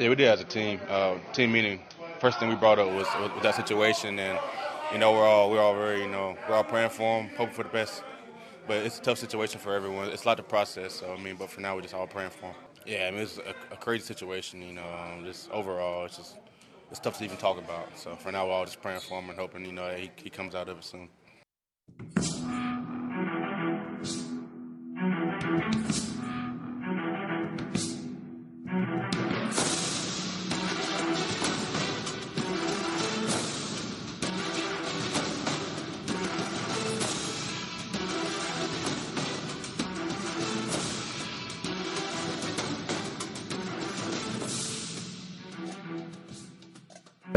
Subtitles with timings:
[0.00, 0.80] Yeah, we did as a team.
[0.88, 1.78] Uh, team meeting.
[2.18, 4.40] First thing we brought up was, was, that situation, and
[4.92, 7.54] you know we're all we're all very you know we're all praying for him, hoping
[7.54, 8.02] for the best.
[8.66, 10.08] But it's a tough situation for everyone.
[10.08, 10.94] It's a lot to process.
[10.94, 12.54] So I mean, but for now we're just all praying for him.
[12.84, 14.62] Yeah, I mean it's a, a crazy situation.
[14.62, 16.38] You know, um, just overall, it's just
[16.90, 17.96] it's tough to even talk about.
[17.96, 20.10] So for now, we're all just praying for him and hoping you know that he,
[20.16, 21.08] he comes out of it soon.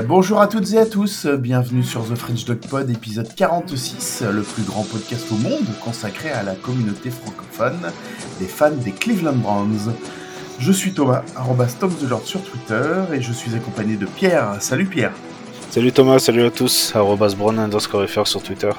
[0.06, 4.44] Bonjour à toutes et à tous, bienvenue sur The French Dog Pod, épisode 46, le
[4.44, 7.92] plus grand podcast au monde consacré à la communauté francophone
[8.40, 9.92] des fans des Cleveland Browns.
[10.60, 11.76] Je suis Thomas, arrobas
[12.26, 14.58] sur Twitter, et je suis accompagné de Pierre.
[14.60, 15.14] Salut Pierre
[15.72, 18.70] Salut Thomas, salut à tous, arrobas Brown underscore FR sur Twitter.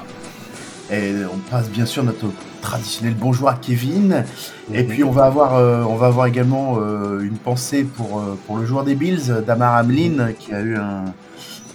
[0.91, 4.25] Et on passe bien sûr notre traditionnel bonjour à Kevin.
[4.73, 8.39] Et puis on va avoir, euh, on va avoir également euh, une pensée pour, euh,
[8.47, 11.05] pour le joueur des Bills, Damar Hamlin, qui a eu un,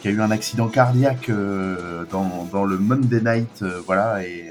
[0.01, 1.31] qui a eu un accident cardiaque
[2.11, 4.51] dans, dans, le Monday Night, voilà, et,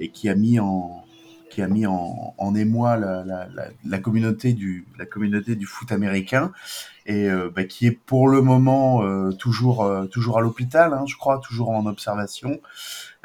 [0.00, 1.04] et qui a mis en,
[1.48, 3.48] qui a mis en, en émoi la, la,
[3.84, 6.52] la, communauté du, la communauté du foot américain
[7.06, 11.70] et bah, qui est pour le moment toujours, toujours à l'hôpital, hein, je crois, toujours
[11.70, 12.60] en observation.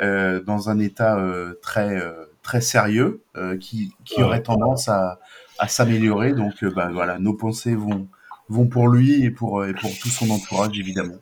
[0.03, 3.21] Euh, dans un état euh, très euh, très sérieux
[3.61, 5.19] qui, qui aurait tendance à,
[5.59, 6.33] à s'améliorer.
[6.33, 8.07] Donc bah, voilà, nos pensées vont
[8.49, 11.19] vont pour lui et pour et pour tout son entourage évidemment.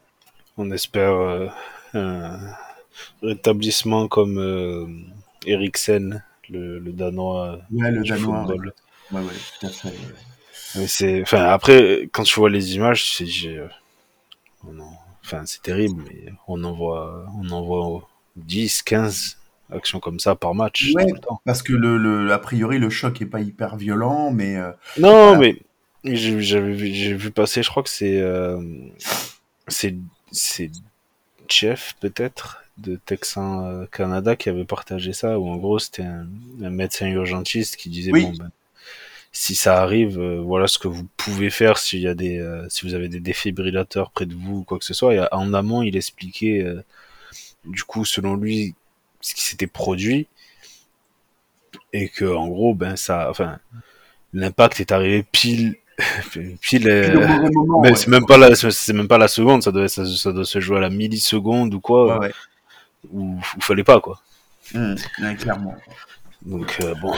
[0.58, 1.14] On espère
[1.94, 2.40] un
[3.22, 5.12] rétablissement comme
[5.46, 7.60] Eriksen, le, le danois.
[7.72, 8.48] Ouais, le danois.
[8.48, 9.94] Ouais, ouais, tout à fait.
[10.76, 13.60] Mais c'est, enfin, après, quand tu vois les images, c'est,
[15.24, 18.08] enfin, c'est terrible, mais on en voit, on en voit
[18.46, 19.38] 10, 15
[19.72, 20.92] actions comme ça par match.
[20.96, 21.06] Ouais,
[21.46, 24.58] parce que le, le, a priori le choc est pas hyper violent, mais.
[24.58, 25.58] Euh, non, mais
[26.04, 28.62] j'ai vu, vu passer, je crois que c'est euh,
[29.68, 29.96] c'est
[30.32, 30.72] c'est
[31.48, 36.28] Jeff peut-être de Texan euh, Canada qui avait partagé ça, où en gros c'était un,
[36.70, 38.52] médecin urgentiste qui disait bon ben
[39.34, 42.96] si ça arrive, voilà ce que vous pouvez faire s'il y a des, si vous
[42.96, 45.14] avez des défibrillateurs près de vous ou quoi que ce soit.
[45.16, 46.66] Et en amont, il expliquait
[47.66, 48.76] du coup, selon lui,
[49.22, 50.28] ce qui s'était produit
[51.94, 53.60] et que en gros, ben ça, enfin,
[54.34, 55.76] l'impact est arrivé pile,
[56.62, 56.88] pile.
[56.88, 57.50] Euh,
[57.82, 60.60] mais c'est même pas la, c'est même pas la seconde, ça doit, ça, doit se
[60.60, 62.32] jouer à la milliseconde ou quoi, ouais,
[63.12, 64.22] où, fallait pas quoi.
[64.74, 64.96] Mmh,
[65.40, 65.76] clairement.
[66.44, 67.14] Donc euh, bon.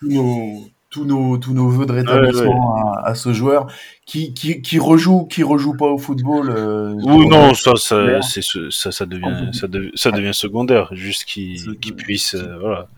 [0.00, 3.66] tous nos, tous nos vœux de rétablissement À, ce joueur
[4.06, 6.50] qui, qui, qui rejoue, qui rejoue pas au football.
[6.50, 11.76] Euh, oui, non, ça, ça, c'est, ça, ça devient, ça, ça devient secondaire, juste qu'il,
[11.96, 12.88] puisse, euh, voilà.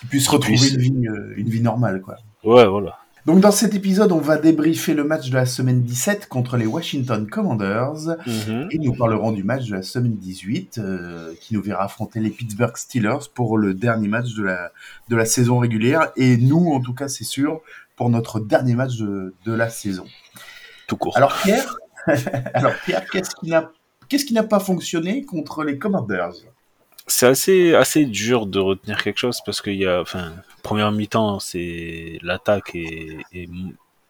[0.00, 2.16] Qu'il puisse retrouver Une, vie, euh, une vie normale, quoi.
[2.44, 2.98] Ouais, voilà.
[3.26, 6.64] Donc dans cet épisode, on va débriefer le match de la semaine 17 contre les
[6.64, 8.68] Washington Commanders mhm.
[8.70, 12.30] et nous parlerons du match de la semaine 18 euh, qui nous verra affronter les
[12.30, 14.70] Pittsburgh Steelers pour le dernier match de la,
[15.08, 17.62] de la saison régulière et nous, en tout cas, c'est sûr,
[17.96, 20.06] pour notre dernier match de, de la saison.
[20.86, 21.16] Tout court.
[21.16, 21.74] Alors Pierre,
[22.54, 23.72] alors Pierre, qu'est-ce qui n'a
[24.08, 26.46] qu'est-ce qui n'a pas fonctionné contre les Commanders?
[27.06, 31.38] C'est assez assez dur de retenir quelque chose parce qu'il y a enfin première mi-temps
[31.38, 33.48] c'est l'attaque est, est,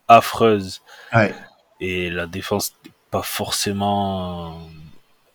[0.08, 0.82] affreuse.
[1.12, 1.34] Ouais.
[1.80, 2.74] et la défense
[3.10, 4.60] pas forcément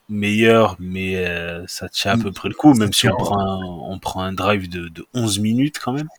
[0.09, 3.63] meilleure mais euh, ça tient à peu près le coup même si on prend un,
[3.63, 6.09] on prend un drive de, de 11 minutes quand même.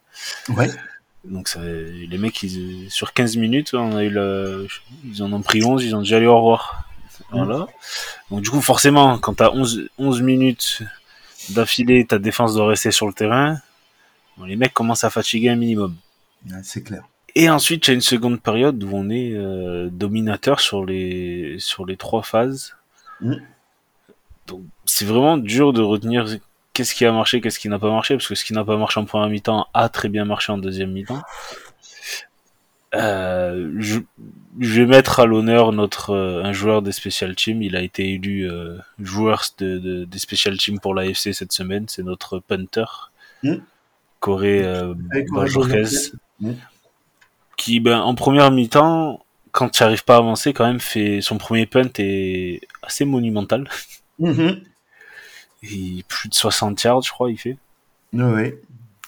[0.51, 0.71] Ouais.
[1.25, 4.69] Donc ça, les mecs ils, sur 15 minutes on a eu le,
[5.05, 6.85] ils en ont pris 11 ils ont déjà allé au revoir.
[7.31, 7.67] Voilà.
[8.31, 10.83] Donc du coup forcément quand t'as 11 11 minutes
[11.51, 13.59] d'affilée, ta défense doit rester sur le terrain.
[14.45, 15.97] les mecs commencent à fatiguer un minimum.
[16.63, 17.05] c'est clair.
[17.35, 21.57] Et ensuite, il y a une seconde période où on est euh, dominateur sur les
[21.59, 22.77] sur les trois phases.
[23.21, 23.37] Mm.
[24.49, 26.27] Donc, c'est vraiment dur de retenir
[26.75, 28.77] qu'est-ce qui a marché, qu'est-ce qui n'a pas marché, parce que ce qui n'a pas
[28.77, 31.23] marché en première mi-temps a très bien marché en deuxième mi-temps.
[32.95, 34.01] Euh, je,
[34.61, 37.63] je, vais mettre à l'honneur notre euh, un joueur des special teams.
[37.63, 41.87] Il a été élu euh, joueur de, de, des special teams pour l'AFC cette semaine.
[41.89, 42.85] C'est notre punter,
[43.43, 43.55] mmh.
[44.21, 46.51] Corée euh, mmh.
[47.57, 51.39] qui ben, en première mi-temps, quand tu n'arrives pas à avancer, quand même fait son
[51.39, 53.69] premier punt est assez monumental.
[54.19, 54.51] Mmh.
[55.63, 57.57] Et plus de 60 yards, je crois, il fait.
[58.13, 58.55] Oui,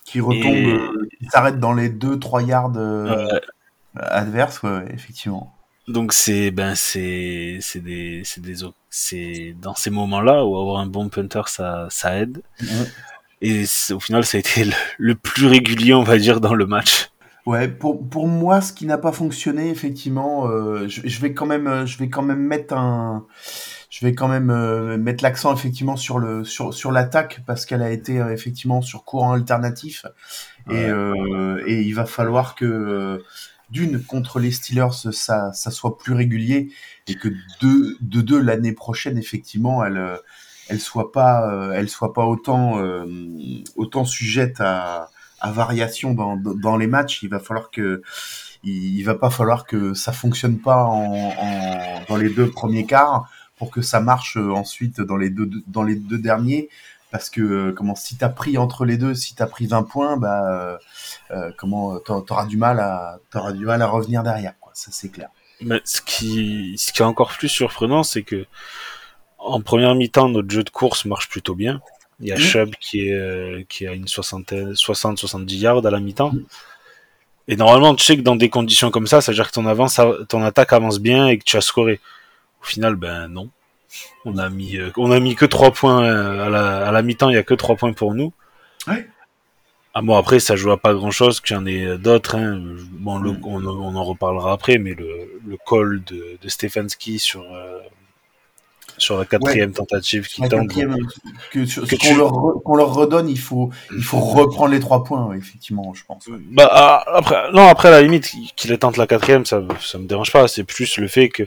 [0.05, 2.73] qui retombe, il s'arrête dans les 2-3 yards
[3.97, 5.55] adverse, ouais, effectivement.
[5.87, 8.55] Donc c'est ben c'est c'est des c'est des
[8.89, 12.43] c'est dans ces moments-là où avoir un bon punter ça ça aide.
[13.43, 17.11] Et au final ça a été le, plus régulier on va dire dans le match.
[17.45, 21.45] Ouais, pour, pour moi, ce qui n'a pas fonctionné, effectivement, euh, je, je, vais quand
[21.45, 23.27] même, je vais quand même mettre un,
[23.95, 27.83] je vais quand même euh, mettre l'accent effectivement sur le sur sur l'attaque parce qu'elle
[27.83, 30.05] a été euh, effectivement sur courant alternatif
[30.69, 33.23] et euh, et il va falloir que
[33.75, 36.71] d'une contre les Steelers ça soit plus régulier
[37.09, 37.29] et que
[37.61, 40.21] de deux l'année prochaine effectivement elle
[40.69, 42.81] elle soit pas elle soit pas autant
[43.77, 47.23] autant sujette à variation dans, les matchs.
[47.23, 48.03] Il va falloir que
[48.63, 50.89] il, va pas falloir que ça fonctionne pas
[52.09, 53.29] dans les deux premiers quarts
[53.59, 56.71] pour que ça marche ensuite dans les deux derniers
[57.15, 60.81] parce que comment si t'as pris entre les deux si t'as pris 20 points bah
[61.31, 64.73] euh, comment t'auras du mal à t'auras du mal à revenir derrière quoi.
[64.75, 65.29] Ça c'est clair.
[65.61, 68.47] Mais ce qui ce qui est encore plus surprenant c'est que
[69.39, 71.81] en première mi-temps notre jeu de course marche plutôt bien.
[72.19, 76.01] Il y a Chubb qui est qui a une soixantaine 60 70 yards à la
[76.01, 76.33] mi-temps.
[77.47, 79.67] Et normalement tu sais que dans des conditions comme ça ça veut dire que ton
[79.67, 82.01] avance ton attaque avance bien et que tu as scoré.
[82.61, 83.51] Au final, ben non.
[84.25, 87.03] On a mis, euh, on a mis que 3 points euh, à la, à la
[87.03, 88.33] mi-temps, il y a que 3 points pour nous.
[88.87, 89.07] Ouais.
[89.95, 92.37] Ah bon, après, ça joue à pas grand chose, qu'il y en ait d'autres.
[92.37, 92.61] Hein.
[92.93, 93.41] Bon, le, mm.
[93.45, 97.79] on, on, en reparlera après, mais le, le call de, de Stefanski sur, euh,
[98.99, 100.73] sur la quatrième tentative qui tente.
[100.73, 106.25] qu'on leur, redonne, il faut, il faut reprendre les trois points, effectivement, je pense.
[106.51, 110.33] Bah, ah, après, non, après, la limite, qu'il tente la quatrième, ça, ça me dérange
[110.33, 110.49] pas.
[110.49, 111.45] C'est plus le fait que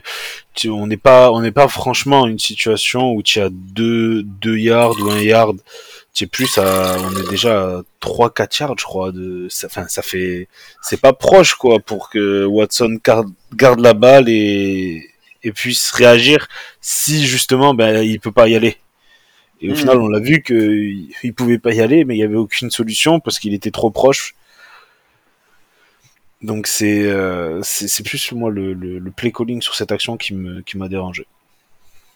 [0.54, 4.58] tu, on n'est pas, on n'est pas franchement une situation où tu as deux, deux
[4.58, 5.56] yards ou un yard.
[6.14, 9.86] Tu es plus à, on est déjà à 3, 4 yards, je crois, de, enfin,
[9.88, 10.48] ça fait,
[10.82, 15.08] c'est pas proche, quoi, pour que Watson garde, garde la balle et,
[15.42, 16.48] et puisse réagir
[16.80, 18.76] si justement ben il peut pas y aller.
[19.60, 19.76] Et au hmm.
[19.76, 22.70] final, on l'a vu que il pouvait pas y aller, mais il y avait aucune
[22.70, 24.34] solution parce qu'il était trop proche.
[26.42, 30.34] Donc c'est euh, c'est plus moi le, le, le, play calling sur cette action qui
[30.34, 31.26] me qui m'a dérangé.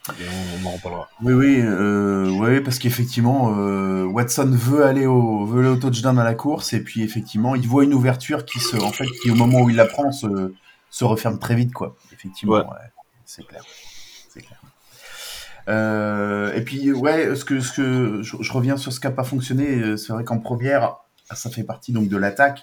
[0.08, 1.08] on, en reparlera.
[1.22, 6.20] Oui oui euh, ouais parce qu'effectivement euh, Watson veut aller au veut aller au touchdown
[6.20, 9.32] à la course et puis effectivement il voit une ouverture qui se en fait qui
[9.32, 10.54] au moment où il la prend se,
[10.88, 11.96] se referme très vite quoi.
[12.12, 12.58] Effectivement.
[12.58, 12.62] Ouais
[13.34, 13.64] c'est clair.
[14.28, 14.60] C'est clair.
[15.68, 19.24] Euh, et puis, ouais, ce que, ce que je, reviens sur ce qui n'a pas
[19.24, 19.76] fonctionné.
[19.76, 20.96] Euh, c'est vrai qu'en première,
[21.32, 22.62] ça fait partie donc de l'attaque.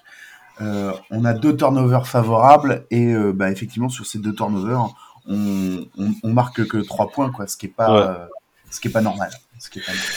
[0.61, 4.93] Euh, on a deux turnovers favorables et bah, effectivement sur ces deux turnovers,
[5.25, 5.87] on,
[6.23, 8.27] on, marque que trois points, quoi, ce qui est pas,
[8.69, 9.31] ce qui est pas normal.
[9.57, 10.11] Ce qui est pas normal.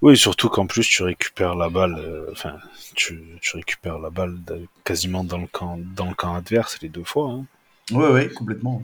[0.00, 2.00] Oui, surtout qu'en plus tu récupères la balle,
[2.32, 2.56] enfin
[2.94, 4.38] tu, tu, récupères la balle
[4.82, 7.30] quasiment dans le camp, dans le camp adverse les deux fois.
[7.30, 7.44] Hein.
[7.90, 8.82] Oui, oui, complètement.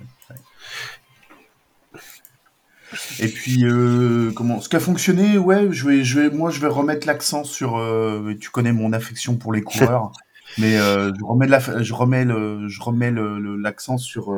[3.20, 6.60] Et puis, euh, comment Ce qui a fonctionné, ouais, je vais, je vais, moi, je
[6.60, 7.78] vais remettre l'accent sur.
[7.78, 10.12] Euh, tu connais mon affection pour les coureurs,
[10.58, 14.34] mais euh, je remets, la, je remets le, je remets l'accent sur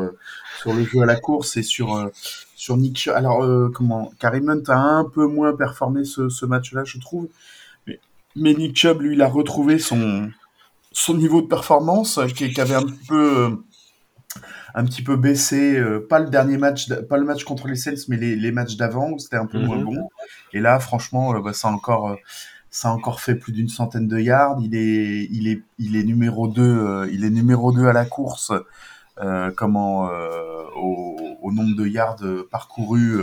[0.60, 2.10] sur le jeu à la course et sur
[2.56, 3.08] sur Nick.
[3.08, 7.28] Alors, comment Karim Hunt a un peu moins performé ce, ce match-là, je trouve.
[7.86, 8.00] Mais,
[8.34, 10.30] mais Nick Chubb, lui, il a retrouvé son
[10.92, 13.62] son niveau de performance qui, qui avait un peu
[14.74, 18.04] un petit peu baissé, euh, pas le dernier match, pas le match contre les Saints,
[18.08, 19.84] mais les, les matchs d'avant où c'était un peu moins mhm.
[19.84, 20.08] bon.
[20.52, 22.16] Et là, franchement, euh, bah, ça a encore, euh,
[22.70, 24.58] ça a encore fait plus d'une centaine de yards.
[24.62, 28.52] Il est, il est, il est numéro 2 il est numéro 2 à la course.
[29.56, 30.08] comment
[30.76, 33.18] au, au, nombre de yards parcourus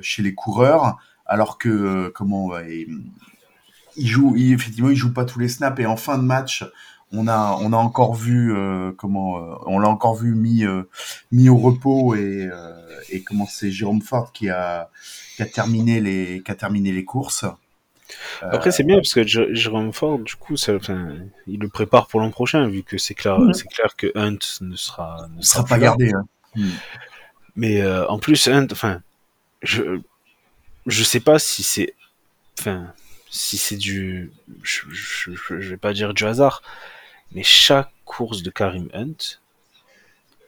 [0.00, 2.50] chez les coureurs, alors que comment
[3.98, 6.64] il joue, il, effectivement, il joue pas tous les snaps et en fin de match,
[7.12, 10.82] on a on a encore vu euh, comment euh, on l'a encore vu mis euh,
[11.32, 12.50] mis au repos et
[13.10, 14.90] et comment c'est Jérôme Ford qui a
[15.36, 17.44] qui a terminé les qui a terminé les courses.
[18.40, 21.14] Après c'est bien parce que Jérôme Ford du coup ça, enfin,
[21.46, 24.76] il le prépare pour l'an prochain vu que c'est clair c'est clair que Hunt ne
[24.76, 26.12] sera ne sera, pas gardé.
[26.12, 26.26] Hein.
[26.56, 26.70] Hmm.
[27.56, 29.00] Mais en plus Hunt enfin
[29.62, 30.00] je
[30.86, 31.94] je sais pas si c'est
[32.58, 32.92] enfin
[33.30, 36.62] si c'est du je, je, je, vais pas dire du hasard
[37.32, 39.38] mais chaque course de Karim Hunt,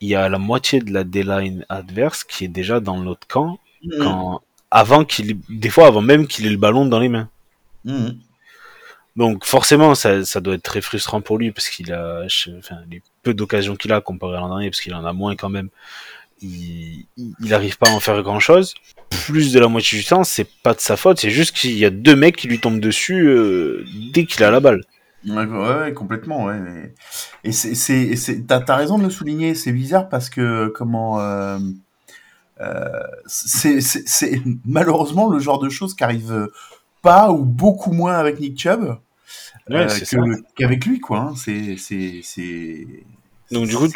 [0.00, 3.58] il y a la moitié de la D-line adverse qui est déjà dans l'autre camp,
[3.84, 4.02] mm.
[4.02, 7.28] quand, avant qu'il, des fois avant même qu'il ait le ballon dans les mains.
[7.84, 8.10] Mm.
[9.16, 12.22] Donc forcément, ça, ça, doit être très frustrant pour lui parce qu'il a,
[12.58, 15.37] enfin, les peu d'occasions qu'il a comparé à l'an dernier, parce qu'il en a moins
[15.37, 15.68] quand même.
[16.42, 18.75] Il, il arrive pas à en faire grand chose.
[19.26, 21.84] Plus de la moitié du temps, c'est pas de sa faute, c'est juste qu'il y
[21.84, 24.82] a deux mecs qui lui tombent dessus euh, dès qu'il a la balle.
[25.26, 26.94] Ouais, complètement, ouais.
[27.44, 31.58] Et c'est, c'est, t'as, as raison de le souligner, c'est bizarre parce que, comment, euh,
[32.60, 36.48] euh, c'est, c'est, malheureusement le genre de choses qui arrive
[37.02, 38.98] pas ou beaucoup moins avec Nick Chubb
[39.70, 39.88] euh,
[40.56, 41.18] qu'avec lui, quoi.
[41.18, 41.34] Hein.
[41.36, 42.86] C'est, c'est, c'est,
[43.50, 43.88] donc du coup,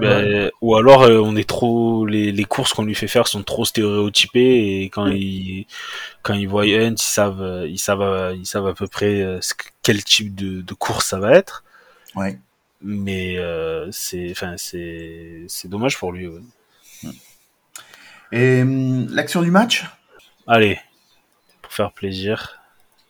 [0.00, 3.42] ben, ou alors euh, on est trop les, les courses qu'on lui fait faire sont
[3.42, 5.66] trop stéréotypées et quand ils
[6.22, 9.40] quand ils voient Hunt, ils savent ils savent ils savent à peu près euh,
[9.82, 11.64] quel type de, de course ça va être.
[12.14, 12.38] Ouais.
[12.82, 16.28] Mais euh, c'est enfin c'est c'est dommage pour lui.
[18.32, 19.84] Et hum, l'action du match?
[20.46, 20.78] Allez,
[21.60, 22.59] pour faire plaisir.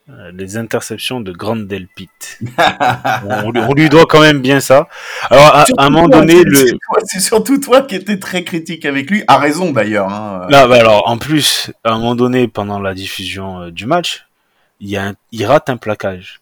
[0.09, 2.09] Euh, les interceptions de Grande Delpit.
[3.45, 4.89] on, lui doit quand même bien ça.
[5.31, 6.79] Alors, à, un moment donné, le...
[7.05, 10.09] c'est surtout toi qui étais très critique avec lui, à raison d'ailleurs.
[10.09, 10.47] Hein.
[10.49, 14.27] Là, bah alors, en plus, à un moment donné, pendant la diffusion euh, du match,
[14.81, 16.41] il, y a il rate un plaquage.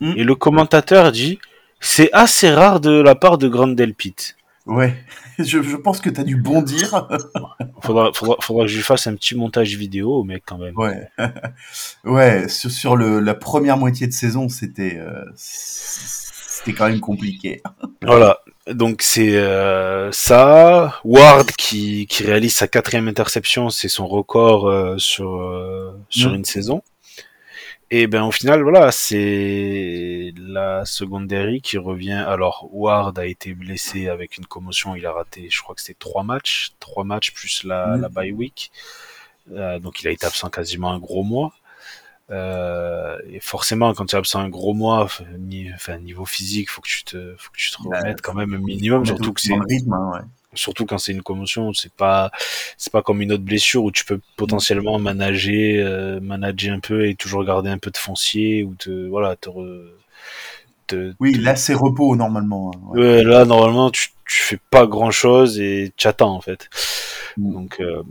[0.00, 0.12] Hmm.
[0.16, 1.38] Et le commentateur dit,
[1.80, 4.16] c'est assez rare de la part de Grande Delpit.
[4.66, 4.96] Ouais,
[5.38, 6.90] je, je, pense que tu as dû bondir.
[7.82, 10.76] faudra, faudra, faudra, que je lui fasse un petit montage vidéo, mec, quand même.
[10.76, 11.08] Ouais,
[12.04, 17.62] ouais sur, sur le, la première moitié de saison, c'était euh, c'était quand même compliqué.
[18.02, 21.00] voilà, donc c'est euh, ça.
[21.04, 25.28] Ward qui, qui réalise sa quatrième interception, c'est son record euh, sur,
[26.08, 26.34] sur mm.
[26.34, 26.82] une saison.
[27.90, 32.24] Et ben au final, voilà, c'est la secondary qui revient.
[32.26, 35.98] Alors Ward a été blessé avec une commotion, il a raté, je crois que c'est
[35.98, 38.72] trois matchs, trois matchs plus la, la bye week.
[39.52, 41.52] Euh, donc il a été absent quasiment un gros mois.
[42.30, 45.04] Euh, et forcément, quand tu es absent un gros mois,
[45.74, 48.52] enfin niveau physique, faut que tu te, faut que tu te bah, remettes quand même
[48.52, 50.20] un minimum, surtout que c'est rythme, hein, ouais
[50.56, 52.30] surtout quand c'est une commotion, c'est pas
[52.76, 57.08] c'est pas comme une autre blessure où tu peux potentiellement manager euh, manager un peu
[57.08, 59.48] et toujours garder un peu de foncier ou te voilà te,
[61.20, 63.24] oui là c'est repos normalement hein, ouais.
[63.24, 66.68] là normalement tu tu fais pas grand chose et tu attends en fait
[67.36, 67.52] mm.
[67.52, 68.02] donc euh,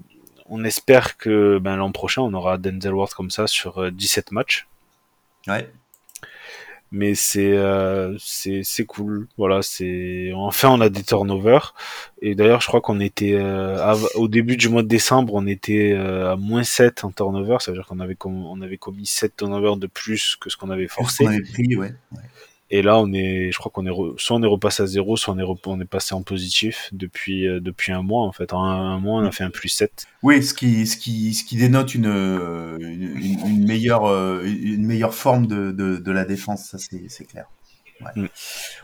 [0.47, 4.35] on espère que ben, l'an prochain on aura Denzel Ward comme ça sur 17 euh,
[4.35, 4.67] matchs
[5.47, 5.69] ouais
[6.95, 9.27] mais c'est euh, c'est c'est cool.
[9.37, 11.75] Voilà c'est enfin on a des turnovers.
[12.21, 15.91] Et d'ailleurs je crois qu'on était euh, au début du mois de décembre on était
[15.91, 17.57] euh, à moins 7 en turnover.
[17.59, 20.69] Ça veut dire qu'on avait on avait commis 7 turnovers de plus que ce qu'on
[20.69, 21.27] avait forcé.
[21.27, 21.77] Avait pris.
[22.71, 25.35] Et là, on est, je crois qu'on est, soit on est repassé à zéro, soit
[25.35, 28.53] on est, on est passé en positif depuis, euh, depuis un mois, en fait.
[28.53, 30.07] En un, mois, on a fait un plus 7.
[30.23, 35.13] Oui, ce qui, ce qui, ce qui dénote une, une, une meilleure, euh, une meilleure
[35.13, 37.45] forme de, de, de la défense, ça c'est clair.
[38.01, 38.23] Ouais.
[38.23, 38.27] Mm.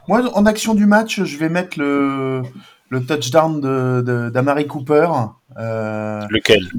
[0.08, 2.44] Moi, en action du match, je vais mettre le,
[2.90, 5.08] le touchdown de d'Amari Cooper.
[5.58, 6.70] Euh, Lequel?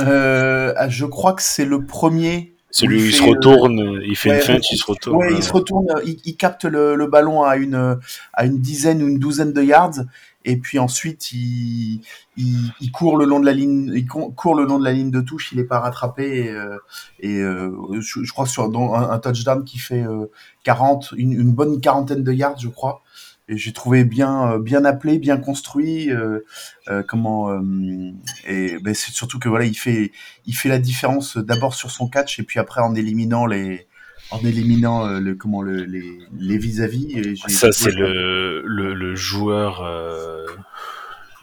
[0.00, 4.40] euh, Je crois que c'est le premier celui où il, se retourne, il fait une
[4.42, 5.16] feinte, il se retourne.
[5.16, 7.98] Ouais, il se retourne, il, capte le, ballon à une,
[8.34, 10.00] à une dizaine ou une douzaine de yards,
[10.44, 12.02] et puis ensuite il,
[12.36, 15.22] il, court le long de la ligne, il court le long de la ligne de
[15.22, 16.76] touche, il est pas rattrapé, et, euh,
[17.20, 20.04] et euh, je, crois sur un, touchdown qui fait
[20.64, 23.02] 40, euh, une, une bonne quarantaine de yards, je crois
[23.48, 26.10] et j'ai trouvé bien euh, bien appelé, bien construit.
[26.10, 26.40] Euh,
[26.88, 27.60] euh, comment euh,
[28.46, 30.12] et ben, c'est surtout que voilà, il fait
[30.46, 33.86] il fait la différence d'abord sur son catch et puis après en éliminant les
[34.30, 37.36] en éliminant le comment le, les les vis-à-vis.
[37.48, 39.84] Ça c'est le, le, le joueur.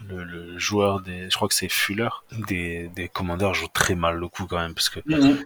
[0.06, 2.10] Le, le, joueur des, je crois que c'est Fuller,
[2.46, 5.00] des, des commandeurs joue très mal le coup quand même parce que.
[5.06, 5.38] Mhm.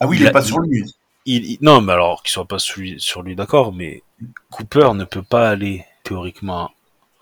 [0.00, 0.82] Ah oui, il, est pas sur lui.
[1.26, 4.02] Il, non, mais alors qu'il soit pas sur lui, sur lui d'accord, mais
[4.50, 6.72] Cooper ne peut pas aller théoriquement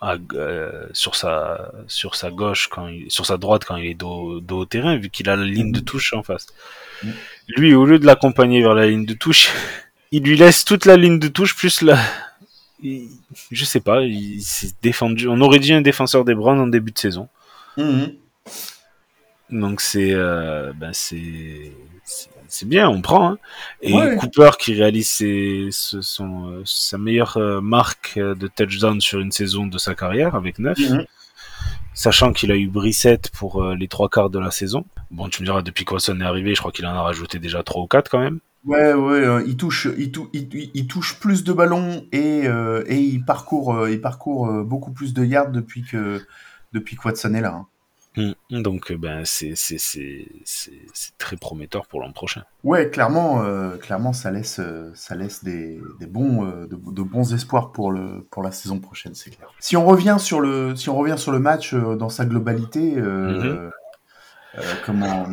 [0.00, 3.94] à, euh, sur sa sur sa gauche quand il, sur sa droite quand il est
[3.94, 6.46] dos, dos au terrain vu qu'il a la ligne de touche en face.
[7.48, 9.50] Lui au lieu de l'accompagner vers la ligne de touche,
[10.10, 11.98] il lui laisse toute la ligne de touche plus la
[13.50, 15.26] je sais pas, il s'est défendu.
[15.26, 17.28] On aurait dit un défenseur des Browns en début de saison.
[17.76, 18.14] Mhm.
[19.50, 21.72] Donc c'est euh, ben c'est
[22.48, 23.32] c'est bien, on prend.
[23.32, 23.38] Hein.
[23.82, 29.20] Et Cooper qui réalise ses, son, euh, sa meilleure euh, marque euh, de touchdown sur
[29.20, 30.78] une saison de sa carrière avec 9.
[30.78, 31.04] Mhm.
[31.94, 34.84] Sachant qu'il a eu Brissette pour les trois quarts de la saison.
[35.10, 37.40] Bon, tu me diras, depuis que Watson est arrivé, je crois qu'il en a rajouté
[37.40, 38.38] déjà trois ou quatre quand même.
[38.64, 42.44] Ouais, ouais, il touche, il, il, il, touche plus de ballons et,
[42.86, 46.20] et il parcourt, il parcourt beaucoup plus de yards depuis que
[46.72, 47.54] depuis que Watson est là.
[47.54, 47.66] Hein.
[48.18, 48.62] Mm.
[48.62, 49.54] Donc, euh, ben, c'est
[51.18, 52.42] très prometteur pour l'an prochain.
[52.64, 57.72] Ouais, clairement, euh, clairement, ça laisse, euh, ça laisse des, des bons, de, bons espoirs
[57.72, 59.48] pour le, pour la saison prochaine, c'est clair.
[59.60, 63.70] Si on revient sur le, si on revient sur le match dans sa globalité, mm-hmm.
[64.84, 65.26] comment,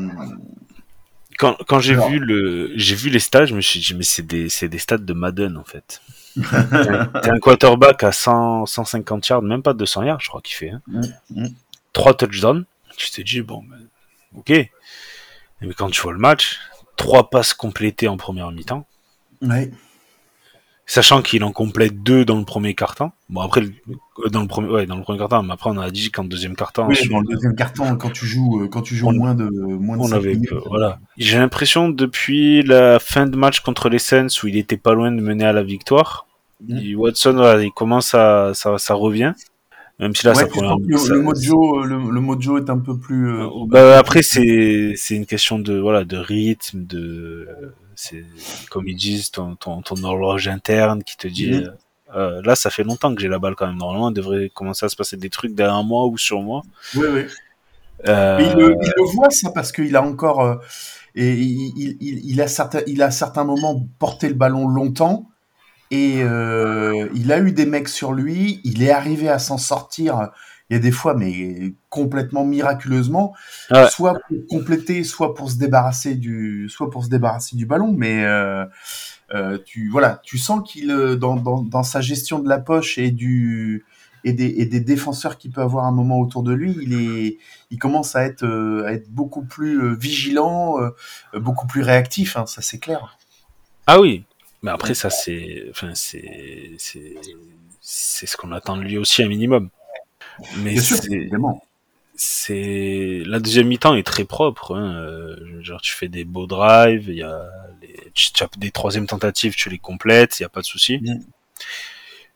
[1.38, 4.26] quand, quand j'ai vu le, j'ai vu les stats, je me suis dit, mais c'est
[4.26, 6.02] des, c'est des stats de Madden, en fait.
[6.36, 10.70] T'es un quarterback à 100, 150 yards, même pas 200 yards, je crois qu'il fait.
[10.70, 10.82] Hein.
[10.88, 11.02] Mm,
[11.32, 11.48] mm.
[11.94, 12.66] Trois touchdowns.
[12.98, 13.78] Tu te dis, bon, ben,
[14.36, 14.50] ok.
[15.62, 16.60] Mais quand tu vois le match,
[16.98, 18.86] trois passes complétées en première mi-temps.
[19.42, 19.72] Ouais.
[20.88, 23.12] Sachant qu'il en complète deux dans le premier carton.
[23.28, 25.90] Bon après euh, dans le premier ouais dans le premier carton, mais après on a
[25.90, 28.96] dit qu'en deuxième carton Oui, dans le deuxième carton, quand tu joues, euh, quand tu
[28.96, 31.00] joues On- moins de moins de on avait minutes, peu, voilà.
[31.18, 35.12] J'ai l'impression depuis la fin de match contre les Saints où il était pas loin
[35.12, 36.28] de mener à la victoire,
[36.62, 36.78] Mm.
[36.78, 39.34] il- Watson voilà, il commence à ça, ça revient.
[40.00, 42.80] Même si là Ouais, sens que le, ça- le mojo, le, le mojo est un
[42.80, 43.30] peu plus.
[43.30, 47.48] euh, Bah, après c'est c'est une question de voilà de rythme de
[47.96, 48.26] c'est
[48.70, 51.70] comme ils disent ton, ton, ton horloge interne qui te dit euh,
[52.16, 54.86] euh, là ça fait longtemps que j'ai la balle quand même normalement il devrait commencer
[54.86, 56.62] à se passer des trucs derrière moi ou sur moi
[56.96, 57.22] Oui, oui.
[58.08, 60.62] Euh, Mais il, le, il le voit ça parce qu'il a encore
[61.16, 65.30] et il, il, a certains il a à certains moments porté le ballon longtemps
[65.92, 70.30] et euh, il a eu des mecs sur lui il est arrivé à s'en sortir
[70.70, 73.34] il y a des fois mais complètement miraculeusement
[73.72, 73.88] Ouais.
[73.90, 78.24] soit pour compléter soit pour se débarrasser du soit pour se débarrasser du ballon mais
[78.24, 78.66] euh,
[79.34, 82.98] euh, tu voilà tu sens qu'il euh, dans, dans, dans sa gestion de la poche
[82.98, 83.86] et du
[84.28, 87.38] et des, et des défenseurs qu'il peut avoir un moment autour de lui, il est,
[87.70, 90.90] il commence à être, euh, à être beaucoup plus vigilant, euh,
[91.40, 93.20] beaucoup plus réactif, hein, ça c'est clair.
[93.86, 94.26] ah oui
[94.66, 97.16] mais après ça c'est enfin c'est c'est
[97.80, 99.70] c'est ce qu'on attend de lui aussi un minimum
[100.58, 101.64] mais Bien sûr, c'est évidemment.
[102.16, 104.76] c'est la deuxième mi-temps est très propre.
[104.76, 104.96] Hein.
[104.96, 107.46] euh, Genre tu fais des beaux drives, il y a
[107.82, 107.96] les...
[108.14, 111.00] tu, as des troisième tentatives, tu les complètes, il y a pas de souci.
[111.02, 111.20] Mm.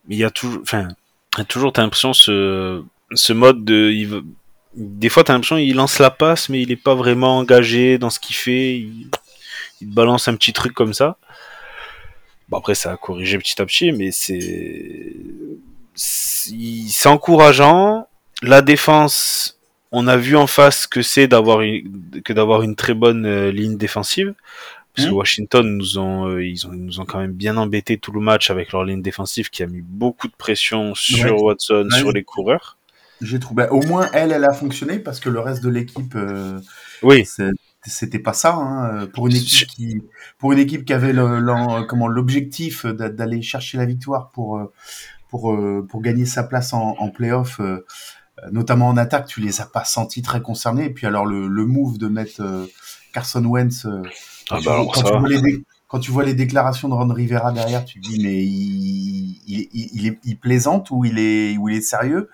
[0.08, 0.88] Mais il y a toujours, enfin,
[1.48, 4.24] toujours t'as l'impression ce ce mode de, il veut...
[4.76, 8.10] des fois t'as l'impression il lance la passe, mais il est pas vraiment engagé dans
[8.10, 8.78] ce qu'il fait.
[8.78, 9.10] Il...
[9.82, 11.18] balance un petit truc comme ça.
[12.50, 15.14] Bon après ça a corrigé petit à petit, mais c'est
[15.96, 18.08] c'est encourageant.
[18.42, 19.60] La défense,
[19.92, 23.52] on a vu en face que c'est d'avoir une, que d'avoir une très bonne euh,
[23.52, 24.34] ligne défensive.
[24.96, 25.18] Parce que Mhm.
[25.18, 28.20] Washington nous ont, euh, ils ont, ils nous ont quand même bien embêté tout le
[28.22, 31.42] match avec leur ligne défensive qui a mis beaucoup de pression sur Ouais.
[31.42, 31.98] Watson, Ouais.
[32.00, 32.78] sur les coureurs.
[33.22, 36.60] J'ai trouvé, au moins elle, elle a fonctionné parce que le reste de l'équipe, euh,
[37.04, 37.26] Oui,
[37.90, 38.56] c'était pas ça.
[38.56, 39.08] Hein.
[39.14, 40.04] Pour une équipe qui,
[40.38, 44.58] pour une équipe qui avait le- l'en- comment l'objectif d'a- d'aller chercher la victoire pour
[44.58, 44.72] euh,
[45.30, 47.86] pour euh, pour gagner sa place en, en playoff, euh,
[48.52, 50.86] notamment en attaque, tu les as pas sentis très concernés.
[50.86, 52.66] Et puis alors le, le move de mettre euh,
[53.14, 54.02] Carson Wentz, euh,
[54.50, 55.12] quand, Ah tu bah vois, quand ça.
[55.12, 58.22] tu vois les quand tu vois les déclarations de Ron Rivera derrière, tu te dis
[58.24, 62.30] mais il, il, il, il est, il plaisante ou il est ou il est sérieux?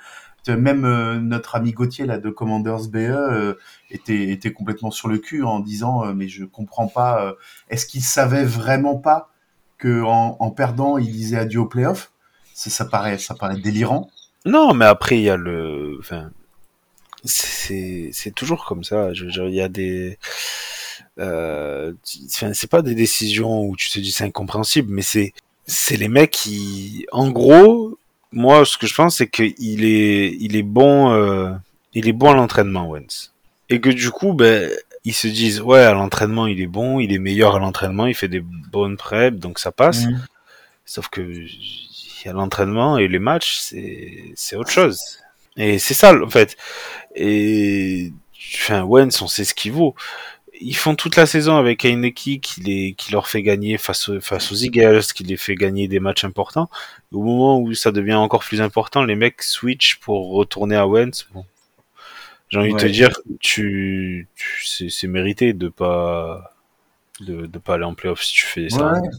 [0.47, 3.55] Même euh, notre ami Gauthier là de Commanders BE euh,
[3.89, 7.35] était complètement sur le cul en disant euh, mais je comprends pas.
[7.69, 9.31] Est-ce qu'il savait vraiment pas
[9.77, 12.11] que en, perdant il disait adieu au playoff?
[12.53, 13.17] Ça, paraît
[13.61, 14.09] délirant.
[14.45, 15.97] Non, mais après, il y a le.
[15.99, 16.31] Enfin,
[17.25, 19.09] c'est toujours comme ça.
[19.11, 20.17] Il y a des.
[22.03, 25.33] C'est pas des décisions où tu te dis c'est incompréhensible, mais c'est
[25.67, 27.97] c'est les mecs qui, en gros,
[28.35, 31.53] moi, ce que je pense, c'est qu'il est il est bon, euh,
[31.93, 33.33] il est bon à l'entraînement, Wentz,
[33.69, 34.69] et que du coup, ben
[35.05, 38.13] ils se disent ouais à l'entraînement il est bon, il est meilleur à l'entraînement, il
[38.13, 40.05] fait des bonnes prep, donc ça passe.
[40.85, 41.21] Sauf que
[42.27, 44.99] a l'entraînement et les matchs, c'est c'est autre chose.
[45.57, 46.57] Et c'est ça en fait.
[47.15, 48.11] Et
[48.57, 49.95] enfin Wentz, on sait ce qu'il vaut.
[50.61, 54.21] Ils font toute la saison avec Heineke qui les qui leur fait gagner face aux,
[54.21, 56.69] face aux Eagles, qui les fait gagner des matchs importants.
[57.11, 61.27] Au moment où ça devient encore plus important, les mecs switch pour retourner à Wentz.
[61.33, 61.45] Bon.
[62.49, 66.53] J'ai envie de te dire, tu, tu c'est c'est mérité de pas
[67.19, 68.93] de, de pas aller en playoff si tu fais ça.
[68.93, 69.09] Ouais.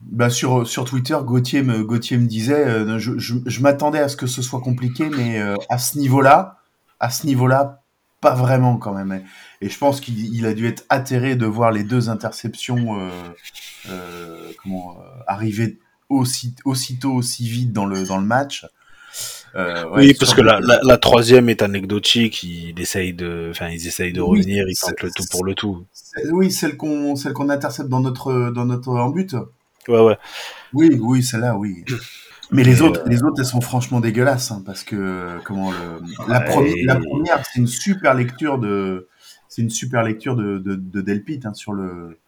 [0.00, 4.08] Bah sur, sur Twitter, Gauthier me, Gauthier me disait, euh, je, je, je m'attendais à
[4.08, 6.58] ce que ce soit compliqué, mais euh, à ce niveau-là,
[7.00, 7.83] à ce niveau-là,
[8.24, 9.22] pas vraiment quand même.
[9.60, 13.10] Et je pense qu'il il a dû être atterré de voir les deux interceptions euh,
[13.90, 18.66] euh, comment, euh, arriver aussi, aussitôt aussi vite dans le, dans le match.
[19.54, 22.42] Euh, ouais, oui, parce que la, la, la troisième est anecdotique.
[22.42, 24.64] Il essaye de, enfin, ils essayent de Oui, revenir.
[24.68, 25.84] Ils tentent le tout pour le tout.
[26.32, 29.36] Oui, celle qu'on celle qu'on intercepte dans notre, dans notre en but.
[29.86, 30.16] Ouais, ouais.
[30.72, 31.84] Oui, oui, celle-là, oui.
[32.50, 35.78] Mais les autres, les autres, elles sont franchement dégueulasses, hein, parce que euh, comment le,
[36.28, 36.44] la, Ouais.
[36.46, 39.08] première, la première, c'est une super lecture de,
[39.48, 42.18] c'est une super lecture de, de, de Delpit hein, sur le,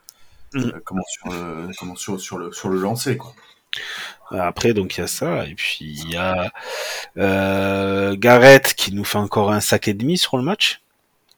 [0.54, 0.58] Mm.
[0.60, 3.34] euh, comment sur le, comment sur, sur le, sur le lancer quoi.
[4.30, 6.50] Après, donc il y a ça, et puis il y a
[7.18, 10.80] euh, Garrett qui nous fait encore un sac et demi sur le match.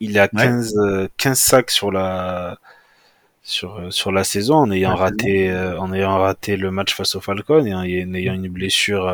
[0.01, 0.29] Il Ouais.
[0.31, 2.59] 15, euh, 15 sacs sur la
[3.49, 7.65] sur sur la saison en ayant raté en ayant raté le match face au Falcon
[7.65, 9.09] et en, ayant une blessure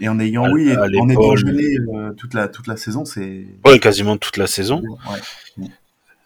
[0.00, 1.76] et en ayant, oui, en étant gêné
[2.16, 3.46] toute la toute la saison, c'est.
[3.64, 4.82] Ouais, quasiment toute la saison.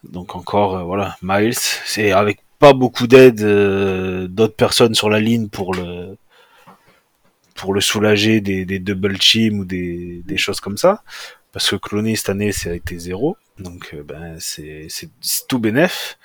[0.05, 3.41] Donc encore, voilà, Miles, c'est avec pas beaucoup d'aide
[4.29, 6.17] d'autres personnes sur la ligne pour le
[7.55, 11.03] pour le soulager des, des double team ou des, des choses comme ça.
[11.53, 13.37] Parce que cloner cette année, ça a été zéro.
[13.59, 15.11] Donc, euh, ben, c'est, c'est,
[15.47, 16.19] tout bénef.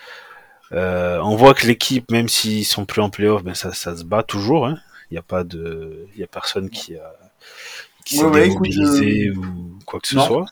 [0.74, 4.04] Euh, on voit que l'équipe, même s'ils sont plus en playoff, ben, ça, ça se
[4.04, 4.68] bat toujours.
[4.68, 4.78] Hein.
[5.10, 7.14] Il n'y a pas de, il y a personne qui a,
[8.06, 10.46] qui s'est démobilisé ou quoi que ce soit.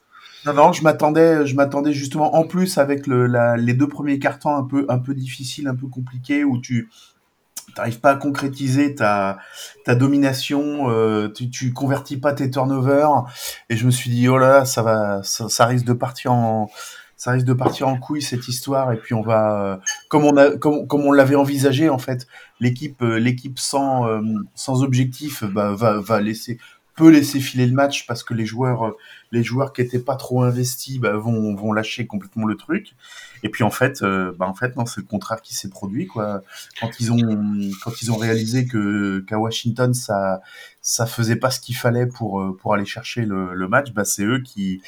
[0.45, 4.19] Non, non, je m'attendais, je m'attendais justement en plus avec le, la, les deux premiers
[4.19, 6.87] cartons un peu, un peu difficiles, un peu compliqués où tu,
[7.73, 9.37] t'arrives pas à concrétiser ta,
[9.83, 13.25] ta domination, euh, tu, tu convertis pas tes turnovers,
[13.69, 16.69] et je me suis dit oh là, ça va, ça, risque de partir en,
[17.25, 20.55] ça risque de partir en couille cette histoire, et puis on va, comme on a,
[20.57, 22.27] comme, comme on l'avait envisagé en fait,
[22.59, 24.21] l'équipe, euh, l'équipe sans, euh,
[24.53, 26.59] sans objectif, bah, va, va laisser,
[26.95, 28.93] peut laisser filer le match parce que les joueurs,
[29.31, 32.93] les joueurs qui étaient pas trop investis bah, vont, vont lâcher complètement le truc.
[33.43, 36.07] Et puis en fait, euh, bah, en fait non, c'est le contraire qui s'est produit
[36.07, 36.41] quoi.
[36.79, 37.17] Quand ils ont
[37.83, 40.41] quand ils ont réalisé que qu'à Washington ça
[40.81, 44.23] ça faisait pas ce qu'il fallait pour euh, pour aller chercher le, match, bah c'est
[44.23, 44.81] eux qui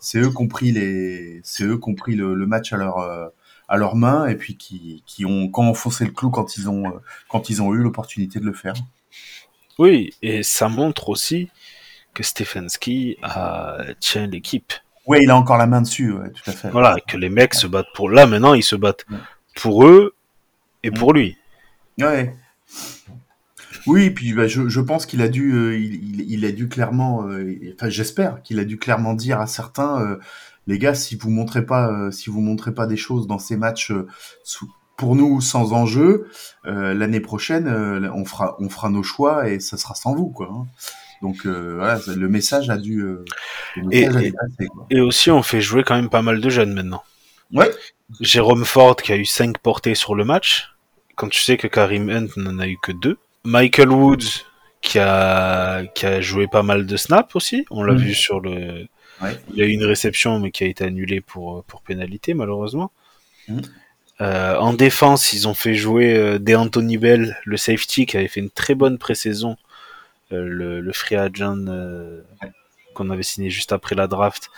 [0.00, 3.28] c'est eux compris les c'est eux compris le, le match à leur euh,
[3.68, 7.00] à leurs mains et puis qui, qui ont quand enfoncé le clou quand ils ont
[7.28, 8.74] quand ils ont eu l'opportunité de le faire.
[9.78, 11.50] Oui, et ça montre aussi
[12.14, 14.72] que Stefanski a tient l'équipe.
[15.06, 16.70] Oui, il a encore la main dessus, tout à fait.
[16.70, 18.08] Voilà, que les mecs se battent pour.
[18.08, 19.04] Là, maintenant, ils se battent
[19.54, 20.14] pour eux
[20.82, 21.36] et pour lui.
[21.98, 22.34] Ouais.
[23.86, 27.28] Oui, puis bah, je, je, pense qu'il a dû, euh, il, il, a dû clairement,
[27.28, 30.16] euh, enfin j'espère qu'il a dû clairement dire à certains, euh,
[30.66, 33.92] les gars, si vous montrez pas, si vous montrez pas des choses dans ces matchs
[34.96, 36.28] pour nous sans enjeu,
[36.64, 40.48] l'année prochaine, on fera, on fera nos choix et ça sera sans vous, quoi.
[40.50, 40.66] Hein.
[41.24, 43.00] Donc euh, voilà, le message a dû.
[43.00, 43.24] Euh,
[43.90, 44.06] et,
[44.90, 47.02] et, aussi, on fait jouer quand même pas mal de jeunes maintenant.
[47.50, 47.70] Ouais.
[48.20, 50.74] Jérôme Ford qui a eu 5 portées sur le match,
[51.16, 53.16] quand tu sais que Karim Hunt n'en a eu que 2.
[53.44, 54.44] Michael Woods
[54.82, 57.98] qui a, qui a joué pas mal de snaps aussi, on l'a mm.
[57.98, 58.86] vu sur le.
[59.54, 62.92] Il a eu une réception mais qui a été annulée pour, pour pénalité malheureusement.
[63.48, 63.60] Mm.
[64.20, 68.28] Euh, en défense, ils ont fait jouer euh, De Anthony Bell, le safety, qui avait
[68.28, 69.56] fait une très bonne pré-saison
[70.30, 72.22] le, le, free agent euh,
[72.94, 74.50] qu'on avait signé juste après la draft.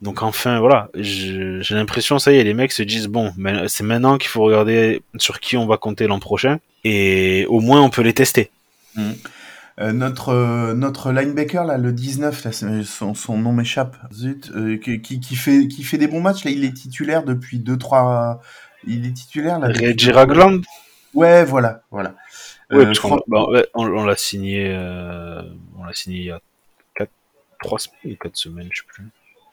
[0.00, 3.32] Donc enfin voilà, j'ai l'impression ça y est, les mecs se disent bon,
[3.68, 7.80] c'est maintenant qu'il faut regarder sur qui on va compter l'an prochain et au moins
[7.80, 8.50] on peut les tester.
[8.96, 9.12] Mmh.
[9.80, 12.50] Euh, notre notre linebacker là, le 19, là,
[12.84, 16.64] son, son nom m'échappe, zut, qui, qui, fait qui fait des bons matchs là, il
[16.64, 18.40] est titulaire depuis 2 3
[18.86, 19.68] il est titulaire là.
[19.68, 20.62] Reggie Ragland.
[21.14, 22.14] Ouais, voilà, voilà.
[22.72, 25.42] Ouais, euh, bah, on, l'a signé, euh,
[25.78, 26.40] on l'a signé il y a
[26.94, 27.10] 4,
[27.62, 29.04] 3 semaines, 4 semaines, je sais plus.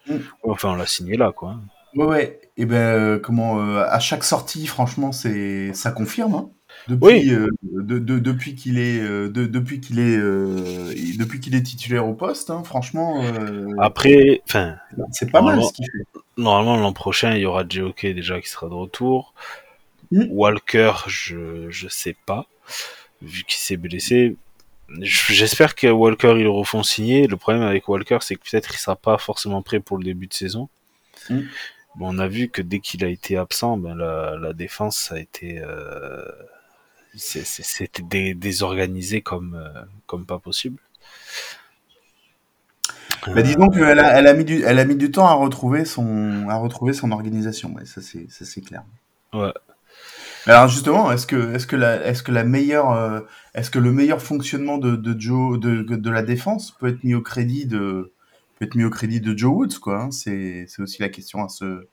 [0.08, 0.19] Mm.
[0.43, 1.58] Enfin, on l'a signé là, quoi.
[1.95, 2.41] Ouais, ouais.
[2.55, 6.36] Et ben, euh, comment, à chaque sortie, franchement, c'est, ça confirme.
[6.36, 6.49] Hein.
[6.88, 7.49] Depuis, de,
[7.99, 12.63] de, depuis qu'il est, de, depuis qu'il est, depuis qu'il est titulaire au poste, hein,
[12.63, 13.21] franchement.
[13.79, 14.75] Après, enfin,
[15.12, 16.19] c'est pas mal ce qu'il fait.
[16.38, 19.34] Normalement, l'an prochain, il y aura JOK déjà qui sera de retour.
[20.12, 20.27] Mm.
[20.29, 22.47] Walker, je, je sais pas
[23.21, 24.36] vu qu'il s'est blessé.
[25.01, 27.27] J'espère que Walker ils le refont signer.
[27.27, 30.27] Le problème avec Walker, c'est que peut-être il sera pas forcément prêt pour le début
[30.27, 30.67] de saison.
[31.29, 31.41] Mm.
[31.95, 35.15] Bon, on a vu que dès qu'il a été absent, ben la, la défense ça
[35.15, 36.23] a été euh,
[37.15, 40.79] c'était désorganisé comme euh, comme pas possible.
[43.27, 45.84] Bah, disons qu'elle a, elle a mis du elle a mis du temps à retrouver
[45.86, 47.73] son à retrouver son organisation.
[47.73, 48.84] Ouais, ça c'est ça c'est clair.
[49.34, 49.51] Ouais.
[50.45, 53.21] Alors justement, est-ce que est-ce que la est-ce que la meilleure euh,
[53.54, 57.13] est-ce que le meilleur fonctionnement de, de Joe de, de la défense peut être mis
[57.13, 58.13] au crédit de
[58.58, 60.12] peut être mis au crédit de Joe Woods quoi hein?
[60.12, 61.88] C'est aussi la question à se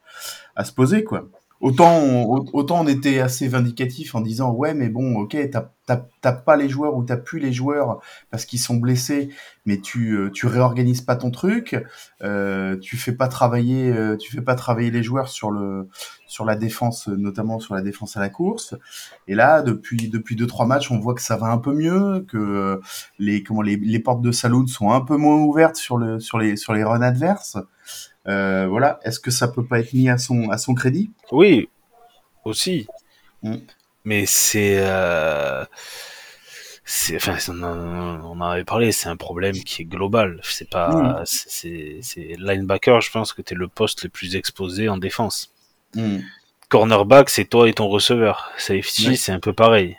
[0.55, 1.27] à se poser quoi.
[1.59, 6.55] Autant on, autant on était assez vindicatif en disant ouais mais bon ok t'as pas
[6.55, 9.29] les joueurs ou t'as plus les joueurs parce qu'ils sont blessés
[9.65, 11.75] mais tu euh, tu réorganises pas ton truc
[12.21, 15.87] euh, tu fais pas travailler euh, tu fais pas travailler les joueurs sur le
[16.27, 18.75] sur la défense notamment sur la défense à la course.
[19.27, 22.25] Et là depuis depuis deux trois matchs on voit que ça va un peu mieux
[22.27, 22.79] que
[23.17, 26.37] les comment les, les portes de saloon sont un peu moins ouvertes sur le sur
[26.37, 27.57] les sur les runs adverses
[28.27, 31.11] euh, voilà, est-ce que ça peut pas être mis à son à son crédit?
[31.31, 31.69] Oui,
[32.43, 32.87] aussi.
[33.43, 33.55] Mm.
[34.05, 35.63] Mais c'est euh,
[37.15, 41.23] enfin on, en avait parlé c'est un problème qui est global c'est pas mm.
[41.25, 45.53] c'est linebacker je pense que tu es le poste le plus exposé en défense
[45.95, 46.19] mm.
[46.69, 48.51] cornerback, c'est toi et ton receveur.
[48.57, 49.97] Safety, c'est un peu pareil.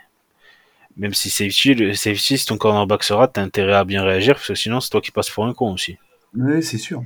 [0.96, 4.34] Même si safety, le safety, si ton cornerback se rate, t'as intérêt à bien réagir,
[4.34, 5.96] parce que sinon, c'est toi qui passes pour un con aussi.
[6.34, 7.04] Oui, c'est sûr.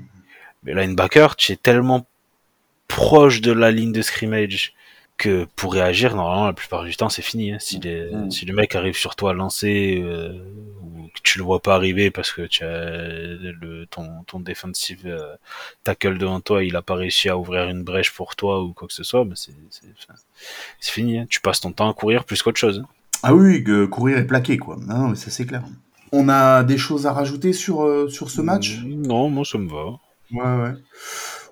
[0.64, 2.06] Mais linebacker, tu es tellement
[2.88, 4.74] proche de la ligne de scrimmage
[5.18, 7.52] que pour réagir, normalement, la plupart du temps, c'est fini.
[7.52, 7.58] Hein.
[7.60, 8.30] Si, les, Mm.
[8.30, 10.32] si le mec arrive sur toi lancé, euh,
[10.82, 15.02] ou que tu le vois pas arriver parce que tu as le, ton, ton defensive
[15.06, 15.34] euh,
[15.84, 18.88] tackle devant toi, il a pas réussi à ouvrir une brèche pour toi ou quoi
[18.88, 19.52] que ce soit, ben c'est
[20.80, 21.18] fini.
[21.18, 21.26] hein.
[21.28, 22.80] Tu passes ton temps à courir plus qu'autre chose.
[22.84, 22.88] hein.
[23.22, 24.76] Ah oui, que courir et plaquer, quoi.
[24.80, 25.62] Non, non, mais ça c'est clair.
[26.10, 28.80] On a des choses à rajouter sur, euh, sur ce match?
[28.84, 29.98] Non, moi ça me va.
[30.32, 30.74] Ouais, ouais.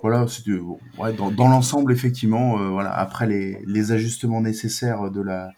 [0.03, 5.21] Voilà, bon, ouais, dans, dans l'ensemble, effectivement, euh, voilà, après les, les ajustements nécessaires de
[5.21, 5.51] la,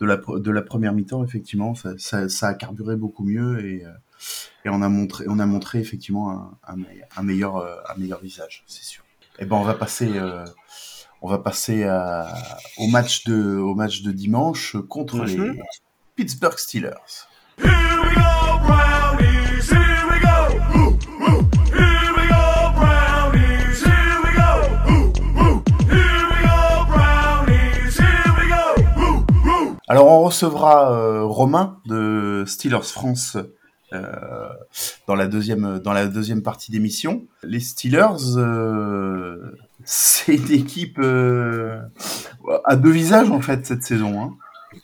[0.00, 3.84] de la, de la première mi-temps, effectivement, ça, ça, ça a carburé beaucoup mieux et,
[3.84, 3.90] euh,
[4.64, 7.98] et on, a montré, on a montré effectivement un, un, meilleur- un meilleur, euh, un
[7.98, 9.04] meilleur visage, c'est sûr.
[9.38, 10.44] Et ben on va passer, euh,
[11.22, 12.26] on va passer à,
[12.78, 15.26] au, match de, au match de dimanche contre Mhm.
[15.26, 15.58] les
[16.16, 17.28] Pittsburgh Steelers.
[17.58, 17.70] Here
[18.02, 18.93] we go, Brownies,
[29.88, 33.36] Alors on recevra euh, Romain de Steelers France
[33.92, 34.48] euh,
[35.06, 37.24] dans la deuxième dans la deuxième partie d'émission.
[37.42, 39.52] Les Steelers, euh,
[39.84, 41.78] c'est une équipe euh,
[42.64, 44.22] à deux visages en fait cette saison.
[44.22, 44.34] Hein.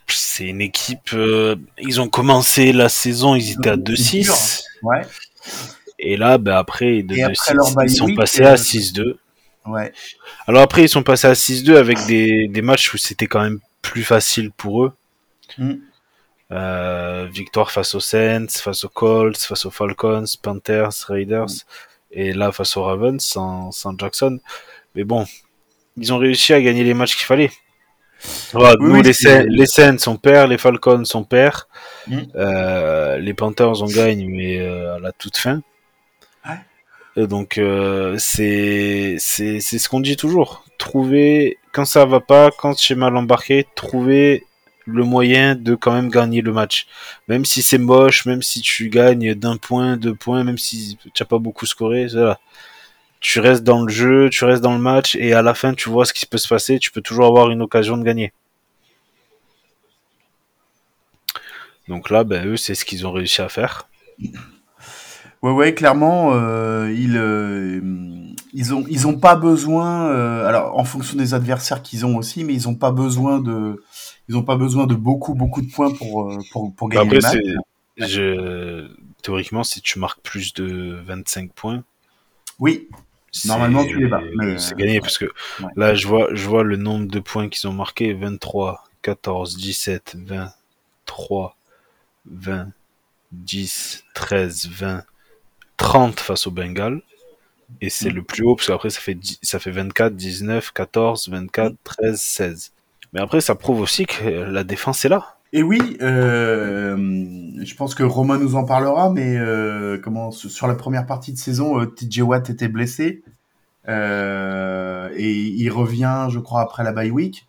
[0.06, 1.12] C'est une équipe.
[1.14, 4.62] euh, ils ont commencé la saison, ils étaient à 2-6.
[4.82, 5.02] Ouais,
[5.98, 8.54] Et là, ben après, de Et 2-6, après leur bye ils sont passés euh, à
[8.54, 9.14] 6-2.
[9.66, 9.92] Ouais,
[10.46, 13.60] Alors après, ils sont passés à 6-2 avec des, des matchs où c'était quand même
[13.82, 14.92] plus facile pour eux.
[15.58, 15.74] Mm.
[16.52, 21.46] Euh, victoire face aux Saints, face aux Colts, face aux Falcons, Panthers, Raiders,
[22.10, 24.40] et là face aux Ravens sans, sans Jackson.
[24.96, 25.26] Mais bon,
[25.96, 27.50] ils ont réussi à gagner les matchs qu'il fallait.
[28.52, 31.68] Voilà, Oui, nous, oui, les, Saints, les Saints sont pères, les Falcons sont pères.
[32.08, 32.18] Mm.
[32.34, 35.62] Euh, les Panthers on gagne, mais euh, à la toute fin.
[36.44, 36.58] Ouais.
[37.26, 40.64] Donc euh, c'est ce qu'on dit toujours.
[40.78, 44.44] Trouver quand ça va pas, quand j'ai mal embarqué, trouver
[44.86, 46.86] le moyen de quand même gagner le match.
[47.28, 51.22] Même si c'est moche, même si tu gagnes d'un point, deux points, même si tu
[51.22, 52.38] n'as pas beaucoup scoré, voilà.
[53.20, 55.90] Tu restes dans le jeu, tu restes dans le match, et à la fin, tu
[55.90, 58.32] vois ce qui peut se passer, tu peux toujours avoir une occasion de gagner.
[61.86, 63.88] Donc là, ben, eux, c'est ce qu'ils ont réussi à faire.
[65.42, 67.80] Ouais, ouais, clairement, euh, ils euh,
[68.52, 70.08] ils ont ils ont pas besoin.
[70.10, 73.82] euh, alors en fonction des adversaires qu'ils ont aussi, mais ils ont pas besoin de
[74.28, 77.16] ils ont pas besoin de beaucoup beaucoup de points pour euh, pour pour gagner Après,
[77.16, 78.08] le match.
[78.10, 78.88] je,
[79.22, 81.84] théoriquement, si tu marques plus de 25 points,
[82.58, 82.88] Oui,
[83.44, 85.00] Normalement, tu les bats, mais, c'est euh, gagné ouais.
[85.00, 85.26] parce que
[85.60, 85.70] Ouais.
[85.76, 90.16] là, je vois, je vois le nombre de points qu'ils ont marqué 23, 14, 17,
[90.18, 90.52] 20,
[91.06, 91.56] 3,
[92.26, 92.72] 20,
[93.32, 95.04] 10, 13, 20,
[95.80, 97.02] 30 face au Bengals.
[97.80, 98.14] Et c'est Mm.
[98.14, 102.20] le plus haut parce qu'après, ça fait, 10 ça fait 24, 19, 14, 24, 13,
[102.20, 102.72] 16.
[103.12, 105.36] Mais après, ça prouve aussi que la défense est là.
[105.52, 106.96] Et oui, euh,
[107.64, 111.38] je pense que Romain nous en parlera, mais euh, comment sur la première partie de
[111.38, 113.24] saison, euh, TJ Watt était blessé
[113.88, 117.46] euh, et il revient, je crois, après la bye week.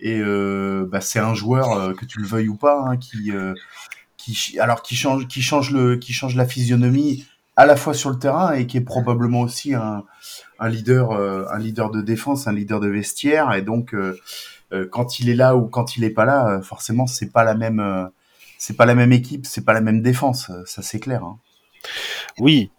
[0.00, 3.32] Et bah, c'est un joueur que tu le veuilles ou pas, hein, qui,
[4.18, 7.24] qui, alors qui change, qui change le, qui change la physionomie
[7.56, 10.04] à la fois sur le terrain et qui est probablement aussi un,
[10.58, 13.52] un leader, euh, un leader de défense, un leader de vestiaire.
[13.54, 14.18] Et donc, euh,
[14.72, 17.54] euh, quand il est là ou quand il est pas là, forcément, c'est pas la
[17.54, 18.10] même,
[18.58, 20.50] c'est pas la même équipe, c'est pas la même défense.
[20.66, 21.24] Ça c'est clair.
[21.24, 21.38] Hein.
[22.38, 22.70] Oui.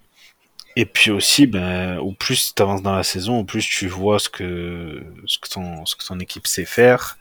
[0.75, 4.19] Et puis aussi, ben, au plus tu avances dans la saison, au plus tu vois
[4.19, 7.17] ce que, ce que, ton, ce que ton équipe sait faire,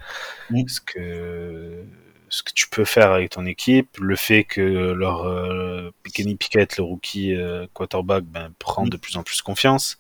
[0.51, 0.69] Mm.
[0.69, 1.85] ce, que,
[2.29, 4.61] ce que tu peux faire avec ton équipe, le fait que
[4.93, 9.97] leur euh, Kenny Pickett, le rookie euh, quarterback, ben, prend de plus en plus confiance.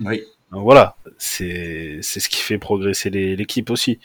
[0.00, 0.22] Oui.
[0.50, 3.98] Donc voilà, c'est c'est ce qui fait progresser l'équipe aussi.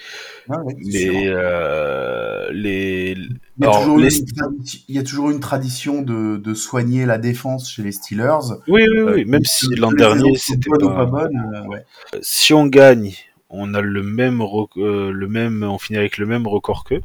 [0.47, 5.29] Mais euh, les, Il y, a alors, toujours les- une tradi- il y a toujours
[5.29, 8.53] une tradition de, de soigner la défense chez les Steelers.
[8.69, 11.05] oui, oui, oui, Euh, même si l'an dernier c'était pas.
[11.05, 11.27] pas
[11.67, 11.83] ouais.
[12.21, 13.13] si on gagne,
[13.49, 14.41] on a le même,
[14.77, 17.01] le même, on finit avec le même record qu'eux.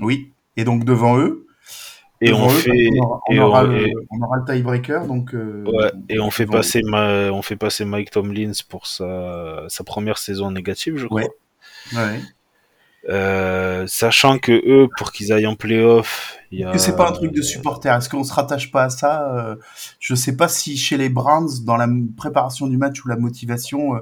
[0.00, 0.32] Oui.
[0.56, 1.46] Et donc devant eux.
[2.20, 4.36] Et devant on eux, fait, on aura, on et aura on- le, et- on aura
[4.38, 5.34] le tiebreaker, donc.
[5.34, 9.84] euh, ouais, et on fait passer, Ma- on fait passer Mike Tomlins pour sa, sa
[9.84, 11.22] première saison négative, je crois.
[11.22, 11.28] Ouais.
[11.94, 12.20] Ouais.
[13.10, 16.70] Euh, sachant que eux, pour qu'ils aillent en playoff, il y a.
[16.72, 17.94] Que c'est pas un truc de supporter?
[17.94, 19.56] Est-ce qu'on se rattache pas à ça euh,
[20.00, 23.96] Je sais pas si chez les Browns, dans la préparation du match ou la motivation,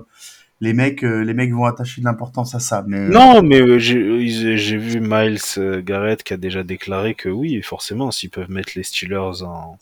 [0.62, 2.84] les mecs, euh, les mecs vont attacher de l'importance à ça.
[2.86, 7.60] Mais Non, mais euh, j'ai vu Miles euh, Garrett qui a déjà déclaré que oui,
[7.62, 9.76] forcément, s'ils peuvent mettre les Steelers en,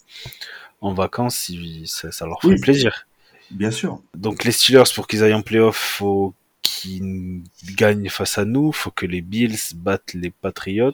[0.80, 2.60] en vacances, ils- ça, ça leur fait Oui.
[2.60, 3.06] plaisir.
[3.50, 4.00] bien sûr.
[4.16, 7.42] Donc les Steelers, pour qu'ils aillent en playoff, faut qu'ils
[7.76, 10.92] gagnent face à nous, faut que les Bills battent les Patriots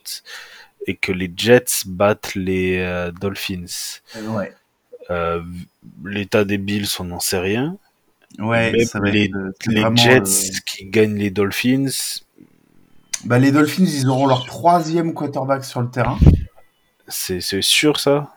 [0.88, 4.00] et que les Jets battent les euh, Dolphins.
[4.16, 4.52] ouais.
[5.10, 5.40] Euh,
[6.04, 7.76] L'état des Bills, on n'en sait rien.
[8.38, 11.86] Ouais, Mais ça va les- être, euh, Les vraiment, Jets euh, qui gagnent les Dolphins,
[13.24, 16.18] bah, les Dolphins, ils auront leur troisième quarterback sur le terrain.
[17.08, 18.30] c'est sûr ça?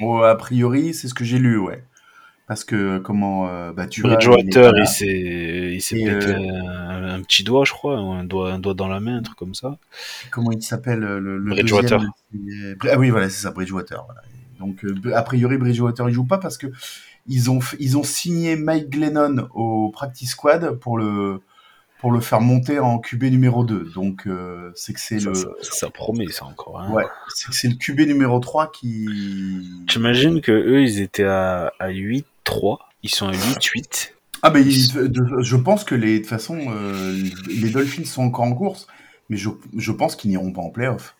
[0.00, 1.82] A priori, c'est ce que j'ai lu, ouais.
[2.46, 7.64] Parce que comment, euh, bah, tu Bridgewater, il s'est, pété euh, un, un petit doigt,
[7.64, 9.78] je crois, un doigt, un doigt dans la main, un truc comme ça.
[10.30, 11.98] comment il s'appelle euh, le, le Bridgewater.
[12.32, 14.04] deuxième, Ah oui, voilà, c'est ça, Bridgewater.
[14.04, 14.20] voilà.
[14.60, 16.68] Donc, a priori, Bridgewater, il joue pas parce que
[17.28, 21.40] ils ont, ils ont signé Mike Glennon au practice squad pour le,
[21.98, 23.90] pour le faire monter en QB numéro 2.
[23.94, 26.80] Donc, euh, c'est que c'est Ça, le, ça, ça promet, ça encore.
[26.80, 26.90] Hein.
[26.92, 29.08] ouais, c'est que c'est le QB numéro 3 qui.
[29.88, 34.10] J'imagine que eux, ils étaient à, à 8-3, ils sont à 8-8.
[34.42, 37.16] Ah, de- je pense que les, de toute façon, euh,
[37.48, 38.86] les Dolphins sont encore en course,
[39.28, 41.16] mais je, je pense qu'ils n'iront pas en playoff.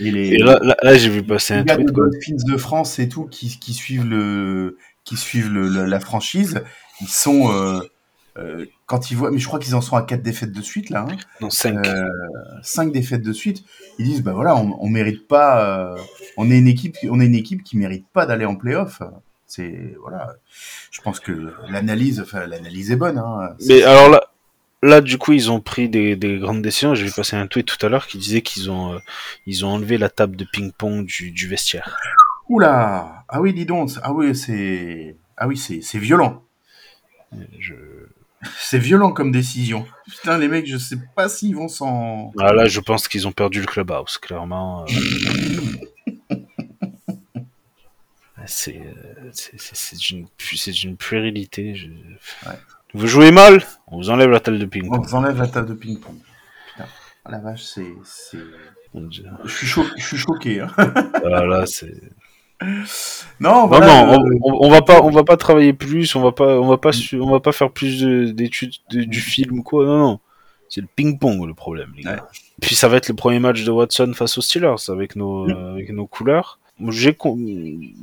[0.00, 2.04] Et les, Et là, là, là, j'ai vu passer les un de quoi.
[2.08, 6.62] Dolphins de France et tout qui, qui suivent le qui suivent le, la, la franchise,
[7.00, 7.80] ils sont euh,
[8.38, 10.90] euh, quand ils voient, mais je crois qu'ils en sont à quatre défaites de suite
[10.90, 11.86] là, hein, Non, 5.
[11.86, 12.08] euh,
[12.62, 13.64] cinq défaites de suite.
[13.98, 15.96] Ils disent bah voilà, on, on mérite pas, euh,
[16.36, 19.00] on est une équipe, on est une équipe qui mérite pas d'aller en playoff.
[19.46, 20.34] C'est voilà,
[20.90, 23.16] je pense que l'analyse, enfin l'analyse est bonne.
[23.18, 23.54] Hein.
[23.66, 24.20] Mais alors là,
[24.82, 26.94] là, du coup, ils ont pris des, des grandes décisions.
[26.96, 29.00] J'ai vu passer un tweet tout à l'heure qui disait qu'ils ont,
[29.46, 31.96] ils ont enlevé la table de ping-pong du, du vestiaire.
[32.48, 36.42] Oula, ah oui, dis donc, ah oui, c'est, ah oui, c'est c'est violent.
[37.58, 37.74] Je...
[38.58, 39.84] C'est violent comme décision.
[40.08, 42.32] Putain, les mecs, je sais pas s'ils vont s'en.
[42.38, 44.84] Ah, là, je pense qu'ils ont perdu le clubhouse, clairement.
[44.84, 44.86] euh.
[48.46, 51.74] c'est, euh, c'est, c'est, c'est d'une, pu- c'est d'une puérilité.
[51.74, 51.88] Je...
[52.94, 55.04] Vous jouez mal, on vous enlève la table de On ping-pong.
[55.04, 56.16] vous enlève la table de ping-pong.
[56.72, 56.88] Putain,
[57.24, 57.92] oh la vache, c'est.
[58.04, 58.38] c'est-
[58.94, 59.24] Mon Dieu.
[59.44, 60.60] Je suis, cho- je suis choqué.
[60.60, 60.70] Hein.
[60.76, 61.92] Ah, là, c'est...
[62.62, 62.68] Non,
[63.40, 64.06] Non, voilà.
[64.06, 66.66] non, euh, on, on- va pas, on va pas travailler plus, on va pas, on
[66.68, 66.90] va pas,
[67.20, 69.84] on va pas faire plus de- d'études de- du film quoi.
[69.84, 70.20] Non, non,
[70.68, 72.12] c'est le ping-pong le problème, les gars.
[72.12, 72.20] Ouais.
[72.62, 75.72] Puis ça va être le premier match de Watson face aux Steelers avec nos, euh,
[75.72, 76.58] avec nos couleurs.
[76.88, 77.16] J'ai,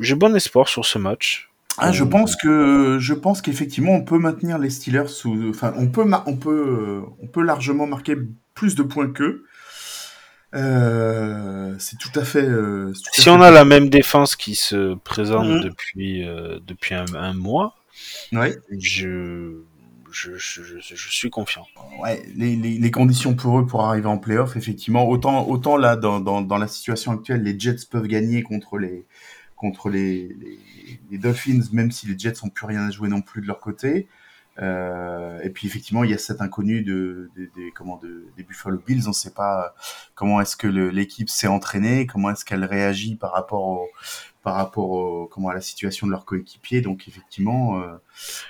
[0.01, 1.49] j'ai bon espoir sur ce match.
[1.79, 5.87] Ah, je pense que je pense qu'effectivement on peut maintenir les Steelers sous, enfin on
[5.87, 8.15] peut on peut euh, on peut largement marquer
[8.53, 9.45] plus de points qu'eux.
[10.53, 12.43] Euh, c'est tout à fait.
[12.43, 15.61] euh, à Si fait- on a la même défense qui se présente Mhm.
[15.61, 17.75] depuis, euh, depuis un, un mois,
[18.31, 19.61] Ouais, je,
[20.11, 21.65] je, je, je, je suis confiant.
[22.01, 25.95] ouais, les, les, les conditions pour eux pour arriver en playoff, effectivement, autant autant là
[25.95, 29.05] dans, dans, dans la situation actuelle, les Jets peuvent gagner contre les
[29.55, 30.59] contre les, les,
[31.09, 33.59] les Dolphins, même si les Jets n'ont plus rien à jouer non plus de leur
[33.59, 34.07] côté.
[34.59, 38.43] Euh, et puis effectivement, il y a cet inconnu de, de- des comment de, des
[38.43, 39.03] Buffalo Bills.
[39.05, 39.73] On ne sait pas
[40.15, 43.87] comment est-ce que l'équipe s'est entraînée, comment est-ce qu'elle réagit par rapport au,
[44.43, 46.81] par rapport au, comment à la situation de leur coéquipier.
[46.81, 47.87] Donc effectivement, euh,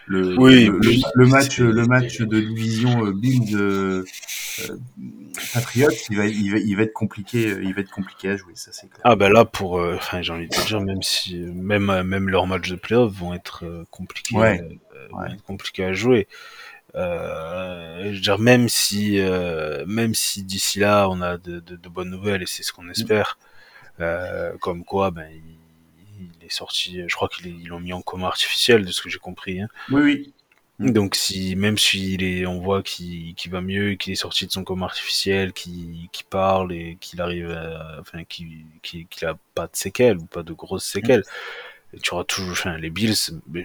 [0.08, 0.80] le, Oui, le,
[1.16, 4.04] le- match le match de division euh, Bills euh,
[4.70, 4.78] euh,
[5.54, 8.38] Patriots, il va, il va il va être compliqué, euh, il va être compliqué à
[8.38, 9.02] jouer, ça c'est clair.
[9.04, 12.04] Ah ben là pour, euh, enfin j'ai envie de te dire même si même euh,
[12.04, 14.62] même leurs matchs de playoff vont être compliqués, Ouais.
[14.62, 15.32] euh, vont Ouais.
[15.34, 16.28] être compliqués à jouer.
[16.96, 21.76] Euh, je veux dire même si euh, même si d'ici là on a de, de,
[21.76, 23.40] de bonnes nouvelles et c'est ce qu'on espère,
[24.00, 25.42] euh, comme quoi ben il,
[26.40, 29.20] il est sorti, je crois qu'ils l'ont mis en coma artificiel de ce que j'ai
[29.20, 29.62] compris.
[29.62, 29.68] Hein.
[29.92, 30.34] Oui oui.
[30.80, 30.92] Mm.
[30.92, 34.64] Donc si même s'il est, on voit qu'il va mieux, qu'il est sorti de son
[34.64, 40.18] coma artificiel, qu'il parle et qu'il arrive, à- enfin qu'il qu'il a pas de séquelles
[40.18, 41.24] ou pas de grosses séquelles,
[41.94, 43.14] et tu auras toujours, enfin les Bills,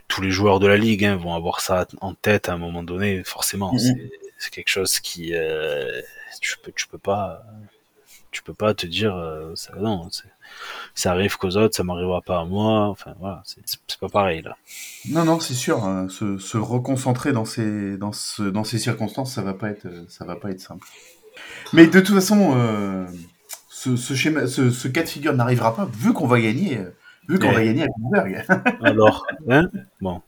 [0.07, 2.83] tous les joueurs de la ligue hein, vont avoir ça en tête à un moment
[2.83, 3.73] donné, forcément.
[3.73, 3.79] Mhm.
[3.79, 6.01] C'est c'est quelque chose qui, euh,
[6.41, 7.43] tu peux, tu peux pas,
[8.31, 10.25] tu peux pas te dire, euh, ça, non, c'est-
[10.95, 12.87] ça arrive qu'aux autres, ça m'arrivera pas à moi.
[12.89, 13.63] Enfin voilà, c'est
[14.01, 14.57] pas pareil là.
[15.09, 15.85] Non, non, c'est sûr.
[15.85, 19.87] hein, se, se reconcentrer dans ces, dans, ce, dans ces circonstances, ça va pas être,
[20.09, 20.87] ça va pas être simple.
[21.73, 23.07] Mais de toute façon, euh,
[23.69, 26.81] ce, ce schéma, ce, ce cas de figure n'arrivera pas vu qu'on va gagner,
[27.29, 27.55] vu qu'on Ouais.
[27.55, 28.45] va gagner à Pittsburgh.
[28.83, 29.69] Alors, hein?
[30.01, 30.21] Bon.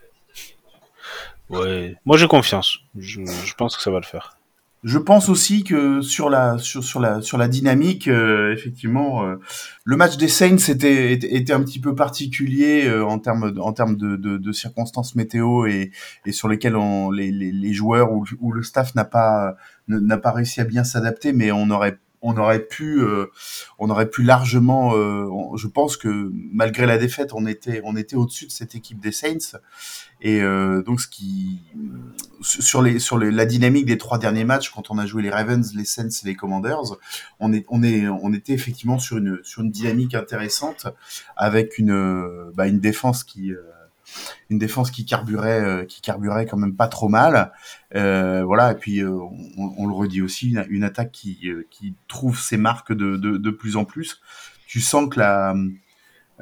[1.49, 1.97] Ouais.
[2.05, 2.79] Moi, j'ai confiance.
[2.97, 4.37] Je, je pense que ça va le faire.
[4.83, 9.37] Je pense aussi que sur la sur, la sur la dynamique, euh, effectivement, euh,
[9.85, 13.75] le match des Saints était était, était un petit peu particulier euh, en termes en
[13.75, 15.91] termes de, de, de circonstances météo et,
[16.25, 19.55] et sur lesquelles on, les, les, les joueurs ou, ou le staff n'a pas
[19.89, 23.27] n'a pas réussi à bien s'adapter, mais on aurait on aurait pu euh,
[23.79, 28.17] on aurait pu largement euh, je pense que malgré la défaite on était on était
[28.17, 29.59] au-dessus de cette équipe des Saints.
[30.23, 31.61] Et euh, donc ce qui
[32.43, 35.31] sur les sur les, la dynamique des trois derniers matchs quand on a joué les
[35.31, 36.99] Ravens les Saints les Commanders
[37.39, 40.87] on est on est on était effectivement sur une sur une dynamique intéressante
[41.37, 43.63] avec une euh, bah, une défense qui euh,
[44.49, 47.53] une défense qui carburait euh, qui carburait quand même pas trop mal.
[47.95, 51.95] Euh, voilà et puis euh, on, on le redit aussi une, une attaque qui qui
[52.09, 54.21] trouve ses marques de, de de plus en plus.
[54.67, 55.55] Tu sens que la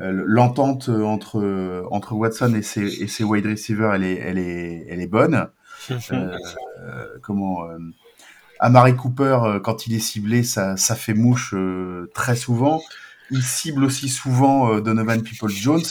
[0.00, 5.00] l'entente entre entre Watson et ses et ses wide receivers elle est elle est elle
[5.00, 5.48] est bonne.
[7.22, 7.64] Comment
[8.60, 12.82] Amari Cooper quand il est ciblé ça ça fait mouche euh, très souvent.
[13.30, 15.82] Il cible aussi souvent euh, Donovan People Jones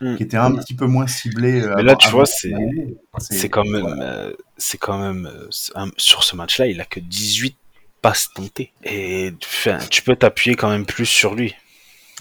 [0.00, 0.16] Mm.
[0.16, 2.52] qui était un petit peu moins ciblé euh, Mais là, avant- tu vois, c'est-.
[3.30, 7.56] C'est quand même, euh, c'est quand même euh, sur ce match-là, il a que 18
[8.02, 8.72] passes tentées.
[8.84, 11.54] Et enfin, tu peux t'appuyer quand même plus sur lui.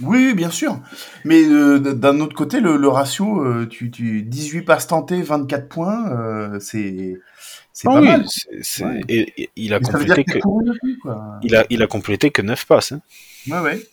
[0.02, 0.80] Oui, bien sûr.
[1.24, 5.68] Mais euh, d'un autre côté, le, le ratio, euh, tu, tu 18 passes tentées, 24
[5.68, 7.20] points, euh, c'est
[7.74, 8.26] c'est Ah pas oui, mal.
[8.28, 9.02] c'est- c'est- Ouais.
[9.10, 12.42] et, et il a Mais ça veut dire complété que a, il a complété que
[12.42, 12.92] 9 passes.
[12.94, 13.02] Hein.
[13.48, 13.88] Ouais, ouais.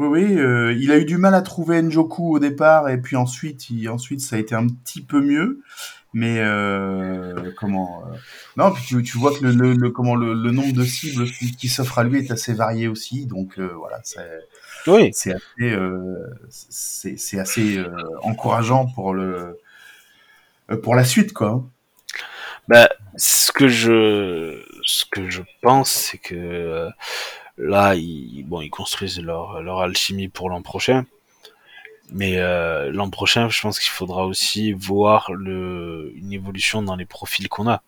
[0.00, 3.16] Oui, oui, euh, il a eu du mal à trouver Njoku au départ, et puis
[3.16, 5.60] ensuite, il, ensuite ça a été un petit peu mieux.
[6.14, 8.16] Mais euh, comment euh,
[8.56, 11.26] Non, puis tu, tu vois que le, le, le- comment le, le nombre de cibles
[11.30, 14.26] qui, qui s'offrent à lui est assez varié aussi, donc voilà, c'est
[14.88, 15.76] Oui, c'est assez,
[16.48, 17.84] c'est c'est assez
[18.22, 19.58] encourageant pour le
[20.82, 21.64] pour la suite, quoi.
[22.68, 26.88] Bah, ce que je, ce que je pense, c'est que
[27.60, 31.04] là, ils, bon, ils construisent leur, leur alchimie pour l'an prochain.
[32.12, 37.04] Mais euh, l'an prochain, je pense qu'il faudra aussi voir le, une évolution dans les
[37.04, 37.82] profils qu'on a.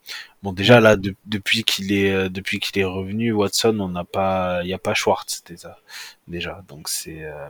[0.44, 4.04] Bon, déjà là, de- depuis qu'il est, euh, depuis qu'il est revenu, Watson, on n'a
[4.04, 5.76] pas, il y a pas Schwartz déjà.
[6.28, 7.48] Déjà, donc c'est, euh,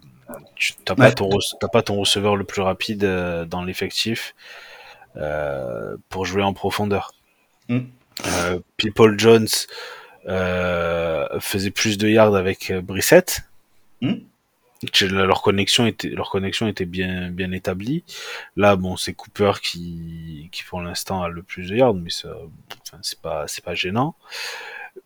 [0.55, 1.29] tu t'as pas ton,
[1.61, 4.35] t'as pas ton receveur le plus rapide euh, dans l'effectif
[6.09, 7.13] pour jouer en profondeur.
[7.69, 7.81] Mm.
[8.79, 9.49] People Jones
[10.27, 13.43] faisait plus de yards avec euh, Brissett.
[14.01, 14.15] Mm.
[14.93, 18.03] Que Leur connexion était leur connexion était bien bien établie.
[18.57, 22.31] Là, bon, c'est Cooper qui qui pour l'instant a le plus de yards, mais ça,
[22.83, 24.17] enfin, c'est pas c'est pas gênant.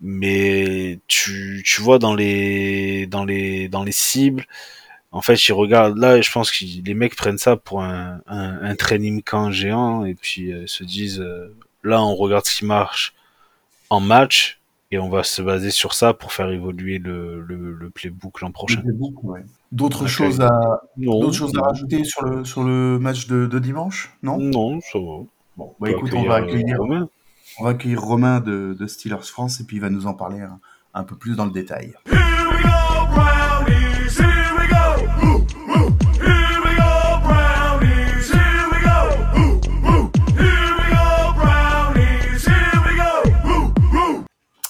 [0.01, 4.47] Mais tu tu vois dans les dans les dans les cibles,
[5.13, 8.21] en fait, ils regardent là, et je pense que les mecs prennent ça pour un,
[8.27, 11.55] un, un training camp géant et puis euh, se disent euh,
[11.85, 13.15] là, on regarde ce qui marche
[13.91, 14.59] en match
[14.91, 18.53] et on va se baser sur ça pour faire évoluer le, le, le playbook l'an
[18.53, 18.83] prochain.
[19.23, 19.45] Ouais.
[19.73, 23.59] D'autres choses à Non, d'autres choses à rajouter sur le sur le match de, de
[23.59, 24.39] dimanche, non?
[24.39, 25.05] Non, ça va.
[25.05, 25.27] Bon,
[25.59, 27.09] On bah écoute, on va accueillir, euh, accueillir Romain.
[27.59, 30.41] on va accueillir Romain de, de Steelers France et puis il va nous en parler
[30.41, 30.61] un,
[30.95, 31.95] un peu plus dans le détail.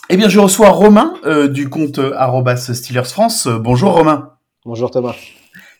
[0.08, 3.46] Eh bien, je reçois Romain euh, du compte euh, Steelers France.
[3.46, 4.30] Euh, bonjour Romain.
[4.64, 5.14] Bonjour Thomas.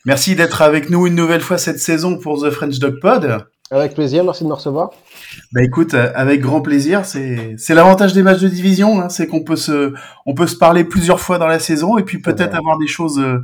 [0.05, 3.47] Merci d'être avec nous une nouvelle fois cette saison pour The French Dog Pod.
[3.71, 4.91] Avec plaisir, merci de me recevoir.
[5.53, 7.05] Bah écoute, euh, avec grand plaisir.
[7.05, 9.93] C'est c'est l'avantage des matchs de division, hein, c'est qu'on peut se
[10.25, 13.19] on peut se parler plusieurs fois dans la saison et puis peut-être avoir des choses
[13.19, 13.43] euh,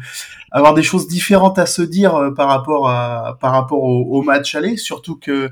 [0.53, 4.55] avoir des choses différentes à se dire par rapport à par rapport au, au match
[4.55, 4.77] aller.
[4.77, 5.51] Surtout que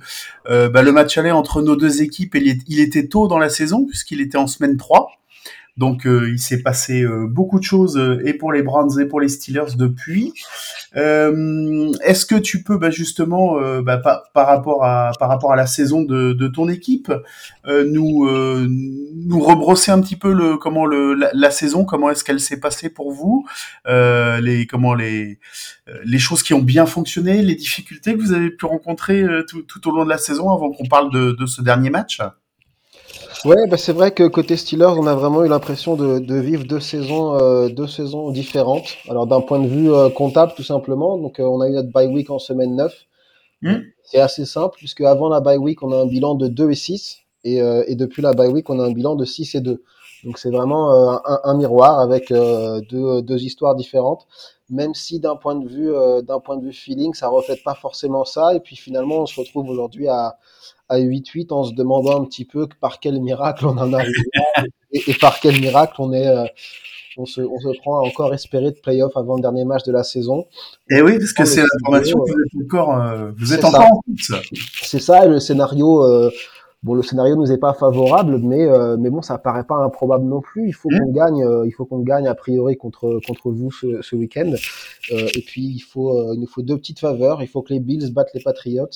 [0.48, 3.38] euh, bah, le match aller entre nos deux équipes, il, est- il était tôt dans
[3.38, 5.10] la saison puisqu'il était en semaine 3.
[5.76, 9.06] Donc euh, il s'est passé euh, beaucoup de choses euh, et pour les Browns et
[9.06, 10.34] pour les Steelers depuis.
[10.94, 16.02] Est-ce que tu peux bah, justement bah, par, rapport à par rapport à la saison
[16.02, 17.12] de, de ton équipe
[17.66, 22.58] nous nous rebrosser un petit peu le comment le la, saison comment est-ce qu'elle s'est
[22.58, 23.46] passée pour vous
[23.86, 25.38] les comment les
[26.04, 29.88] les choses qui ont bien fonctionné les difficultés que vous avez pu rencontrer tout, tout
[29.88, 32.20] au long de la saison avant qu'on parle de, de ce dernier match?
[33.44, 36.64] Ouais, bah c'est vrai que côté Steelers, on a vraiment eu l'impression de, de vivre
[36.64, 38.98] deux saisons, euh, deux saisons différentes.
[39.08, 41.16] Alors d'un point de vue euh, comptable, tout simplement.
[41.16, 42.94] Donc euh, on a eu notre bye week en semaine 9.
[43.62, 43.76] Hmm.
[44.04, 46.74] C'est assez simple, puisque avant la bye week, on a un bilan de 2 et
[46.74, 47.18] 6.
[47.44, 49.82] Et, euh, et depuis la bye week, on a un bilan de 6 et 2.
[50.24, 54.26] Donc c'est vraiment euh, un, un miroir avec euh, deux, deux histoires différentes.
[54.68, 57.74] Même si d'un point de vue euh, d'un point de vue feeling, ça reflète pas
[57.74, 58.54] forcément ça.
[58.54, 60.36] Et puis finalement, on se retrouve aujourd'hui à
[60.90, 64.64] à 8-8 en se demandant un petit peu par quel miracle on en arrive là
[64.92, 66.44] et, et par quel miracle on est euh,
[67.16, 69.92] on se, on se prend à encore espérer de playoff avant le dernier match de
[69.92, 70.46] la saison.
[70.90, 73.80] Et oui, parce que Oh, c'est l'information que vous êtes encore, euh, vous êtes encore
[73.82, 74.44] en route.
[74.82, 76.30] C'est ça, le scénario, euh,
[76.84, 80.24] bon, le scénario nous est pas favorable, mais euh, mais bon, ça paraît pas improbable
[80.24, 80.68] non plus.
[80.68, 80.98] Il faut Mm.
[81.00, 84.52] qu'on gagne, euh, il faut qu'on gagne a priori contre contre vous ce, ce week-end.
[85.10, 87.42] Euh, et puis il faut, euh, il nous faut deux petites faveurs.
[87.42, 88.88] Il faut que les Bills battent les Patriots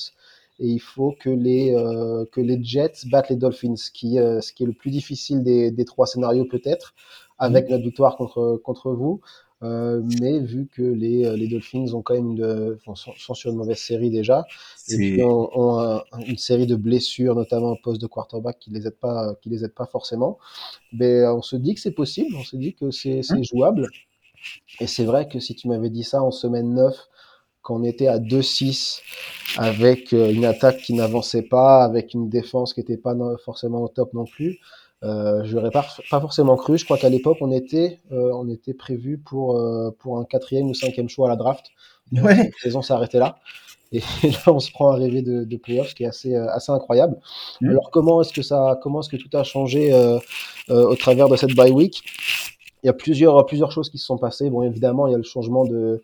[0.59, 4.53] et il faut que les euh, que les Jets battent les Dolphins, qui euh, ce
[4.53, 6.93] qui est le plus difficile des, des trois scénarios peut-être,
[7.37, 9.21] avec notre victoire contre contre vous.
[9.63, 13.51] Euh, mais vu que les, euh, les Dolphins ont quand même une, sont, sont sur
[13.51, 14.45] une mauvaise série déjà,
[14.89, 18.69] et puis ont, ont un- une série de blessures, notamment au poste de quarterback, qui
[18.71, 20.37] les aident pas, qui les aident pas forcément.
[20.93, 23.87] Mais on se dit que c'est possible, on se dit que c'est c'est jouable.
[24.79, 27.07] Et c'est vrai que si tu m'avais dit ça en semaine 9,
[27.65, 29.01] quand on était à 2-6,
[29.57, 33.87] avec euh, une attaque qui n'avançait pas, avec une défense qui n'était pas forcément au
[33.87, 34.59] top non plus,
[35.03, 36.77] euh, je n'aurais pas, pas forcément cru.
[36.77, 40.67] Je crois qu'à l'époque, on était, euh, on était prévu pour, euh, pour un quatrième
[40.67, 41.67] ou cinquième choix à la draft.
[42.13, 42.35] Euh, Ouais.
[42.35, 43.37] La saison s'est arrêtée là.
[43.91, 46.47] Et là, on se prend à rêver de, de playoffs, ce qui est assez, euh,
[46.51, 47.17] assez incroyable.
[47.61, 47.69] Mhm.
[47.71, 50.19] Alors, comment est-ce que ça, comment est-ce que tout a changé euh,
[50.69, 52.03] euh, au travers de cette bye week?
[52.83, 54.49] Il y a plusieurs, plusieurs choses qui se sont passées.
[54.49, 56.03] Bon, évidemment, il y a le changement de,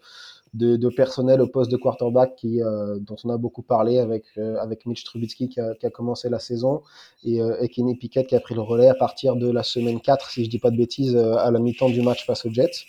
[0.53, 4.25] de, de personnel au poste de quarterback qui, euh, dont on a beaucoup parlé avec,
[4.37, 6.81] euh, avec Mitch Trubisky qui a, qui a commencé la saison
[7.23, 10.01] et, euh, et Kenny Pickett qui a pris le relais à partir de la semaine
[10.01, 12.51] 4, si je dis pas de bêtises, euh, à la mi-temps du match face aux
[12.51, 12.85] Jets,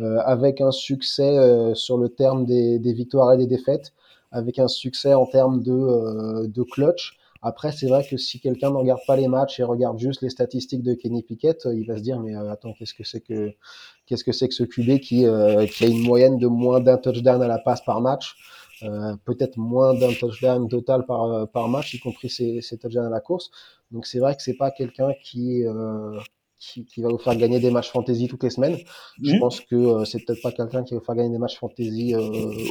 [0.00, 3.94] euh, avec un succès euh, sur le terme des, des victoires et des défaites,
[4.30, 7.15] avec un succès en termes de, de clutch.
[7.42, 10.30] Après, c'est vrai que si quelqu'un ne regarde pas les matchs et regarde juste les
[10.30, 13.20] statistiques de Kenny Pickett, euh, il va se dire mais euh, attends, qu'est-ce que c'est
[13.20, 13.52] que
[14.06, 16.96] qu'est-ce que c'est que ce QB qui, euh, qui a une moyenne de moins d'un
[16.96, 18.36] touchdown à la passe par match,
[18.82, 23.06] euh, peut-être moins d'un touchdown total par, euh, par match, y compris ses, ses touchdowns
[23.06, 23.50] à la course.
[23.90, 25.64] Donc c'est vrai que c'est pas quelqu'un qui,
[26.58, 28.76] qui, qui va vous faire gagner des matchs fantasy toutes les semaines.
[29.22, 29.40] Je Mhm.
[29.40, 32.14] pense que euh, c'est peut-être pas quelqu'un qui va vous faire gagner des matchs fantasy
[32.14, 32.20] euh,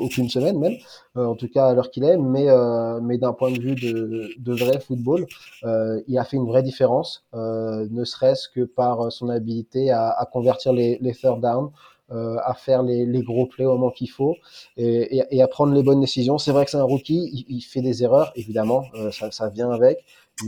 [0.01, 0.75] aucune semaine même,
[1.17, 3.75] euh, en tout cas à l'heure qu'il est, mais, euh, mais d'un point de vue
[3.75, 5.25] de, de vrai football,
[5.63, 10.09] euh, il a fait une vraie différence, euh, ne serait-ce que par son habilité à,
[10.09, 11.69] à convertir les, les third down,
[12.11, 14.35] euh, à faire les, les gros plays au moment qu'il faut
[14.77, 16.37] et, et, et à prendre les bonnes décisions.
[16.37, 19.49] C'est vrai que c'est un rookie, il, il fait des erreurs, évidemment, euh, ça, ça
[19.49, 19.97] vient avec,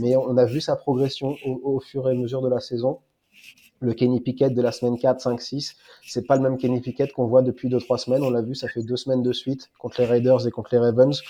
[0.00, 2.98] mais on a vu sa progression au, au fur et à mesure de la saison
[3.80, 5.76] le Kenny Pickett de la semaine 4, 5, 6,
[6.06, 8.22] c'est pas le même Kenny Pickett qu'on voit depuis 2-3 semaines.
[8.22, 10.78] On l'a vu, ça fait deux semaines de suite contre les Raiders et contre les
[10.78, 11.20] Ravens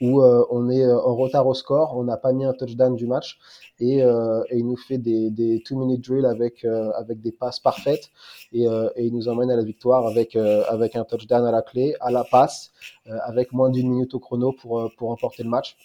[0.00, 2.94] où euh, on est euh, en retard au score, on n'a pas mis un touchdown
[2.96, 3.38] du match
[3.80, 7.60] et, euh, et il nous fait des, des two-minute drills avec, euh, avec des passes
[7.60, 8.10] parfaites
[8.52, 11.50] et, euh, et il nous emmène à la victoire avec, euh, avec un touchdown à
[11.50, 12.72] la clé, à la passe,
[13.06, 15.76] avec moins d'une minute au chrono pour, pour emporter le match.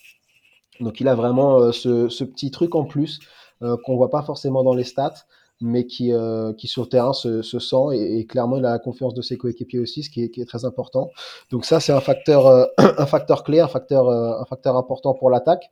[0.79, 3.19] Donc il a vraiment ce, ce petit truc en plus
[3.59, 5.25] qu'on voit pas forcément dans les stats
[5.61, 8.71] mais qui, euh, qui sur le terrain se, se sent et, et, clairement il a
[8.71, 11.11] la confiance de ses coéquipiers aussi, ce qui est, qui est très important.
[11.51, 15.13] Donc ça c'est un facteur, euh, un facteur clé, un facteur, euh, un facteur important
[15.13, 15.71] pour l'attaque.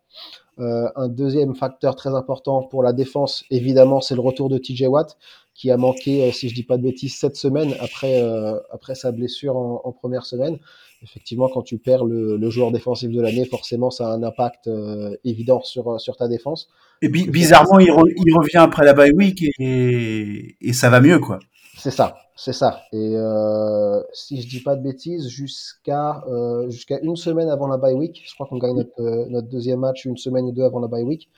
[0.60, 4.84] Euh, un deuxième facteur très important pour la défense, évidemment, c'est le retour de TJ
[4.84, 5.18] Watt
[5.54, 8.96] qui a manqué, euh, si je dis pas de bêtises, sept semaines après, euh, après
[8.96, 10.58] sa blessure en, en, première semaine.
[11.02, 14.68] Effectivement, quand tu perds le, le joueur défensif de l'année, forcément, ça a un impact
[14.68, 16.70] euh, évident sur, sur ta défense.
[17.02, 21.00] Et bi bizarrement, il, re il, revient après la bye week et, et ça va
[21.00, 21.40] mieux, quoi.
[21.78, 22.82] C'est ça, c'est ça.
[22.92, 27.78] Et euh, si je dis pas de bêtises, jusqu'à euh, jusqu'à une semaine avant la
[27.78, 30.64] bye week, je crois qu'on gagne notre, euh, notre deuxième match une semaine ou deux
[30.64, 31.30] avant la bye week,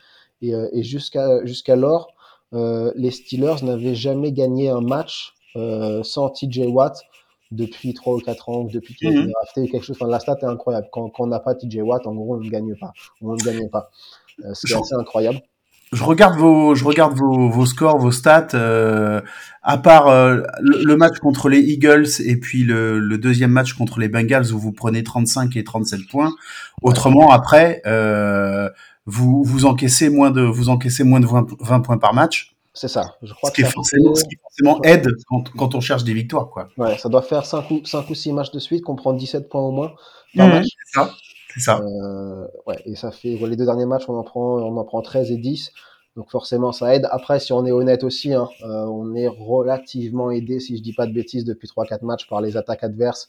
[0.42, 2.08] et, euh, et jusqu'à jusqu'alors,
[2.54, 6.98] euh, les Steelers n'avaient jamais gagné un match euh, sans TJ Watt
[7.52, 9.98] depuis trois ou quatre ans, depuis qu'il a été drafté quelque chose.
[10.00, 10.88] Enfin, la stat est incroyable.
[10.92, 12.94] Quand, quand on n'a pas TJ Watt, en gros, on ne gagne pas.
[13.22, 13.90] On ne gagne pas.
[14.44, 15.42] Euh, c'est assez incroyable
[15.94, 18.48] je regarde vos, je regarde vos, vos scores, vos stats.
[18.54, 19.22] Euh,
[19.62, 23.74] à part euh, le, le, match contre les Eagles et puis le, le, deuxième match
[23.74, 26.32] contre les Bengals où vous prenez 35 et 37 points.
[26.82, 28.70] Autrement, après, euh,
[29.06, 32.56] vous vous encaissez moins de vous encaissez moins de 20, 20 points par match.
[32.74, 33.16] C'est ça.
[33.22, 36.50] Je crois ce, qui forcément, ce qui forcément aide quand, quand, on cherche des victoires,
[36.50, 36.70] quoi.
[36.78, 39.50] Ouais, ça doit faire 5 ou 5 ou 6 matchs de suite qu'on prend 17
[39.50, 39.92] points au moins
[40.36, 40.68] par mmh, match.
[40.86, 41.12] C'est ça.
[41.54, 41.82] C'est ça.
[41.82, 44.84] Euh, ouais, et ça fait ouais, les deux derniers matchs, on en prend, on en
[44.86, 45.72] prend 13 et 10.
[46.16, 47.08] Donc forcément, ça aide.
[47.12, 50.94] Après, si on est honnête aussi, hein, euh, on est relativement aidé, si je dis
[50.94, 53.28] pas de bêtises, depuis 3-4 matchs par les attaques adverses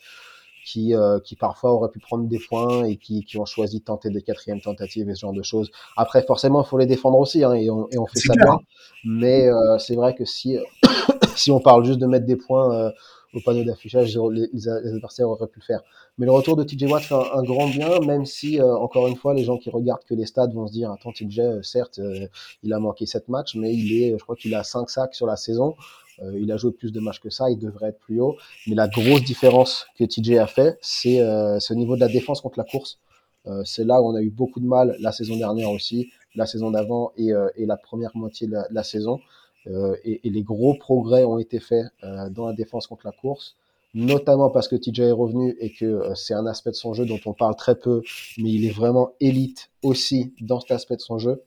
[0.64, 3.84] qui, euh, qui parfois auraient pu prendre des points et qui, qui ont choisi de
[3.84, 5.70] tenter des quatrièmes tentatives et ce genre de choses.
[5.96, 8.46] Après, forcément, il faut les défendre aussi, hein, et, on, et on fait ça clair.
[8.46, 8.58] bien.
[9.04, 10.58] Mais euh, c'est vrai que si,
[11.36, 12.90] si on parle juste de mettre des points euh,
[13.34, 15.80] au panneau d'affichage, les, les adversaires auraient pu le faire.
[16.18, 19.08] Mais le retour de TJ Watt fait un, un grand bien, même si, euh, encore
[19.08, 21.62] une fois, les gens qui regardent que les stades vont se dire, attends, TJ, euh,
[21.62, 22.26] certes, euh,
[22.62, 25.26] il a manqué 7 matchs, mais il est, je crois qu'il a 5 sacs sur
[25.26, 25.74] la saison.
[26.22, 28.36] Euh, il a joué plus de matchs que ça, il devrait être plus haut.
[28.66, 32.58] Mais la grosse différence que TJ a fait, c'est euh, niveau de la défense contre
[32.58, 32.98] la course.
[33.46, 36.46] Euh, c'est là où on a eu beaucoup de mal la saison dernière aussi, la
[36.46, 39.20] saison d'avant et, euh, et la première moitié de la, saison.
[39.66, 41.86] Euh, et, et les gros progrès ont été faits
[42.30, 43.56] dans la défense contre la course,
[43.94, 47.20] notamment parce que TJ est revenu et que c'est un aspect de son jeu dont
[47.26, 48.02] on parle très peu,
[48.38, 51.42] mais il est vraiment élite aussi dans cet aspect de son jeu.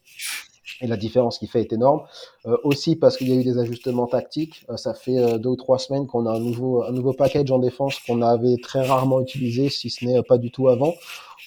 [0.81, 2.01] Et la différence qu'il fait est énorme.
[2.45, 4.65] Euh, aussi parce qu'il y a eu des ajustements tactiques.
[4.69, 7.51] Euh, ça fait euh, deux ou trois semaines qu'on a un nouveau, un nouveau package
[7.51, 10.93] en défense qu'on avait très rarement utilisé, si ce n'est euh, pas du tout avant.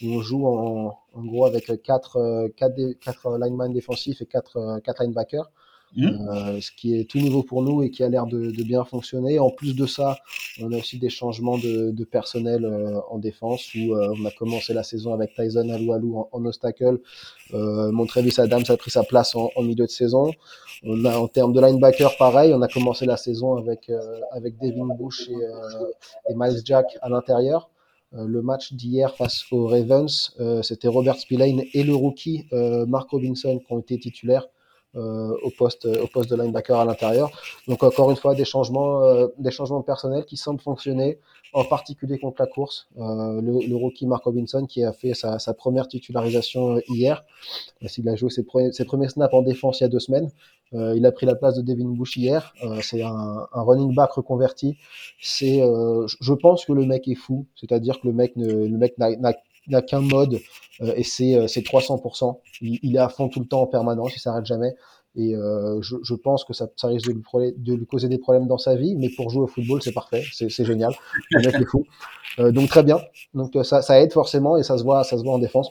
[0.05, 4.79] On joue en, en gros avec quatre, euh, quatre, quatre linemen défensifs et quatre, euh,
[4.81, 5.51] quatre linebackers.
[5.97, 8.85] Euh, ce qui est tout nouveau pour nous et qui a l'air de, de bien
[8.85, 9.39] fonctionner.
[9.39, 10.19] En plus de ça,
[10.61, 14.31] on a aussi des changements de, de personnel euh, en défense où euh, on a
[14.31, 17.01] commencé la saison avec Tyson Aloualou en, en obstacle.
[17.53, 20.33] Montrevis Adams a pris sa place en, en milieu de saison.
[20.85, 23.91] On a en termes de linebacker pareil, on a commencé la saison avec
[24.31, 27.71] avec Devin Bush et, et Miles Jack à l'intérieur.
[28.15, 32.87] Euh, le match d'hier face aux Ravens, euh, c'était Robert Spillane et le rookie euh,
[32.87, 34.47] Mark Robinson qui ont été titulaires
[34.95, 37.31] au poste au poste de linebacker à l'intérieur.
[37.69, 41.19] Donc encore une fois des changements euh, des changements personnels qui semblent fonctionner,
[41.53, 42.89] en particulier contre la course.
[42.99, 47.25] Euh, le, le rookie Mark Robinson qui a fait sa, sa première titularisation euh, hier,
[47.81, 50.01] parce qu'il a joué ses, premiers- ses premiers snaps en défense il y a deux
[50.01, 50.31] semaines.
[50.75, 52.53] Euh, il a pris la place de Devin Bush hier.
[52.63, 54.77] Euh, c'est un, un running back reconverti.
[55.21, 58.77] C'est, euh, je- pense que le mec est fou, c'est-à-dire que le mec ne, le
[58.77, 59.33] mec n'a
[59.69, 60.41] n'a qu'un mode
[60.81, 62.39] euh, et c'est euh, c'est 300%.
[62.61, 64.75] Il, il est à fond tout le temps en permanence, il s'arrête jamais.
[65.17, 67.23] Et euh, je, je pense que ça, ça risque de lui,
[67.57, 70.23] de lui causer des problèmes dans sa vie, mais pour jouer au football, c'est parfait,
[70.33, 70.93] c'est génial.
[71.33, 71.85] Est fou.
[72.39, 73.01] Euh, donc très bien.
[73.35, 75.71] Donc euh, ça, ça aide forcément et ça se voit, ça se voit en défense.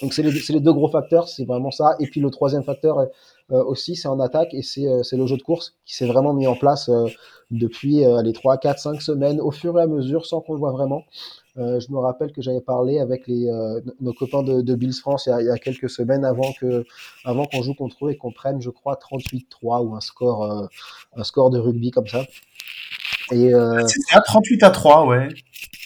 [0.00, 1.96] Donc c'est les, les deux gros facteurs, c'est vraiment ça.
[1.98, 3.06] Et puis le troisième facteur euh,
[3.50, 6.32] aussi, c'est en attaque et c'est euh, c'est le jeu de course qui s'est vraiment
[6.32, 7.06] mis en place euh,
[7.50, 10.58] depuis euh, les 3, 4, 5 semaines, au fur et à mesure, sans qu'on le
[10.58, 11.04] voit vraiment.
[11.58, 14.94] Euh, je me rappelle que j'avais parlé avec les, euh, nos copains de, de Bills
[14.94, 16.86] France il y, a, il y a quelques semaines avant que,
[17.26, 20.66] avant qu'on joue contre eux et qu'on prenne, je crois, 38-3 ou un score, euh,
[21.14, 22.24] un score de rugby comme ça.
[23.32, 25.28] Et, euh, C'est ça, 38 à 3, ouais.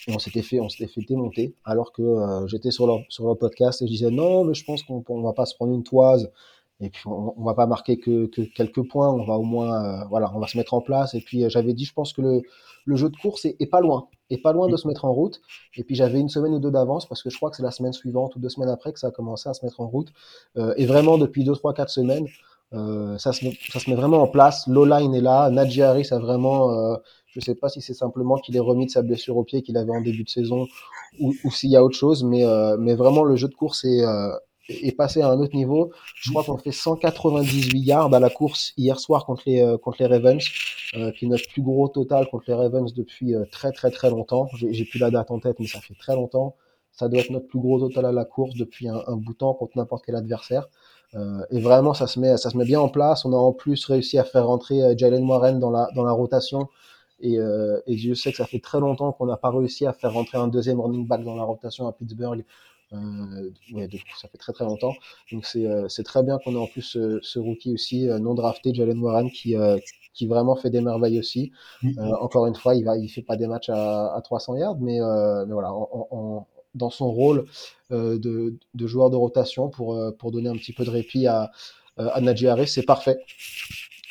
[0.06, 3.36] on s'était fait, on s'était fait démonter, alors que euh, j'étais sur leur, sur leur
[3.36, 5.82] podcast et je disais non, mais je pense qu'on on va pas se prendre une
[5.82, 6.30] toise.
[6.80, 9.84] Et puis on, on va pas marquer que, que quelques points, on va au moins,
[9.84, 11.14] euh, voilà, on va se mettre en place.
[11.14, 12.42] Et puis euh, j'avais dit, je pense que le,
[12.84, 15.12] le jeu de course est, est pas loin, est pas loin de se mettre en
[15.12, 15.40] route.
[15.74, 17.70] Et puis j'avais une semaine ou deux d'avance parce que je crois que c'est la
[17.70, 20.08] semaine suivante ou deux semaines après que ça a commencé à se mettre en route.
[20.58, 22.26] Euh, et vraiment depuis deux, trois, quatre semaines,
[22.72, 24.66] euh, ça, se met, ça se met vraiment en place.
[24.66, 26.96] Low-line est là, Najee Harris a vraiment, euh,
[27.28, 29.76] je sais pas si c'est simplement qu'il est remis de sa blessure au pied qu'il
[29.76, 30.66] avait en début de saison
[31.20, 33.84] ou, ou s'il y a autre chose, mais, euh, mais vraiment le jeu de course
[33.84, 34.32] est, euh,
[34.68, 35.92] est passé à un autre niveau.
[36.14, 39.98] Je crois qu'on fait 198 yards à la course hier soir contre les, euh, contre
[40.00, 40.42] les Ravens,
[40.94, 44.10] euh, qui est notre plus gros total contre les Ravens depuis euh, très très très
[44.10, 44.48] longtemps.
[44.54, 46.56] J'ai plus la date en tête, mais ça fait très longtemps.
[46.92, 49.38] Ça doit être notre plus gros total à la course depuis un, un bout de
[49.38, 50.68] temps contre n'importe quel adversaire.
[51.14, 53.24] Euh, et vraiment, ça se, met, ça se met bien en place.
[53.24, 56.12] On a en plus réussi à faire rentrer euh, Jalen Warren dans la, dans la
[56.12, 56.68] rotation.
[57.20, 59.92] Et, euh, et je sais que ça fait très longtemps qu'on n'a pas réussi à
[59.92, 62.44] faire rentrer un deuxième running back dans la rotation à Pittsburgh.
[62.92, 64.98] Euh, ouais, coup, ça fait très très longtemps.
[65.32, 68.18] Donc c'est euh, c'est très bien qu'on ait en plus ce, ce rookie aussi euh,
[68.18, 69.78] non drafté, Jalen Warren, qui, euh,
[70.14, 71.52] qui vraiment fait des merveilles aussi.
[71.98, 74.78] Euh, encore une fois, il va, il fait pas des matchs à, à 300 yards,
[74.80, 77.46] mais, euh, mais voilà, en, en- dans son rôle
[77.90, 81.26] euh, de, de joueur de rotation pour, euh, pour donner un petit peu de répit
[81.26, 81.50] à,
[81.98, 83.18] euh, à Najee Harris, c'est parfait.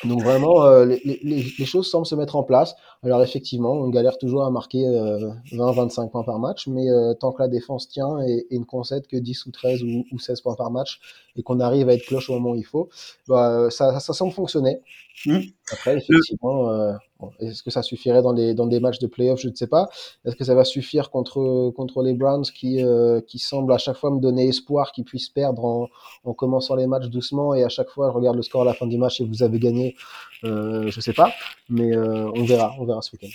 [0.04, 2.74] Donc vraiment, euh, les, les, les choses semblent se mettre en place.
[3.06, 7.30] Alors effectivement, on galère toujours à marquer euh, 20-25 points par match, mais euh, tant
[7.30, 10.40] que la défense tient et, et ne concède que 10 ou 13 ou, ou 16
[10.40, 10.98] points par match,
[11.36, 12.88] et qu'on arrive à être cloche au moment où il faut,
[13.28, 14.80] bah, ça, ça semble fonctionner.
[15.24, 15.38] Mm.
[15.72, 19.40] Après, effectivement, euh, bon, est-ce que ça suffirait dans, les, dans des matchs de playoff
[19.40, 19.88] Je ne sais pas.
[20.24, 23.96] Est-ce que ça va suffire contre, contre les Browns qui, euh, qui semblent à chaque
[23.96, 25.88] fois me donner espoir qu'ils puissent perdre en,
[26.24, 28.74] en commençant les matchs doucement et à chaque fois je regarde le score à la
[28.74, 29.96] fin du match et vous avez gagné?
[30.44, 31.32] Euh, Je sais pas,
[31.70, 33.28] mais on verra, on verra ce week-end.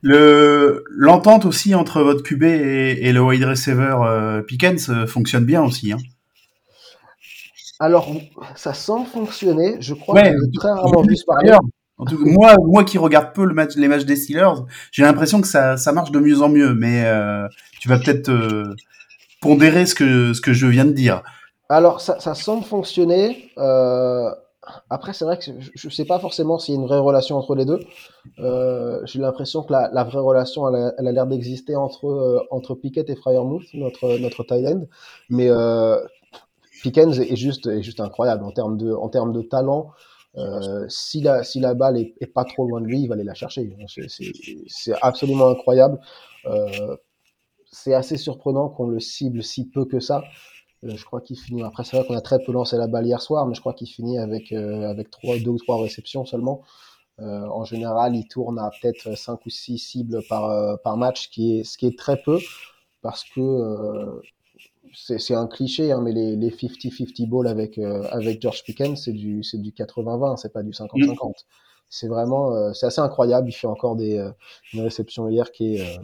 [0.00, 5.92] Le l'entente aussi entre votre QB et, et le wide receiver Pickens fonctionne bien aussi.
[5.92, 5.98] Hein.
[7.80, 8.10] Alors,
[8.56, 9.76] ça semble fonctionner.
[9.80, 11.52] Je crois Ouais, que j'ai très rarement vu parler.
[11.96, 14.62] En tout cas, moi, moi qui regarde peu le match, les matchs des Steelers,
[14.92, 16.74] j'ai l'impression que ça, ça marche de mieux en mieux.
[16.74, 17.46] Mais euh,
[17.80, 18.74] tu vas peut-être euh,
[19.40, 21.22] pondérer ce que, ce que je viens de dire.
[21.68, 23.50] Alors, ça, ça semble fonctionner.
[23.58, 24.30] Euh,
[24.90, 27.36] après, c'est vrai que je ne sais pas forcément s'il y a une vraie relation
[27.36, 27.80] entre les deux.
[28.38, 32.06] Euh, J'ai l'impression que la, la, vraie relation, elle a, elle a l'air d'exister entre,
[32.06, 34.82] euh, entre Pickett et Fryermuth, notre, notre tight end.
[35.30, 35.96] Mais euh,
[36.82, 39.90] Pickens est juste, est juste incroyable en termes de, en termes de talent.
[40.36, 43.14] Euh, si, la, si la balle est, est, pas trop loin de lui, il va
[43.14, 43.76] aller la chercher.
[44.68, 45.98] C'est absolument incroyable.
[46.46, 46.96] Euh,
[47.70, 50.22] c'est assez surprenant qu'on le cible si peu que ça.
[50.84, 51.62] Euh, je crois qu'il finit.
[51.62, 53.74] Après, c'est vrai qu'on a très peu lancé la balle hier soir, mais je crois
[53.74, 56.62] qu'il finit avec, euh, avec trois, deux ou trois réceptions seulement.
[57.20, 61.24] Euh, en général, il tourne à peut-être 5 ou 6 cibles par, euh, par match,
[61.24, 62.38] ce qui, est, ce qui est très peu,
[63.02, 64.20] parce que euh,
[64.94, 69.42] c'est un cliché, hein, mais les 50-50 balls avec, euh, avec George Pickens, c'est du,
[69.54, 71.28] du 80-20, c'est pas du 50-50.
[71.28, 71.32] Mmh.
[71.90, 73.48] C'est vraiment, euh, c'est assez incroyable.
[73.48, 74.30] Il fait encore des, euh,
[74.74, 76.02] une réception hier qui est, euh,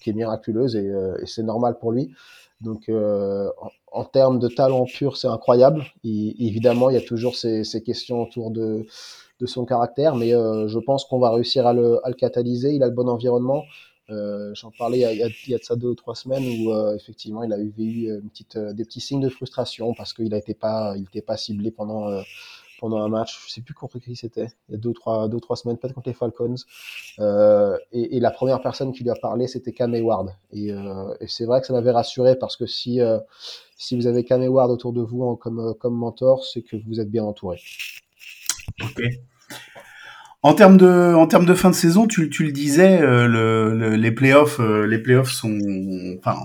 [0.00, 2.12] qui est miraculeuse et, euh, et c'est normal pour lui.
[2.60, 5.84] Donc, euh, en, en, termes de talent pur, c'est incroyable.
[6.04, 8.86] Évidemment, il y a toujours ces, ces questions autour de,
[9.40, 12.74] de son caractère, mais je pense qu'on va réussir à le, à le catalyser.
[12.74, 13.64] Il a le bon environnement.
[14.10, 17.42] Euh, J'en parlais il y, a, de ça deux ou trois semaines où euh, effectivement
[17.42, 20.94] il a eu, euh, des petits signes de frustration parce qu'il n'était pas,
[21.26, 22.22] pas ciblé pendant,
[22.82, 23.46] un match.
[23.46, 24.48] Je sais plus contre qui c'était.
[24.68, 24.92] Il y a deux ou
[25.40, 26.54] trois, semaines, peut-être contre les Falcons.
[27.92, 30.34] Et, la première personne qui lui a parlé, c'était Cam Ward.
[30.52, 30.72] Et,
[31.26, 33.00] c'est vrai que ça m'avait rassuré parce que si,
[33.92, 37.24] vous avez Cam Ward autour de vous comme, comme mentor, c'est que vous êtes bien
[37.24, 37.60] entouré.
[38.82, 39.02] Ok.
[40.42, 43.74] En termes de, en termes de fin de saison, tu, tu le disais, euh, le,
[43.76, 45.58] le, les playoffs, euh, les playoffs sont,
[46.18, 46.36] enfin,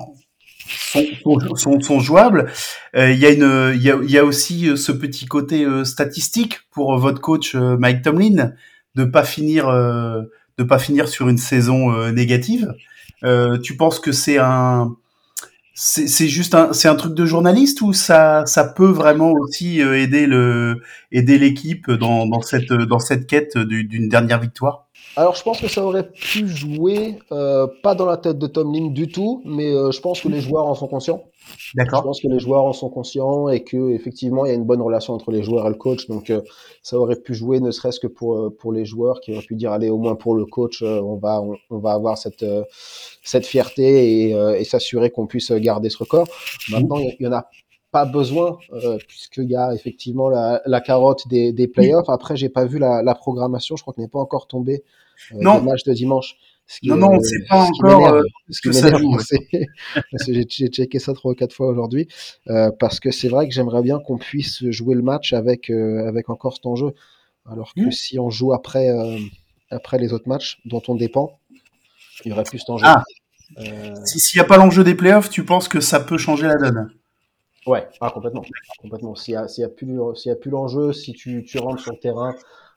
[1.23, 2.51] sont, sont, sont jouables.
[2.95, 5.83] Euh, il y a une, il y a, y a aussi ce petit côté euh,
[5.85, 8.53] statistique pour votre coach euh, Mike Tomlin
[8.95, 12.73] de pas finir, de pas finir sur une saison négative.
[13.61, 14.95] tu penses que c'est un,
[15.77, 20.01] c'est juste un, c'est un truc de journaliste ou ça, ça peut vraiment aussi euh,
[20.01, 24.87] aider le, aider l'équipe dans, dans cette, dans cette quête d'une dernière victoire?
[25.17, 28.87] Alors je pense que ça aurait pu jouer, euh, pas dans la tête de Tomlin
[28.87, 31.23] du tout, mais euh, je pense que les joueurs en sont conscients.
[31.75, 31.99] D'accord.
[31.99, 34.65] Je pense que les joueurs en sont conscients et que effectivement il y a une
[34.65, 36.41] bonne relation entre les joueurs et le coach, donc euh,
[36.81, 39.55] ça aurait pu jouer, ne serait-ce que pour euh, pour les joueurs qui auraient pu
[39.55, 42.45] dire allez au moins pour le coach, euh, on va on, on, va avoir cette
[43.23, 46.27] cette fierté et, et s'assurer qu'on puisse garder ce record.
[46.71, 47.49] Maintenant il y, en a
[47.95, 52.09] pas besoin euh, puisqu'il y a effectivement la, la carotte des, des playoffs.
[52.09, 54.83] Après j'ai pas vu la, la, programmation, je crois que n'est pas encore tombé
[55.31, 55.59] euh, non.
[55.59, 56.35] le match de dimanche.
[56.67, 59.17] Qui, non, non, c'est pas encore euh, ce que ça joue.
[60.27, 62.07] j'ai checké ça trois ou quatre fois aujourd'hui.
[62.49, 66.07] Euh, parce que c'est vrai que j'aimerais bien qu'on puisse jouer le match avec, euh,
[66.07, 66.93] avec encore cet enjeu.
[67.45, 67.91] Alors que mmh.
[67.91, 69.19] si on joue après, euh,
[69.69, 71.39] après les autres matchs dont on dépend,
[72.23, 72.85] il y aurait plus cet enjeu.
[72.87, 73.03] Ah.
[74.05, 76.91] S'il n'y a pas l'enjeu des playoffs, tu penses que ça peut changer la donne?
[77.67, 78.43] Ouais, ah, complètement.
[78.79, 79.15] complètement.
[79.15, 82.33] S'il n'y a, a, plus, a plus l'enjeu, si tu, tu rentres sur le terrain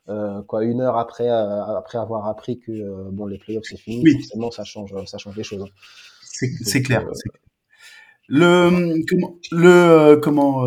[0.08, 3.78] euh, quoi, une heure après, euh, après avoir appris que euh, bon, les playoffs c'est
[3.78, 4.12] fini, oui.
[4.14, 5.62] forcément ça change, ça change les choses.
[5.62, 6.46] Hein.
[6.62, 7.04] C'est clair.
[8.28, 10.62] Le comment le comment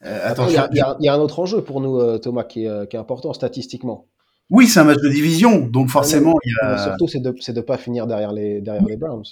[0.00, 2.18] attends, il y, a, il, y a, il y, a un autre enjeu pour nous
[2.18, 4.06] Thomas qui est, qui est important statistiquement.
[4.48, 6.78] Oui, c'est un match de division, donc forcément il y a.
[6.78, 9.24] surtout c'est de c'est de pas finir derrière les derrière les Browns.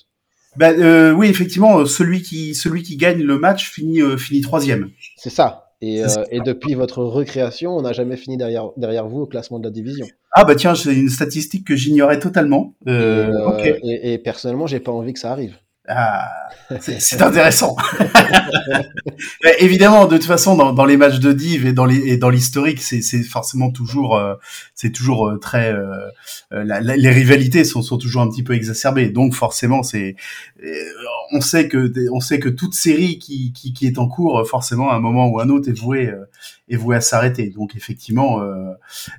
[0.57, 4.91] Ben, euh, oui, effectivement, celui qui celui qui gagne le match finit euh, finit troisième.
[5.17, 5.68] C'est ça.
[5.81, 9.61] Et, euh, et, depuis votre recréation, on n'a jamais fini derrière, derrière vous au classement
[9.61, 10.07] de la division.
[10.33, 12.75] Ah bah tiens, c'est une statistique que j'ignorais totalement.
[12.89, 13.81] Euh, et, okay.
[13.85, 15.57] et, et, personnellement, j'ai pas envie que ça arrive.
[15.91, 16.29] Ah,
[16.81, 17.75] c'est intéressant.
[19.59, 22.29] évidemment, de toute façon, dans, dans, les matchs de div et dans les et dans
[22.29, 24.35] l'historique, c'est forcément toujours euh,
[24.75, 26.11] c'est toujours euh, très euh,
[26.51, 29.09] la, la, les rivalités sont, sont toujours un petit peu exacerbées.
[29.09, 30.15] Donc forcément, c'est
[31.33, 34.91] on sait que on sait que toute série qui, qui, qui est en cours, forcément,
[34.91, 36.13] à un moment ou à un autre, est vouée
[36.69, 37.51] est vouée à s'arrêter.
[37.51, 38.43] Donc effectivement,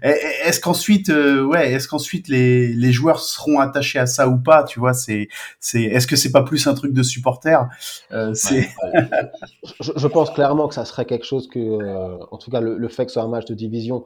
[0.02, 4.80] est-ce qu'ensuite ouais, est-ce qu'ensuite les les joueurs seront attachés à ça ou pas Tu
[4.80, 5.30] vois, c'est
[5.60, 7.68] c'est est-ce que c'est pas plus un truc de supporter.
[8.12, 8.70] Euh, c'est.
[9.82, 12.78] je, je, pense clairement que ça serait quelque chose que, euh, en tout cas, le,
[12.78, 14.06] le, fait que ce soit un match de division,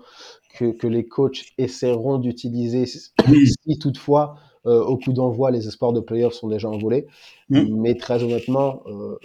[0.57, 4.35] que, que les coachs essaieront d'utiliser si toutefois.
[4.65, 7.07] Euh, au coup d'envoi, les espoirs de playoffs sont déjà envolés.
[7.49, 7.81] Mmh.
[7.81, 9.17] Mais très honnêtement, euh,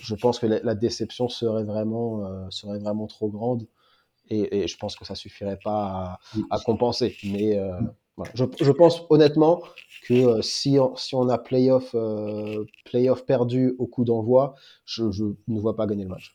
[0.00, 3.66] je pense que la, la déception serait vraiment, euh, serait vraiment trop grande.
[4.30, 6.18] Et, et, je pense que ça suffirait pas
[6.50, 7.16] à, à compenser.
[7.24, 7.58] Mais
[8.16, 8.32] voilà.
[8.34, 9.62] je, je, pense honnêtement
[10.06, 14.54] que euh, si, on, si on a playoff, euh, playoff perdu au coup d'envoi,
[14.84, 16.34] je, je, ne vois pas gagner le match.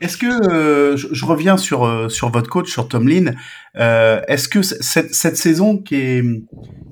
[0.00, 3.34] Est-ce que euh, je, je reviens sur euh, sur votre coach, sur Tomlin.
[3.78, 6.24] Euh, Est-ce que cette, cette saison qui est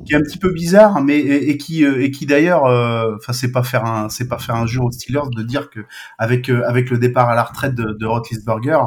[0.05, 3.33] qui est un petit peu bizarre, mais et, qui euh, et qui d'ailleurs, euh, enfin
[3.33, 5.81] c'est pas faire un c'est pas faire un jeu aux Steelers de dire que
[6.19, 8.79] avec euh, avec le départ à la retraite de, de Roethlisberger,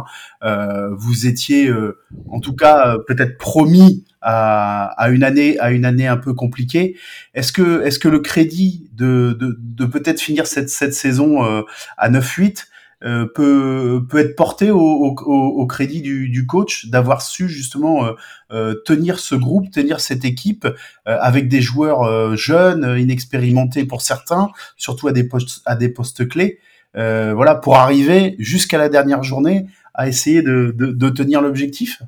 [0.43, 1.99] euh, vous étiez euh,
[2.29, 6.33] en tout cas euh, peut-être promis à, à une année à une année un peu
[6.33, 6.95] compliquée.
[7.33, 11.63] Est-ce que est-ce que le crédit de de, de peut-être finir cette cette saison euh,
[11.97, 12.67] à 9-8
[13.03, 18.11] euh, peut peut être porté au, crédit du, coach d'avoir su justement euh,
[18.51, 20.67] euh, tenir ce groupe, tenir cette équipe
[21.05, 26.59] avec des joueurs jeunes, inexpérimentés pour certains, surtout à des postes à des postes clés.
[26.93, 32.01] Voilà pour arriver jusqu'à la dernière journée à essayer de, de tenir l'objectif?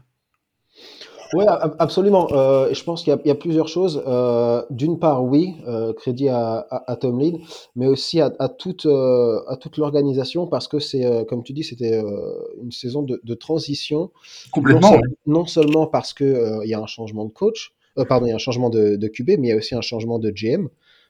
[1.33, 1.45] Oui,
[1.79, 2.27] absolument.
[2.31, 4.03] Euh, je pense qu'il y, y a plusieurs choses.
[4.07, 7.37] Euh, D'une part, oui, euh, crédit à, à, à Tomlin,
[7.75, 11.53] mais aussi à, à toute, euh, à toute l'organisation, parce que c'est, euh, comme tu
[11.53, 14.11] dis, c'était euh, une saison de, de transition.
[14.51, 14.95] Complètement.
[15.25, 18.29] non seulement parce que euh, il y a un changement de coach, euh, pardon, il
[18.29, 20.29] y a un changement de, de QB, mais il y a aussi un changement de
[20.31, 20.67] GM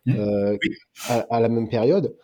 [0.09, 0.75] euh, Oui.
[1.09, 2.15] à, à la même période.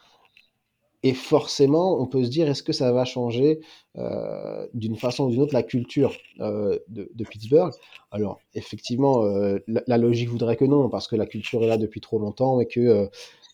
[1.02, 3.62] Et forcément, on peut se dire, est-ce que ça va changer
[3.97, 7.72] euh, d'une façon ou d'une autre la culture euh, de, de Pittsburgh?
[8.12, 11.78] Alors, effectivement, euh, la, la logique voudrait que non, parce que la culture est là
[11.78, 13.08] depuis trop longtemps et que, euh,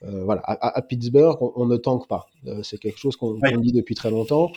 [0.03, 2.25] euh, voilà, à, à- Pittsburgh, on, on ne tanque pas.
[2.47, 3.55] Euh, c'est quelque chose qu'on Ouais.
[3.57, 4.51] dit depuis très longtemps.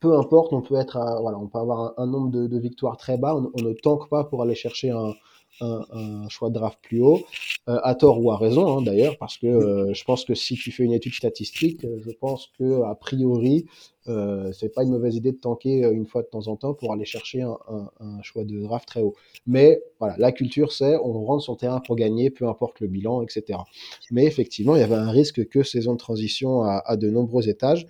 [0.00, 2.58] Peu importe, on peut être, à- voilà, on peut avoir un, un nombre de, de
[2.58, 5.14] victoires très bas, on, on ne tanque pas pour aller chercher un,
[5.60, 7.20] un, un choix de draft plus haut,
[7.68, 10.54] euh, à tort ou à raison hein, d'ailleurs, parce que euh, je pense que si
[10.54, 13.66] tu fais une étude statistique, euh, je pense que a priori,
[14.08, 16.92] euh, c'est pas une mauvaise idée de tanker une fois de temps en temps pour
[16.92, 19.14] aller chercher un, un- un choix de draft très haut.
[19.46, 23.22] Mais voilà, la culture c'est on rentre le terrain pour gagner, peu importe le bilan,
[23.22, 23.66] etc.
[24.10, 27.48] Mais effectivement, il y avait un risque que saison de transition à, à de nombreux
[27.48, 27.86] étages.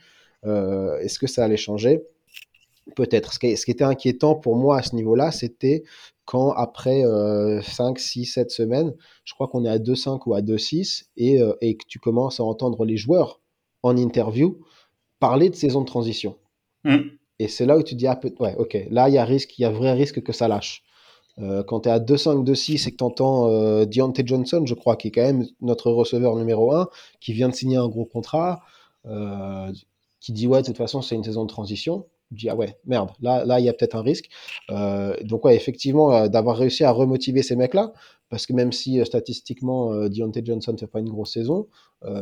[0.47, 2.03] Euh, Est-ce que ça allait changer?
[2.97, 3.33] Peut-être.
[3.35, 5.85] Ce qui était inquiétant pour moi à ce niveau-là, c'était
[6.25, 8.95] quand après euh, 5, 6, 7 semaines,
[9.25, 12.41] je crois qu'on est à 2-5 ou à 2-6, et, euh, et que tu commences
[12.41, 13.41] à entendre les joueurs
[13.83, 14.59] en interview
[15.19, 16.37] parler de saison de transition.
[16.85, 16.99] Mm.
[17.39, 19.25] Et c'est là où tu te dis, ah, peut- ouais, ok, là, il y a
[19.25, 20.83] risque, il y a vrai risque que ça lâche.
[21.39, 24.75] Euh, quand tu es à 2-5, 2-6 et que tu entends euh, Deontay Johnson, je
[24.75, 26.89] crois, qui est quand même notre receveur numéro 1,
[27.21, 28.61] qui vient de signer un gros contrat,
[29.07, 29.73] euh,
[30.21, 32.07] qui dit, ouais, de toute façon, c'est une saison de transition.
[32.33, 34.29] Je dis, ah ouais, merde, là, là, il y a peut-être un risque.
[34.71, 37.93] Euh, donc, ouais, effectivement, euh, d'avoir réussi à remotiver ces mecs-là,
[38.29, 41.67] parce que même si euh, statistiquement, Deontay Johnson ne fait pas une grosse saison,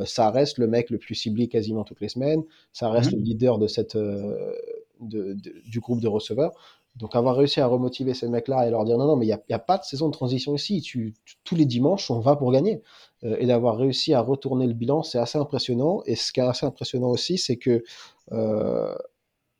[0.06, 2.42] ça reste le mec le plus ciblé quasiment toutes les semaines,
[2.72, 3.18] ça reste Mhm.
[3.18, 4.56] le leader de cette, de-
[5.00, 6.52] de- du groupe de receveurs.
[6.96, 9.34] Donc, avoir réussi à remotiver ces mecs-là et leur dire non, non, mais il n'y
[9.34, 10.80] a, il y a pas de saison de transition ici.
[10.80, 12.82] Tu, tu- tous les dimanches, on va pour gagner.
[13.22, 16.02] Et d'avoir réussi à retourner le bilan, c'est assez impressionnant.
[16.06, 17.84] Et ce qui est assez impressionnant aussi, c'est que
[18.32, 18.94] euh,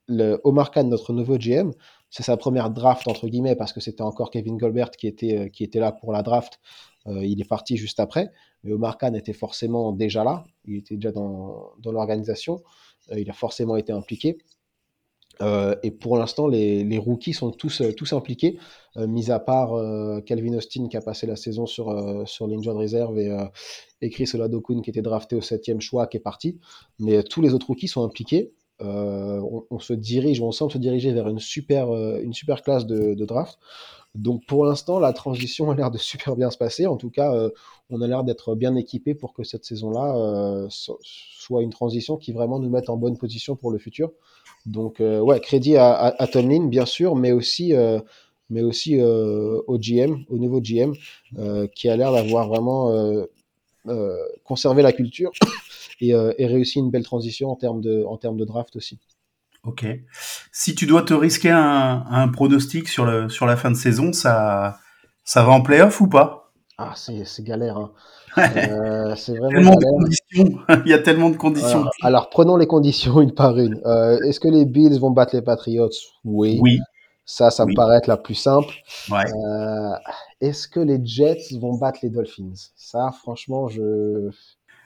[0.09, 1.71] le Omar Khan, notre nouveau GM,
[2.11, 5.49] c'est sa première draft, entre guillemets, parce que c'était encore Kevin Goldberg qui était, euh,
[5.49, 6.59] qui était là pour la draft.
[7.07, 8.31] Euh, il est parti juste après.
[8.65, 10.45] Mais Omar Khan était forcément déjà là.
[10.65, 12.63] Il était déjà dans, dans l'organisation.
[13.13, 14.39] Euh, il a forcément été impliqué.
[15.85, 18.59] Et pour l'instant, les, rookies sont tous, tous impliqués,
[18.97, 19.71] mis à part
[20.25, 21.95] Calvin Austin qui a passé la saison sur,
[22.27, 23.47] sur reserve et,
[24.01, 26.59] et Chris Oladokun qui était drafté au septième choix qui est parti.
[26.99, 28.53] Mais tous les autres rookies sont impliqués.
[28.81, 32.63] Euh, on, on se dirige, on semble se diriger vers une super, euh, une super
[32.63, 33.59] classe de, de draft.
[34.15, 36.87] Donc pour l'instant, la transition a l'air de super bien se passer.
[36.87, 37.51] En tout cas, euh,
[37.91, 42.17] on a l'air d'être bien équipé pour que cette saison-là euh, so- soit une transition
[42.17, 44.11] qui vraiment nous mette en bonne position pour le futur.
[44.67, 48.01] Donc euh, ouais, crédit à, à, à Tomlin bien sûr, mais aussi, euh,
[48.51, 50.95] mais aussi au GM, au nouveau GM,
[51.75, 52.91] qui a l'air d'avoir vraiment
[54.45, 55.31] conservé la culture
[56.01, 58.99] et, euh, et réussi une belle transition en termes de, en termes de draft aussi.
[59.65, 59.87] Ok.
[60.53, 64.13] Si tu dois te risquer un, un pronostic sur, le, sur la fin de saison,
[64.13, 64.79] ça,
[65.25, 66.53] ça va en playoff ou pas?
[66.79, 67.77] Ah, c'est galère.
[67.77, 67.91] Hein.
[68.39, 69.75] Euh, c'est vraiment.
[70.31, 71.81] Il y a tellement de conditions.
[71.81, 73.81] Alors, alors, prenons les conditions une par une.
[73.85, 75.91] Euh, Est-ce que les Bills vont battre les Patriots?
[76.25, 76.59] Oui.
[76.63, 76.79] Oui.
[77.25, 77.73] Ça, ça Oui.
[77.73, 78.73] me paraît être la plus simple.
[79.11, 79.25] Ouais.
[79.25, 79.91] Euh,
[80.41, 82.53] Est-ce que les Jets vont battre les Dolphins?
[82.77, 84.31] Ça, franchement, je.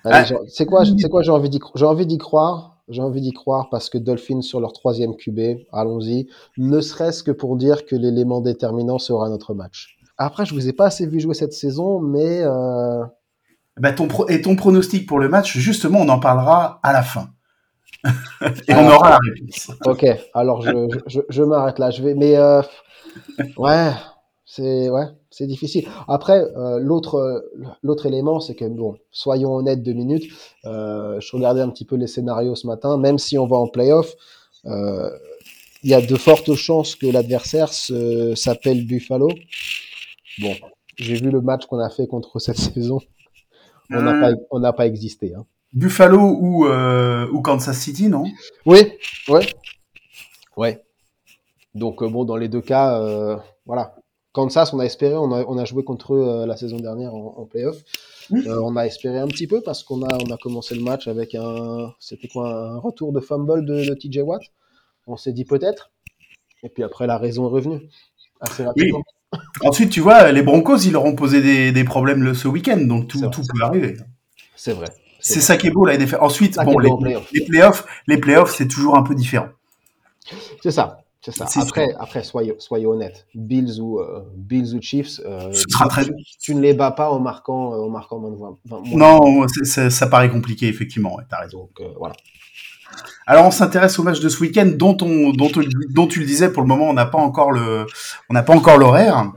[0.04, 0.24] Ah.
[0.48, 2.78] c'est quoi, c'est quoi J'ai envie d'y, cro- j'ai envie d'y croire.
[2.88, 5.40] J'ai envie d'y croire parce que Dolphins sur leur troisième QB,
[5.72, 6.26] allons-y.
[6.58, 9.96] Ne serait-ce que pour dire que l'élément déterminant sera notre match.
[10.18, 13.02] Après, je vous ai pas assez vu jouer cette saison, mais euh,
[13.78, 17.02] Bah, ton pro- et ton pronostic pour le match, justement, on en parlera à la
[17.02, 17.28] fin.
[18.68, 19.70] et on aura la réponse.
[19.86, 20.06] ok.
[20.34, 21.90] Alors je, je, je m'arrête là.
[21.90, 22.60] Je vais, mais euh,
[23.56, 23.92] ouais,
[24.44, 25.06] c'est ouais.
[25.32, 25.88] C'est difficile.
[26.06, 27.40] Après, euh, l'autre euh,
[27.82, 30.30] l'autre élément, c'est que bon, soyons honnêtes deux minutes.
[30.66, 32.96] Euh, je regardais un petit peu les scénarios ce matin.
[32.98, 34.14] Même si on va en playoff,
[34.66, 35.10] euh,
[35.82, 39.28] il y a de fortes chances que l'adversaire se- s'appelle Buffalo.
[40.40, 40.54] Bon,
[40.96, 43.00] j'ai vu le match qu'on a fait contre cette saison.
[43.90, 45.34] On n'a Euh, pas on n'a pas existé.
[45.34, 45.44] Hein.
[45.74, 48.24] Buffalo ou, euh, ou Kansas City, non?
[48.66, 48.80] Oui,
[49.28, 49.46] ouais,
[50.56, 50.82] ouais.
[51.74, 53.94] Donc euh, bon, dans les deux cas, euh, voilà.
[54.32, 57.14] Kansas, on a espéré, on a, on a joué contre eux euh, la saison dernière
[57.14, 57.76] en, en playoff.
[58.32, 61.06] Euh, on a espéré un petit peu parce qu'on a, on a commencé le match
[61.06, 64.42] avec un, c'était quoi, un retour de fumble de, de TJ Watt.
[65.06, 65.90] On s'est dit peut-être.
[66.62, 67.80] Et puis après, la raison est revenue
[68.40, 69.02] assez rapidement.
[69.64, 72.78] Ensuite, tu vois, les Broncos, ils leur ont posé des, des problèmes le, ce week-end,
[72.78, 73.34] donc tout, C'est vrai.
[73.34, 73.96] tout peut arriver.
[74.56, 74.88] C'est vrai.
[75.20, 76.18] C'est ça qui est beau, la NFL.
[76.20, 79.48] Ensuite, Ça bon, les playoffs, les playoffs, c'est toujours un peu différent.
[80.62, 81.01] C'est ça.
[81.24, 81.46] C'est ça.
[81.60, 83.26] Après, après soyez, soyez honnêtes.
[83.34, 86.90] Bills ou, euh, Bills ou Chiefs, euh, Ce sera très- tu, tu ne les bats
[86.90, 88.56] pas en marquant, euh, en marquant moins de 20.
[88.64, 91.68] 20 moins de Non, ça paraît compliqué, effectivement, ouais, t'as raison.
[91.78, 92.14] Donc voilà.
[93.26, 95.62] Alors, on s'intéresse au match de ce week-end, dont, on, dont, on-
[95.94, 97.86] dont tu le disais, pour le moment, on n'a pas encore le,
[98.28, 99.30] on n'a pas encore l'horaire.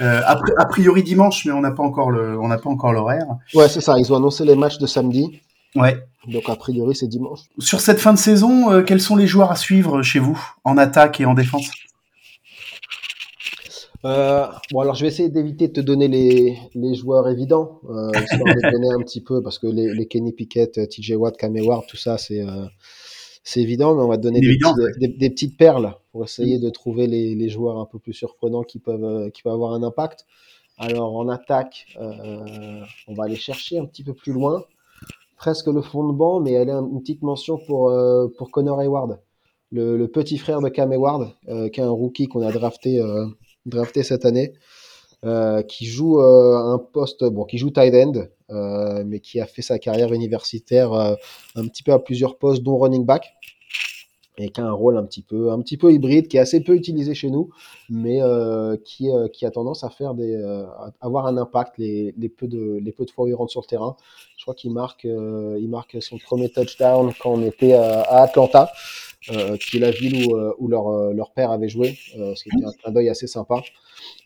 [0.00, 2.68] Euh, a, pri- a priori dimanche, mais on n'a pas encore le, on n'a pas
[2.70, 3.26] encore l'horaire.
[3.54, 3.94] Ouais, c'est ça.
[3.98, 5.40] Ils ont annoncé les matchs de samedi.
[5.74, 5.96] Ouais.
[6.28, 7.40] Donc a priori, c'est dimanche.
[7.58, 10.76] Sur cette fin de saison, euh, quels sont les joueurs à suivre chez vous, en
[10.78, 11.70] attaque et en défense?
[14.04, 18.10] Euh, bon, alors je vais essayer d'éviter de te donner les, les joueurs évidents, euh,
[18.20, 21.12] histoire de te donner un petit peu, parce que les, les Kenny Pickett, euh, TJ
[21.12, 22.66] Watt, Cam Ward, tout ça, c'est euh,
[23.44, 26.24] c'est évident, mais on va te donner des, Évident, petits- des, des petites perles pour
[26.24, 29.52] essayer de trouver les, les joueurs un peu plus surprenants qui peuvent, euh, qui peuvent
[29.52, 30.26] avoir un impact.
[30.78, 34.64] Alors en attaque, euh, on va aller chercher un petit peu plus loin,
[35.42, 38.80] presque le fond de banc, mais elle est une petite mention pour, euh, pour Connor
[38.80, 39.18] Hayward,
[39.72, 43.26] le, petit frère de Cam Hayward, euh, qui est un rookie qu'on a drafté, euh,
[44.04, 44.52] cette année,
[45.66, 48.26] qui joue un poste, bon, qui joue tight end,
[49.04, 53.04] mais qui a fait sa carrière universitaire un petit peu à plusieurs postes, dont running
[53.04, 53.34] back,
[54.38, 56.60] et qui a un rôle un petit peu, un petit peu hybride, qui est assez
[56.60, 57.50] peu utilisé chez nous,
[57.88, 58.20] mais
[58.84, 63.04] qui, a tendance à faire des, à avoir un impact les, les de, les peu
[63.04, 63.96] de fois où il rentre sur le terrain.
[64.42, 68.72] Je crois qu'il marque, euh, il marque son premier touchdown quand on était à, Atlanta,
[69.30, 72.72] euh, qui est la ville où, euh, leur, père avait joué, ce qui était un
[72.72, 73.62] clin d'œil assez sympa.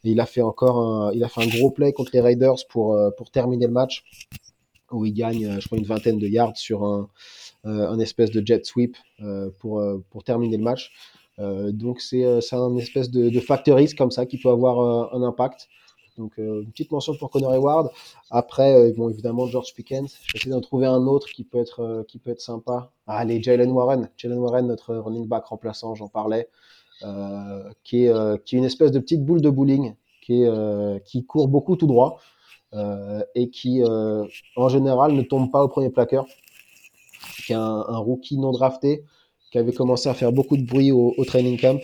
[0.05, 2.67] Et il a fait encore un, il a fait un gros play contre les Raiders
[2.71, 2.99] pour,
[3.31, 4.05] terminer le match,
[4.91, 6.83] où il gagne, je crois, une vingtaine de yards sur
[7.65, 8.97] un, espèce de jet sweep
[9.59, 9.83] pour,
[10.25, 10.93] terminer le match.
[11.37, 15.69] Donc c'est un espèce de, de comme ça qui peut avoir un impact.
[16.19, 17.91] Donc euh, une petite mention pour Connor Hayward.
[18.31, 20.19] Après, euh, évidemment George Pickens.
[20.23, 22.91] Je vais essayer d'en trouver un autre qui peut être euh, qui peut être sympa.
[23.07, 24.09] Ah, allez Jalen Warren.
[24.17, 26.49] Jalen Warren, notre running back remplaçant, j'en parlais,
[27.85, 30.45] qui est qui est une espèce de petite boule de bowling qui
[31.05, 32.19] qui court beaucoup tout droit
[33.35, 36.27] et qui en général ne tombe pas au premier plaqueur.
[37.47, 39.05] Qui est un rookie non drafté
[39.57, 41.81] qui avait commencé à faire beaucoup de bruit au, au training camp.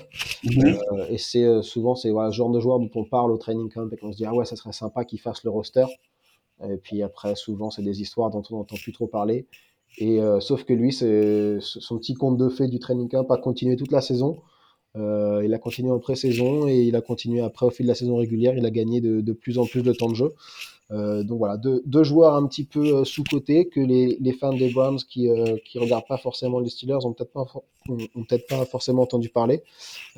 [0.47, 3.71] Euh, et c'est euh, souvent c'est voilà, genre de joueur dont on parle au training
[3.71, 5.87] camp et qu'on se dit ah ouais ça serait sympa qu'il fasse le roster.
[6.69, 9.47] Et puis après souvent c'est des histoires dont on n'entend plus trop parler.
[9.97, 13.39] Et euh, sauf que lui c'est son petit conte de fées du training camp a
[13.39, 14.43] continué toute la saison.
[14.95, 18.17] Il a continué en pré-saison et il a continué après au fil de la saison
[18.17, 18.55] régulière.
[18.55, 20.35] Il a gagné de, de plus en plus de temps de jeu.
[20.93, 24.53] Euh, donc voilà, deux, deux joueurs un petit peu euh, sous-cotés que les, les fans
[24.53, 27.47] des Browns qui euh, qui regardent pas forcément les Steelers ont peut-être pas
[27.89, 29.63] ont, ont peut-être pas forcément entendu parler.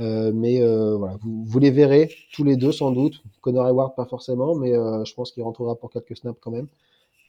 [0.00, 3.22] Euh, mais euh, voilà, vous, vous les verrez tous les deux sans doute.
[3.40, 6.66] Connor Hayward pas forcément, mais euh, je pense qu'il rentrera pour quelques snaps quand même.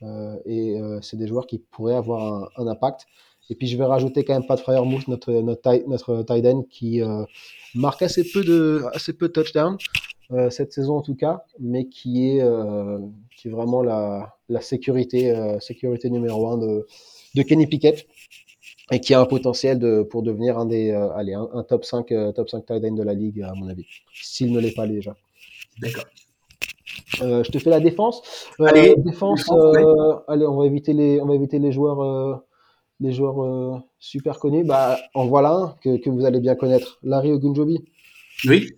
[0.01, 3.05] Euh, et euh, c'est des joueurs qui pourraient avoir un, un impact.
[3.51, 7.03] Et puis je vais rajouter quand même Pat Fryermuth, notre notre notre tight end qui
[7.03, 7.23] euh,
[7.75, 9.77] marque assez peu de assez peu de touchdowns
[10.31, 12.99] euh, cette saison en tout cas, mais qui est euh,
[13.37, 16.85] qui est vraiment la la sécurité euh, sécurité numéro un de
[17.35, 18.05] de Kenny Pickett
[18.91, 21.85] et qui a un potentiel de pour devenir un des euh, allez un, un top
[21.85, 24.75] 5 euh, top 5 tight end de la ligue à mon avis, s'il ne l'est
[24.75, 25.15] pas déjà.
[25.81, 26.05] D'accord.
[27.21, 28.21] Euh, je te fais la défense.
[28.59, 29.45] Allez, défense.
[29.45, 29.83] défense, ouais.
[30.27, 32.35] allez, on va éviter les, on va éviter les joueurs, euh,
[32.99, 34.63] les joueurs euh, super connus.
[34.63, 37.83] Bah, en voilà un que, que vous allez bien connaître, Larry Ogunjobi,
[38.47, 38.69] Oui.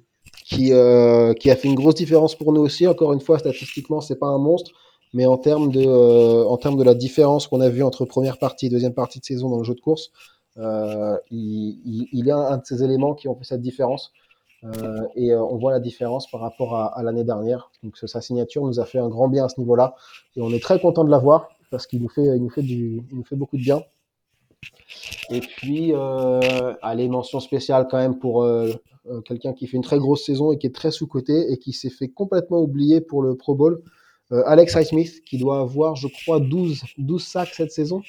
[0.50, 2.88] Qui, euh, qui a fait une grosse différence pour nous aussi.
[2.88, 4.72] Encore une fois, statistiquement, c'est pas un monstre,
[5.14, 8.38] mais en termes de, euh, en termes de la différence qu'on a vue entre première
[8.38, 10.12] partie et deuxième partie de saison dans le jeu de course,
[10.58, 14.14] euh, il, il, il est un, un de ces éléments qui ont fait cette différence.
[14.64, 17.70] Euh, et euh, on voit la différence par rapport à, à l'année dernière.
[17.84, 19.95] Donc sa signature nous a fait un grand bien à ce niveau-là,
[20.36, 23.04] et on est très content de l'avoir parce qu'il nous fait, il nous fait du,
[23.12, 23.84] il nous fait beaucoup de bien.
[25.30, 28.72] Et puis, euh, allez, mention spéciale quand même pour euh,
[29.12, 31.74] euh, quelqu'un qui fait une très grosse saison et qui est très sous-coté et qui
[31.74, 33.82] s'est fait complètement oublier pour le Pro Bowl.
[34.32, 38.01] Euh, Alex Highsmith, qui doit avoir, je crois, 12, 12 sacs cette saison.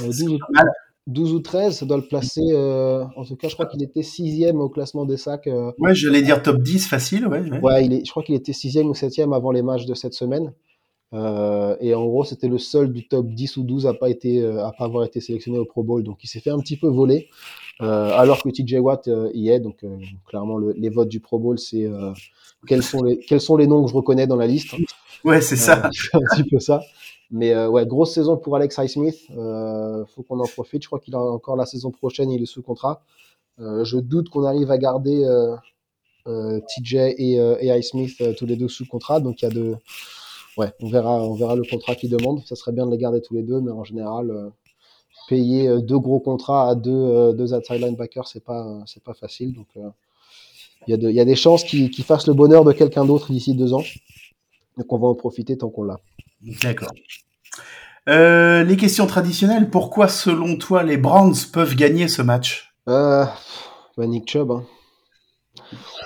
[0.00, 0.66] Euh, 12, ou- pas mal.
[1.06, 2.40] 12 ou 13, ça doit le placer.
[2.52, 5.46] euh, en tout cas, je crois qu'il était sixième au classement des sacs.
[5.48, 7.40] euh, Ouais, j'allais dire top 10 facile, ouais.
[7.40, 7.60] ouais.
[7.60, 10.14] Ouais, il est, je crois qu'il était sixième ou septième avant les matchs de cette
[10.14, 10.52] semaine.
[11.14, 14.42] Euh, et en gros, c'était le seul du top 10 ou 12 à pas été,
[14.42, 16.02] euh, à pas avoir été sélectionné au Pro Bowl.
[16.02, 17.28] Donc, il s'est fait un petit peu voler,
[17.82, 19.60] euh, alors que TJ Watt euh, y est.
[19.60, 19.96] Donc, euh,
[20.26, 22.12] clairement, le- les votes du Pro Bowl, c'est euh,
[22.66, 24.74] quels sont les quels sont les noms que je reconnais dans la liste.
[25.24, 25.88] Ouais, c'est ça.
[25.92, 26.82] C'est un petit peu ça.
[27.30, 29.16] Mais euh, ouais, grosse saison pour Alex Highsmith.
[29.36, 30.82] Euh, faut qu'on en profite.
[30.82, 33.02] Je crois qu'il a encore la saison prochaine, il est sous contrat.
[33.60, 35.54] Euh, je doute qu'on arrive à garder euh,
[36.26, 39.20] euh, TJ et, euh, et Highsmith euh, tous les deux sous contrat.
[39.20, 39.76] Donc il y a de,
[40.56, 42.42] ouais, on verra, on verra le contrat qu'ils demandent.
[42.46, 44.50] Ça serait bien de les garder tous les deux, mais en général, euh,
[45.28, 49.14] payer euh, deux gros contrats à deux, euh, deux outside linebackers, c'est pas, c'est pas
[49.14, 49.54] facile.
[49.54, 49.68] Donc
[50.86, 53.72] il y, y a des chances qu'ils fassent le bonheur de quelqu'un d'autre d'ici deux
[53.72, 53.84] ans.
[54.76, 55.98] Donc on va en profiter tant qu'on l'a.
[56.62, 56.92] D'accord.
[58.06, 59.70] Les questions traditionnelles.
[59.70, 62.74] Pourquoi, selon toi, les Browns peuvent gagner ce match?
[62.86, 63.34] Bah
[63.96, 64.50] Nick Chubb.
[64.50, 64.64] hein.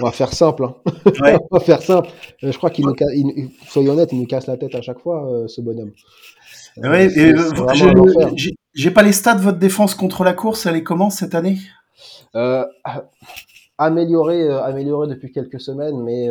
[0.01, 0.65] On va faire simple.
[0.65, 0.75] hein.
[1.23, 1.37] Ouais.
[1.51, 2.09] On va faire simple.
[2.45, 5.01] Euh, je crois qu'il nous, il- soyons honnêtes, il nous casse la tête à chaque
[5.01, 5.93] fois, euh, ce bonhomme.
[6.77, 7.35] Ouais, euh,
[8.75, 10.67] j'ai- pas les stats de votre défense contre la course.
[10.67, 11.59] Elle est comment cette année?
[12.37, 12.65] Euh,
[13.79, 16.29] amélioré, euh, amélioré depuis quelques semaines, mais,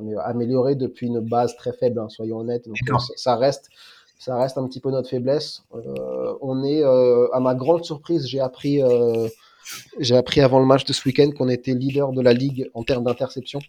[0.00, 2.66] mais amélioré depuis une base très faible, hein, soyons honnêtes.
[2.66, 3.68] Donc, ça, ça reste,
[4.18, 5.62] ça reste un petit peu notre faiblesse.
[5.74, 9.28] Euh, on est, euh, à ma grande surprise, j'ai appris, euh,
[9.98, 12.84] j'ai appris avant le match de ce week-end qu'on était leader de la ligue en
[12.84, 13.60] termes d'interception.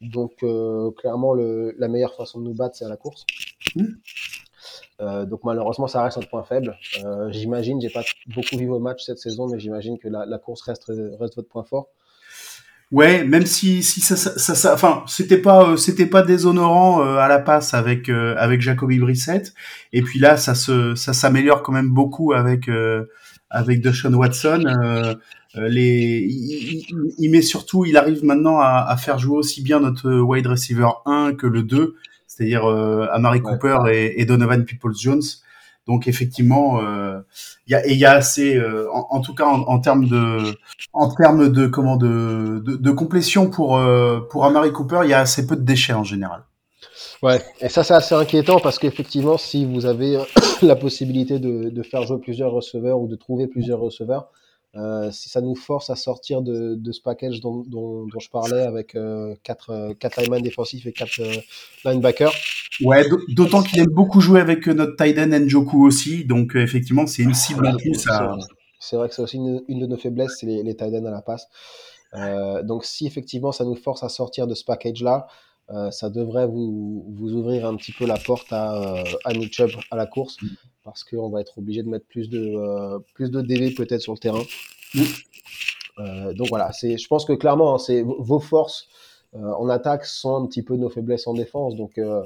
[0.00, 3.24] Donc, euh, clairement, le, la meilleure façon de nous battre, c'est à la course.
[3.74, 3.84] Mm.
[5.00, 6.76] Euh, donc malheureusement, ça reste notre point faible.
[7.04, 10.38] Euh, j'imagine, j'ai pas beaucoup vu vos matchs cette saison, mais j'imagine que la, la
[10.38, 11.88] course reste, reste votre point fort.
[12.90, 17.02] Ouais, même si si ça ça, ça, ça- enfin c'était pas euh, c'était pas déshonorant
[17.02, 19.52] euh, à la passe avec euh, avec Jacoby Brissett
[19.92, 22.66] et puis là ça se ça s'améliore quand même beaucoup avec
[23.50, 25.14] avec Deshaun Watson euh,
[25.56, 29.62] euh, les il, il- il met surtout il arrive maintenant à, à faire jouer aussi
[29.62, 31.94] bien notre wide receiver 1 que le 2
[32.26, 33.52] c'est-à-dire euh, Amari Ouais.
[33.52, 35.22] Cooper et, et Donovan Peoples-Jones
[35.86, 37.20] donc effectivement euh,
[37.66, 40.06] il y a et y a assez euh, en, en tout cas en, en termes
[40.06, 40.38] de
[40.92, 45.14] en termes de comment de, de, de complétion pour euh, pour Amari Cooper, il y
[45.14, 46.42] a assez peu de déchets en général.
[47.22, 50.22] Ouais, et ça c'est assez inquiétant parce qu'effectivement, si vous avez euh,
[50.66, 54.30] la possibilité de, de faire jouer plusieurs receveurs ou de trouver plusieurs receveurs,
[54.76, 58.28] euh, si ça nous force à sortir de, de ce package dont, dont, dont je
[58.30, 61.32] parlais avec euh, quatre, euh, quatre linemen défensifs et quatre euh,
[61.84, 62.32] linebackers,
[62.84, 66.54] Ouais, d'au- d'autant qu'il aime beaucoup jouer avec euh, notre tight end Njoku aussi, donc
[66.54, 68.36] euh, effectivement c'est une cible en plus à.
[68.78, 71.04] c'est vrai que c'est aussi une, une de nos faiblesses, c'est les, les tight ends
[71.06, 71.48] à la passe.
[72.14, 75.26] Euh, donc si effectivement ça nous force à sortir de ce package-là,
[75.70, 79.60] euh, ça devrait vous, vous ouvrir un petit peu la porte à, euh, à Nick
[79.90, 80.36] à la course,
[80.84, 84.12] parce qu'on va être obligé de mettre plus de, euh, plus de DV peut-être sur
[84.12, 84.42] le terrain.
[84.94, 85.02] Mm.
[86.34, 88.88] Donc voilà, c'est, je pense que clairement, hein, c'est vos forces
[89.34, 91.76] euh, en attaque sont un petit peu nos faiblesses en défense.
[91.76, 92.22] Donc euh,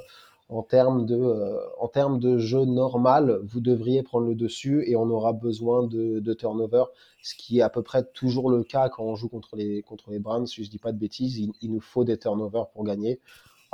[0.52, 4.96] en termes de, euh, en termes de jeu normal, vous devriez prendre le dessus et
[4.96, 6.84] on aura besoin de, de turnover,
[7.22, 10.10] ce qui est à peu près toujours le cas quand on joue contre les, contre
[10.10, 10.46] les Browns.
[10.46, 13.18] Si je dis pas de bêtises, il, nous faut des turnovers pour gagner.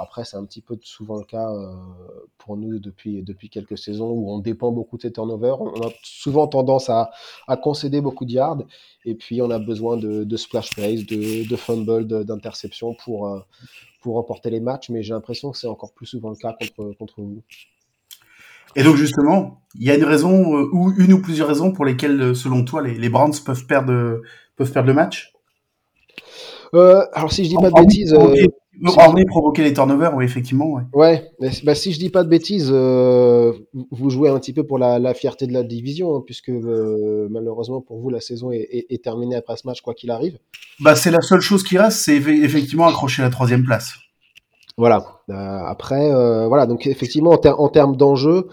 [0.01, 1.75] Après, c'est un petit peu souvent le cas euh,
[2.39, 5.61] pour nous depuis, depuis quelques saisons où on dépend beaucoup de ces turnovers.
[5.61, 7.11] On a souvent tendance à,
[7.49, 8.63] à concéder beaucoup de yards
[9.05, 13.41] et puis on a besoin de, splash plays, de, de fumble, d'interception pour, euh,
[14.01, 14.91] pour remporter les matchs.
[14.91, 17.43] Mais j'ai l'impression que c'est encore plus souvent le cas contre, contre vous.
[18.77, 21.85] Et donc justement, il y a une raison euh, ou une ou plusieurs raisons pour
[21.85, 24.23] lesquelles, euh, selon toi, les, les Browns peuvent perdre euh,
[24.57, 25.33] peuvent perdre le match?
[26.75, 28.35] Euh, alors si je dis pas de bêtises, euh,
[28.85, 30.67] hormis provoquer les turnovers, oui effectivement.
[30.71, 30.83] Ouais.
[30.93, 33.53] Ouais, mais bah, si je dis pas de bêtises, euh,
[33.91, 37.27] vous jouez un petit peu pour la, la fierté de la division, hein, puisque euh,
[37.31, 40.39] malheureusement pour vous, la saison est, est- est terminée après ce match, quoi qu'il arrive.
[40.81, 43.95] Bah c'est la seule chose qui reste, c'est eff- effectivement accrocher la troisième place.
[44.77, 45.05] Voilà.
[45.31, 46.09] Euh, après,
[46.47, 46.67] voilà.
[46.67, 48.47] Donc effectivement, en, ter- en termes d'enjeu,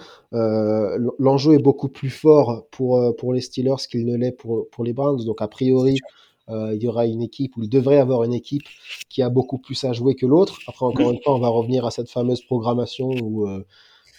[1.19, 4.93] l'enjeu est beaucoup plus fort pour pour les Steelers qu'il ne l'est pour pour les
[4.93, 5.23] Browns.
[5.23, 5.97] Donc a priori,
[6.49, 8.63] il y aura une équipe ou il devrait avoir une équipe
[9.09, 10.59] qui a beaucoup plus à jouer que l'autre.
[10.67, 13.65] Après, encore une fois, on va revenir à cette fameuse programmation où euh,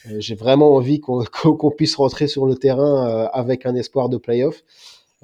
[0.07, 4.09] euh, j'ai vraiment envie qu'on qu'on puisse rentrer sur le terrain euh, avec un espoir
[4.09, 4.63] de playoff.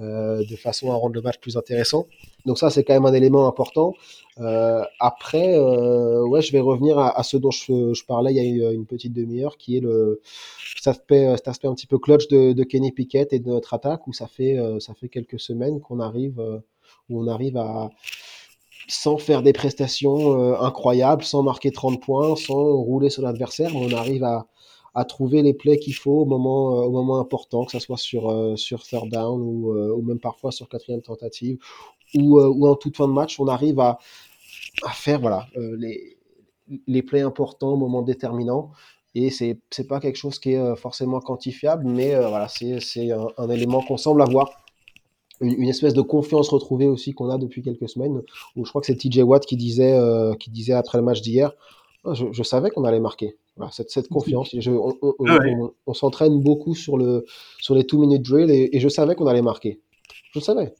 [0.00, 2.06] euh, de façon à rendre le match plus intéressant.
[2.46, 3.94] Donc ça, c'est quand même un élément important.
[4.40, 8.64] Euh, après, euh, ouais, je vais revenir à, ce dont je, je parlais il y
[8.64, 10.20] a une, petite demi-heure, qui est le
[10.76, 13.74] cet aspect, cet aspect un petit peu clutch de, de Kenny Pickett et de notre
[13.74, 16.58] attaque, où ça fait, euh, ça fait quelques semaines qu'on arrive, euh,
[17.12, 17.90] où on arrive à
[18.88, 23.90] sans faire des prestations euh, incroyables, sans marquer 30 points, sans rouler sur l'adversaire, on
[23.92, 24.46] arrive à,
[25.08, 28.82] trouver les plays qu'il faut au moment, euh, important, que ce soit sur, euh, sur
[28.82, 31.58] third down ou, euh, même parfois sur quatrième tentative
[32.14, 33.98] ou, en toute fin de match, on arrive à,
[34.92, 36.18] faire voilà, les,
[36.86, 38.70] les plays importants au moment déterminant.
[39.14, 43.82] Et c'est c'est pas quelque chose qui est forcément quantifiable, mais voilà, c'est un élément
[43.82, 44.61] qu'on semble avoir.
[45.42, 48.22] Une, une espèce de confiance retrouvée aussi qu'on a depuis quelques semaines,
[48.56, 51.20] où je crois que c'est TJ Watt qui disait, euh, qui disait après le match
[51.20, 51.52] d'hier,
[52.04, 53.36] Ah, je, je savais qu'on allait marquer.
[53.56, 54.50] Voilà, cette, cette confiance.
[54.58, 55.54] Je- on on- on- Ah ouais.
[55.60, 57.24] on- on s'entraîne beaucoup sur, le,
[57.60, 59.80] sur les two-minute drills et, et je savais qu'on allait marquer.
[60.32, 60.74] Je le savais.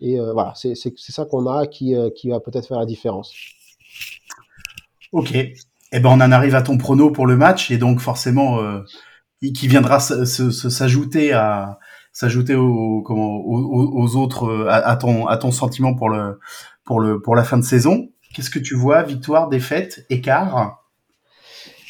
[0.00, 3.32] Et euh, voilà, c'est ça qu'on a qui, euh, qui va peut-être faire la différence.
[5.12, 5.32] Ok.
[5.34, 8.80] Eh ben, on en arrive à ton prono pour le match et donc forcément, euh,
[9.54, 11.78] qui viendra s'ajouter à
[12.12, 16.08] s'ajouter aux, comment, aux, aux- aux autres, euh, à, à ton à ton sentiment pour
[16.08, 16.38] le
[16.84, 18.08] pour le pour la fin de saison.
[18.34, 20.84] Qu'est-ce que tu vois Victoire, défaite, écart?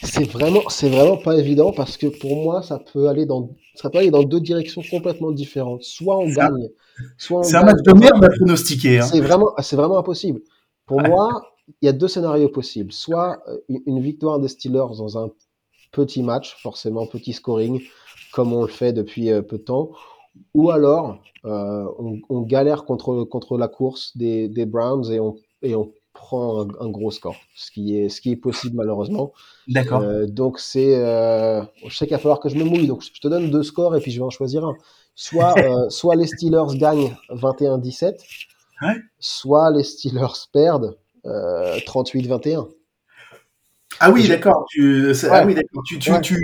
[0.03, 3.91] C'est vraiment, c'est vraiment pas évident parce que pour moi, ça peut aller dans, ça
[3.91, 5.83] peut aller dans deux directions complètement différentes.
[5.83, 6.69] Soit on gagne,
[7.17, 9.01] soit on C'est un match de merde à pronostiquer.
[9.01, 9.03] Hein.
[9.11, 10.41] C'est vraiment, c'est vraiment impossible.
[10.87, 11.43] Pour moi,
[11.83, 12.93] il y a deux scénarios possibles.
[12.93, 15.31] Soit euh, une une victoire des Steelers dans un
[15.93, 17.81] petit match, forcément petit scoring,
[18.33, 19.91] comme on le fait depuis euh, peu de temps,
[20.55, 25.37] ou alors euh, on, on galère contre, contre la course des, des Browns et on,
[25.63, 29.33] et on prend un, un gros score, ce qui est, ce qui est possible malheureusement.
[29.69, 30.01] D'accord.
[30.03, 33.21] Euh, donc c'est, euh, je sais qu'il va falloir que je me mouille, donc je
[33.21, 34.75] te donne deux scores et puis je vais en choisir un.
[35.15, 35.55] Soit,
[35.91, 38.17] soit les Steelers gagnent 21-17,
[38.81, 38.95] Ouais.
[39.19, 40.97] soit les Steelers perdent
[41.27, 42.69] euh, 38-21.
[44.01, 44.65] Ah oui, d'accord.
[44.71, 45.83] Tu, ah oui, d'accord.
[45.87, 46.21] Tu, tu, Ouais.
[46.21, 46.37] tu,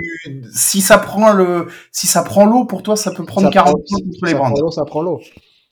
[0.51, 3.71] si ça prend le, si ça prend l'eau pour toi, ça peut prendre Ça 40
[3.73, 5.19] prend- points contre les ça prend l'eau, ça prend l'eau.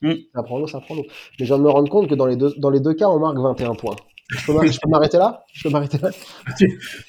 [0.02, 0.12] Mm.
[0.34, 1.04] Ça prend l'eau, ça prend l'eau.
[1.38, 3.08] Mais je viens de me rendre compte que dans les deux, dans les deux cas,
[3.08, 3.96] on marque 21 points.
[4.30, 5.44] Je peux m'ar- je peux m'arrêter là?
[5.52, 6.10] Je peux m'arrêter là?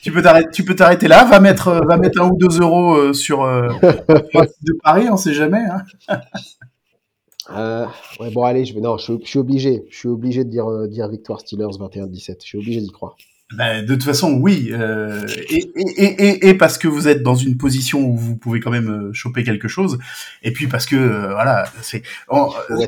[0.03, 1.23] Tu peux t'arrêter, tu peux t'arrêter là?
[1.25, 5.15] Va mettre, euh, va mettre un ou deux euros euh, sur, euh, de Paris, on
[5.17, 5.63] sait jamais.
[6.09, 6.17] Hein.
[7.51, 7.85] Euh,
[8.19, 9.85] ouais, bon, allez, je vais, non, je, suis- je suis obligé.
[9.91, 12.37] Je suis obligé de dire, euh, dire victoire Steelers 21-17.
[12.41, 13.15] Je suis obligé d'y croire.
[13.53, 14.69] Ben, de toute façon, oui.
[14.71, 18.71] Euh, et, et, et, parce que vous êtes dans une position où vous pouvez quand
[18.71, 19.99] même euh, choper quelque chose.
[20.41, 22.01] Et puis parce que, euh, voilà, c'est.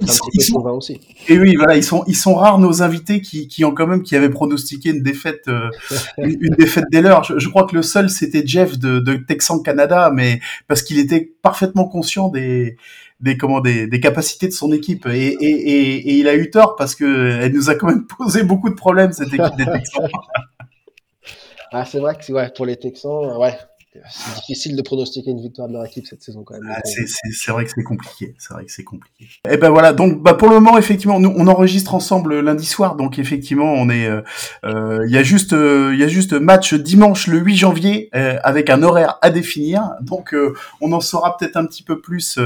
[0.02, 1.00] ils sont- ils aussi.
[1.28, 4.02] Et oui, voilà, ils sont, ils sont rares nos invités qui, qui ont quand même,
[4.02, 5.70] qui avaient pronostiqué une défaite, euh,
[6.18, 7.24] une, une défaite des leurs.
[7.24, 10.98] Je, je crois que le seul c'était Jeff de, de Texan Canada, mais parce qu'il
[10.98, 12.78] était parfaitement conscient des,
[13.20, 15.06] des comment, des, des capacités de son équipe.
[15.08, 18.06] Et, et, et, et il a eu tort parce que elle nous a quand même
[18.06, 20.08] posé beaucoup de problèmes cette équipe des Texans.
[21.72, 23.54] Ah, c'est vrai que c'est- ouais, pour les Texans, ouais,
[24.10, 26.70] c'est difficile de pronostiquer une victoire de leur équipe cette saison quand même.
[26.74, 28.36] Ah, c'est, vrai que c'est compliqué.
[28.38, 29.28] C'est vrai que c'est compliqué.
[29.50, 29.94] Et ben voilà.
[29.94, 32.96] Donc, bah pour le moment, effectivement, nous on enregistre ensemble lundi soir.
[32.96, 34.08] Donc effectivement, on est.
[34.08, 34.22] euh,
[34.66, 38.10] euh, Il y a juste, euh, il y a juste match dimanche le 8 janvier
[38.16, 39.92] euh, avec un horaire à définir.
[40.02, 40.36] Donc
[40.82, 42.40] on en saura peut-être un petit peu plus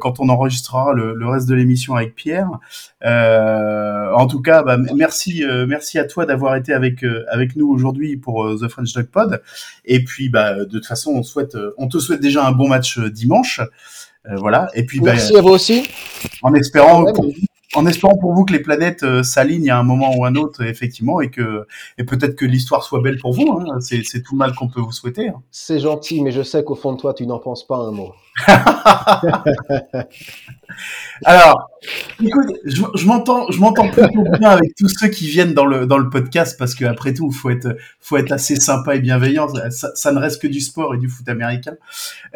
[0.00, 2.48] quand on enregistrera le, le reste de l'émission avec Pierre.
[3.02, 8.48] En tout cas, bah, merci, merci à toi d'avoir été avec avec nous aujourd'hui pour
[8.60, 9.42] The French Dog Pod.
[9.84, 12.68] Et puis, bah, de toute façon, on souhaite, euh, on te souhaite déjà un bon
[12.68, 13.60] match euh, dimanche.
[14.26, 14.68] Euh, voilà.
[14.74, 15.84] Et puis, bah, Merci à vous aussi.
[16.42, 17.26] en espérant, Ouais, pour,
[17.76, 20.62] en espérant pour vous que les planètes euh, s'alignent à un moment ou un autre,
[20.64, 21.66] effectivement, et que,
[21.98, 23.50] et peut-être que l'histoire soit belle pour vous.
[23.52, 23.80] Hein.
[23.80, 25.28] C'est, c'est tout le mal qu'on peut vous souhaiter.
[25.28, 25.42] hein.
[25.50, 28.12] C'est gentil, mais je sais qu'au fond de toi, tu n'en penses pas un mot.
[31.24, 31.70] Alors,
[32.20, 35.86] écoute, je, je m'entends, je m'entends plutôt bien avec tous ceux qui viennent dans le
[35.86, 39.46] dans le podcast parce que après tout, faut être, faut être assez sympa et bienveillant.
[39.70, 41.76] Ça, ça ne reste que du sport et du foot américain.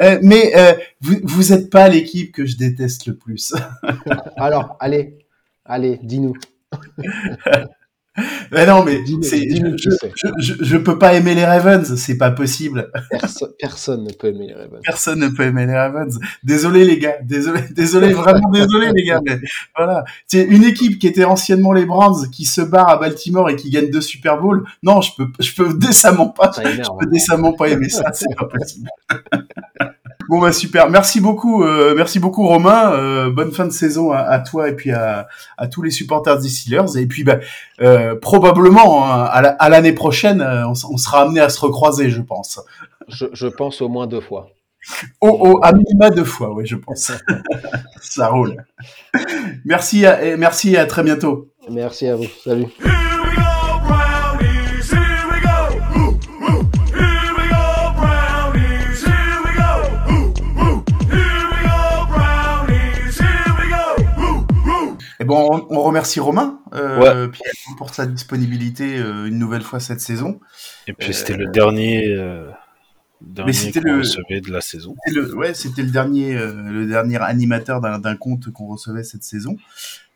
[0.00, 3.52] Euh, mais euh, vous, vous êtes pas l'équipe que je déteste le plus.
[4.36, 5.18] Alors, allez,
[5.64, 6.34] allez, dis-nous.
[8.52, 9.90] Mais non, mais c'est, je,
[10.38, 12.90] je, je, peux pas aimer les Ravens, c'est pas possible.
[13.10, 14.80] Perso- personne ne peut aimer les Ravens.
[14.82, 16.18] Personne ne peut aimer les Ravens.
[16.42, 19.20] Désolé les gars, désolé, désolé, vraiment désolé les gars.
[19.24, 19.38] Mais
[19.76, 23.56] voilà, c'est une équipe qui était anciennement les Browns, qui se barre à Baltimore et
[23.56, 24.64] qui gagne deux Super Bowls.
[24.82, 28.46] Non, je peux, je peux décemment pas, je peux décemment pas aimer ça, c'est pas
[28.46, 28.88] possible.
[30.28, 32.92] Bon bah super, merci beaucoup, euh, merci beaucoup Romain.
[32.92, 35.26] Euh, bonne fin de saison à, à toi et puis à,
[35.56, 36.96] à tous les supporters des Steelers.
[36.98, 37.38] Et puis bah,
[37.80, 42.20] euh, probablement hein, à la- à l'année prochaine, on, sera amené à se recroiser, je
[42.20, 42.60] pense.
[43.08, 44.50] Je, je pense au moins deux fois.
[45.20, 47.10] Oh, oh, à minima deux fois, oui, je pense.
[48.02, 48.64] Ça roule.
[49.64, 51.48] Merci, à- et merci et à très bientôt.
[51.70, 52.26] Merci à vous.
[52.44, 52.66] Salut.
[65.28, 70.00] Bon, on, on remercie Romain euh, Pierre, pour sa disponibilité euh, une nouvelle fois cette
[70.00, 70.40] saison.
[70.88, 72.50] Et puis c'était le dernier, euh,
[73.20, 74.96] dernier c'était le- recevait de la saison.
[75.06, 79.22] C'était le, ouais, c'était le dernier, euh, le dernier animateur d'un compte qu'on recevait cette
[79.22, 79.56] saison.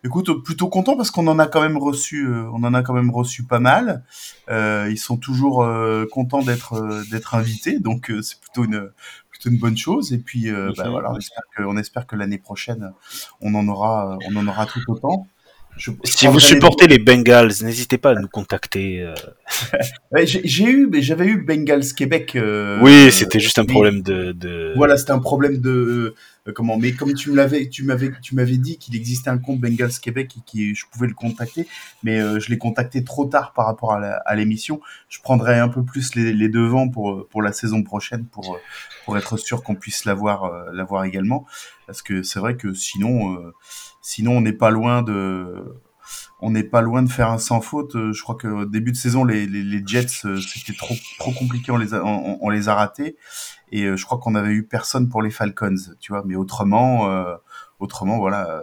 [0.05, 2.82] Écoute, euh, plutôt content parce qu'on en a quand même reçu, euh, on en a
[2.82, 4.02] quand même reçu pas mal.
[4.51, 8.90] Euh, ils sont toujours euh, contents d'être euh, d'être invités, donc euh, c'est plutôt une
[9.43, 10.12] plutôt une bonne chose.
[10.12, 12.93] Et puis, euh, bah, voilà, on espère que, on espère que l'année prochaine,
[13.40, 15.27] on en aura, on en aura tout autant.
[15.78, 19.00] Je- je Si vous les- supportez les Bengals, n'hésitez pas à nous contacter.
[19.00, 19.14] euh.
[20.12, 22.36] Ouais, j'ai eu, mais j'avais eu Bengals Québec.
[22.36, 24.32] euh, oui, c'était juste un problème de.
[24.32, 24.72] de...
[24.76, 26.14] Voilà, c'était un problème de
[26.46, 26.76] euh, comment.
[26.76, 29.92] Mais comme tu me l'avais, tu m'avais, tu m'avais dit qu'il existait un compte Bengals
[30.02, 30.40] Québec et
[30.70, 31.66] que je pouvais le contacter,
[32.02, 34.80] mais euh, je l'ai contacté trop tard par rapport à l'émission.
[35.08, 38.58] Je prendrai un peu plus les, les devants pour pour la saison prochaine pour
[39.06, 41.46] pour être sûr qu'on puisse l'avoir l'avoir également,
[41.86, 43.36] parce que c'est vrai que sinon
[44.02, 45.64] sinon on n'est pas loin de
[46.40, 47.94] on n'est pas loin de faire un sans faute.
[47.94, 51.30] Euh, Je crois que début de saison, les, les, les Jets, euh, c'était trop, trop
[51.32, 53.16] compliqué, on les a, on, on les a ratés.
[53.70, 56.22] Et euh, je crois qu'on avait eu personne pour les Falcons, tu vois.
[56.26, 57.36] Mais autrement, euh,
[57.78, 58.62] autrement, voilà,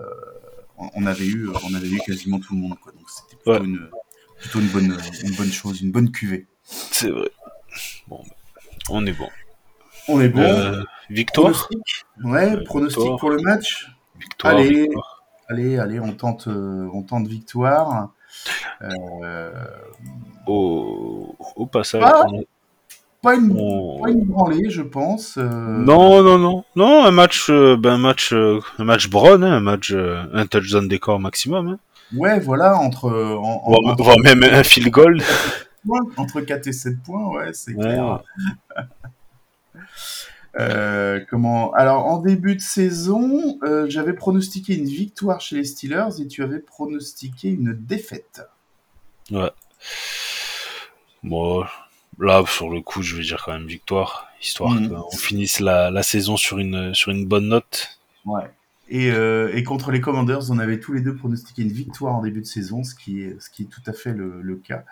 [0.78, 2.91] on, on avait eu, on avait eu quasiment tout le monde, quoi.
[2.91, 3.66] Donc c'était plutôt, Ouais.
[3.66, 3.90] une,
[4.41, 6.48] plutôt une bonne, une bonne chose, une bonne cuvée.
[6.64, 7.30] C'est vrai.
[8.10, 8.22] Bon,
[8.90, 9.30] on est bon.
[10.10, 10.41] On est bon.
[10.41, 13.20] Euh, victoire pronostic, ouais, Euh, pronostic victoire.
[13.20, 13.88] pour le match.
[14.20, 14.82] Victoire, Allez.
[14.82, 15.19] victoire.
[15.50, 18.10] Allez, allez, on tente, euh, on tente victoire.
[18.82, 19.52] Euh,
[20.48, 22.02] Au, au passage.
[22.06, 22.44] Ah on-
[23.22, 25.38] pas une, on- pas une branlée, je pense.
[25.38, 25.44] euh,
[25.84, 26.64] Non, non, non.
[26.76, 30.88] Non, un match, euh, ben, un match, un match Brown, hein, un match, un touchdown
[30.88, 31.68] d'écart maximum.
[31.68, 31.80] Hein.
[32.16, 35.22] Ouais, voilà, entre, en- en- Voire, entre, voire même un field goal.
[36.18, 37.84] entre 4 et 7 points, ouais, c'est Ouais.
[37.84, 38.22] clair.
[40.58, 46.20] Euh, comment Alors, en début de saison, euh, j'avais pronostiqué une victoire chez les Steelers
[46.22, 48.42] et tu avais pronostiqué une défaite.
[51.24, 51.66] Bon,
[52.18, 54.90] là, sur le coup, je vais dire quand même victoire, histoire Mhm.
[54.90, 58.00] qu'on finisse la, la saison sur une, sur une bonne note.
[58.26, 58.50] Ouais.
[58.91, 62.24] Et, euh, et contre les Commanders, on avait tous les deux pronostiqué une victoire en
[62.24, 64.84] début de saison, ce qui est, ce qui est tout à fait le, le cas.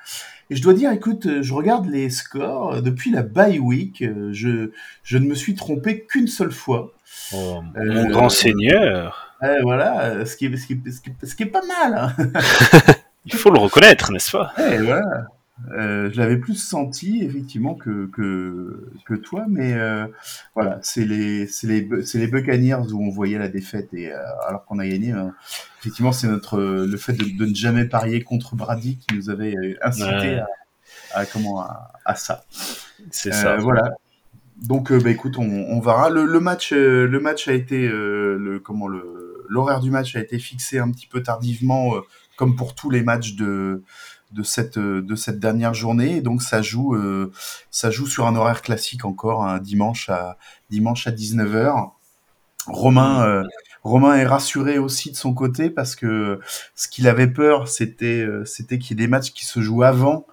[0.51, 4.03] Et je dois dire, écoute, euh, je regarde les scores euh, depuis la bye week,
[4.31, 4.69] je,
[5.03, 6.93] je ne me suis trompé qu'une seule fois.
[7.33, 11.25] Oh, Euh, Mon grand seigneur, voilà, ce qui est, ce qui est, ce qui est,
[11.25, 12.13] ce qui est pas mal.
[12.19, 12.91] Hein.
[13.25, 14.53] il faut le reconnaître, n'est-ce pas?
[14.57, 15.27] Ouais, voilà.
[15.71, 20.05] Euh, je l'avais plus senti effectivement que que, que toi, mais euh,
[20.53, 24.11] voilà, c'est les c'est les Bu- c'est les Buccaneers où on voyait la défaite et
[24.13, 25.11] euh, alors qu'on a gagné.
[25.13, 25.33] hein.
[25.79, 29.55] effectivement, c'est notre le fait de, de ne jamais parier contre Brady qui nous avait
[29.81, 30.05] incité
[30.35, 30.39] Ouais.
[31.13, 32.45] à, à comment à, à ça.
[33.09, 33.57] C'est ça.
[33.57, 33.93] Voilà.
[34.61, 36.09] Donc, bah, écoute, on, on verra.
[36.09, 40.37] Le, le match, le match a été, le comment le l'horaire du match a été
[40.39, 41.93] fixé un petit peu tardivement,
[42.35, 43.81] comme pour tous les matchs de
[44.31, 46.17] de cette euh, de cette dernière journée.
[46.17, 47.31] Et donc, ça joue, euh,
[47.71, 50.37] ça joue sur un horaire classique encore, un dimanche à
[50.69, 51.91] dimanche à 19 h
[52.67, 53.25] Romain.
[53.27, 53.43] euh,
[53.83, 56.39] Romain est rassuré aussi de son côté parce que
[56.75, 59.83] ce qu'il avait peur, c'était euh, c'était qu'il y ait des matchs qui se jouent
[59.83, 60.27] avant,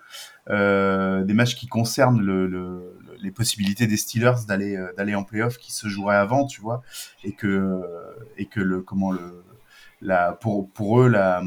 [0.48, 5.72] des matchs qui concernent le, le- les possibilités des Steelers d'aller d'aller en playoff qui
[5.72, 6.82] se joueraient avant, tu vois,
[7.22, 7.80] et que
[8.36, 9.42] et que le comment le
[10.04, 11.42] la pour pour eux la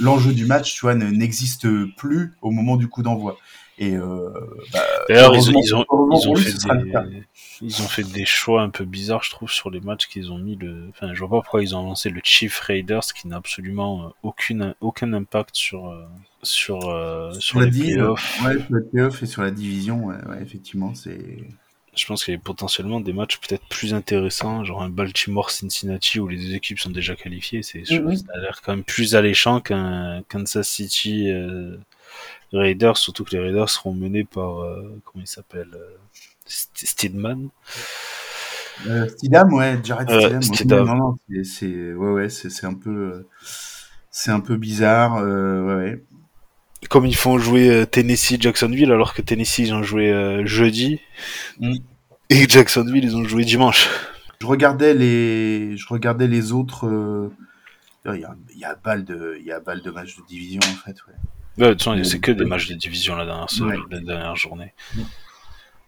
[0.00, 3.36] l'enjeu du match, tu vois, ne- n'existe plus au moment du coup d'envoi.
[3.76, 4.30] Et euh,
[4.72, 6.52] bah, D'ailleurs, ils, ont, ils, ont fait
[6.84, 7.24] des,
[7.60, 10.38] ils ont fait des choix un peu bizarres, je trouve, sur les matchs qu'ils ont
[10.38, 10.54] mis.
[10.54, 10.90] Le...
[10.90, 14.08] Enfin, je vois pas pourquoi ils ont lancé le Chief Raiders qui n'a absolument euh,
[14.22, 16.04] aucune, aucun impact sur, euh,
[16.42, 18.42] sur, euh, sur les playoffs.
[18.44, 21.44] ouais, sur les playoffs et sur la division, ouais, ouais, effectivement, c'est
[21.96, 26.26] Je pense qu'il y a potentiellement des matchs peut-être plus intéressants, genre un Baltimore-Cincinnati où
[26.28, 27.62] les deux équipes sont déjà qualifiées.
[27.62, 27.84] C'est,
[28.16, 31.76] ça a l'air quand même plus alléchant qu'un Kansas City euh,
[32.52, 35.96] Raiders, surtout que les Raiders seront menés par, euh, comment il s'appelle, euh,
[36.48, 37.48] St- Steedman.
[39.08, 40.40] Stidham, ouais, Jared Euh.
[40.84, 43.28] Non, non, c'est, c'est, ouais, ouais, c'est, c'est un peu, euh,
[44.10, 46.04] c'est un peu bizarre, euh, ouais, ouais.
[46.88, 51.00] Comme ils font jouer euh, Tennessee-Jacksonville alors que Tennessee ils ont joué euh, jeudi
[51.60, 51.74] Mm.
[52.30, 53.88] et Jacksonville ils ont joué dimanche.
[54.40, 56.86] Je regardais les, je regardais les autres.
[56.86, 57.30] euh,
[58.06, 60.22] Il y a, il y a balle de, il y a balle de match de
[60.28, 60.96] division en fait.
[61.06, 61.14] Ouais.
[61.56, 63.76] Ouais, de toute façon, c'est que des matchs de division la dernière, Ouais.
[63.90, 64.74] la dernière journée.
[64.96, 65.02] Mm.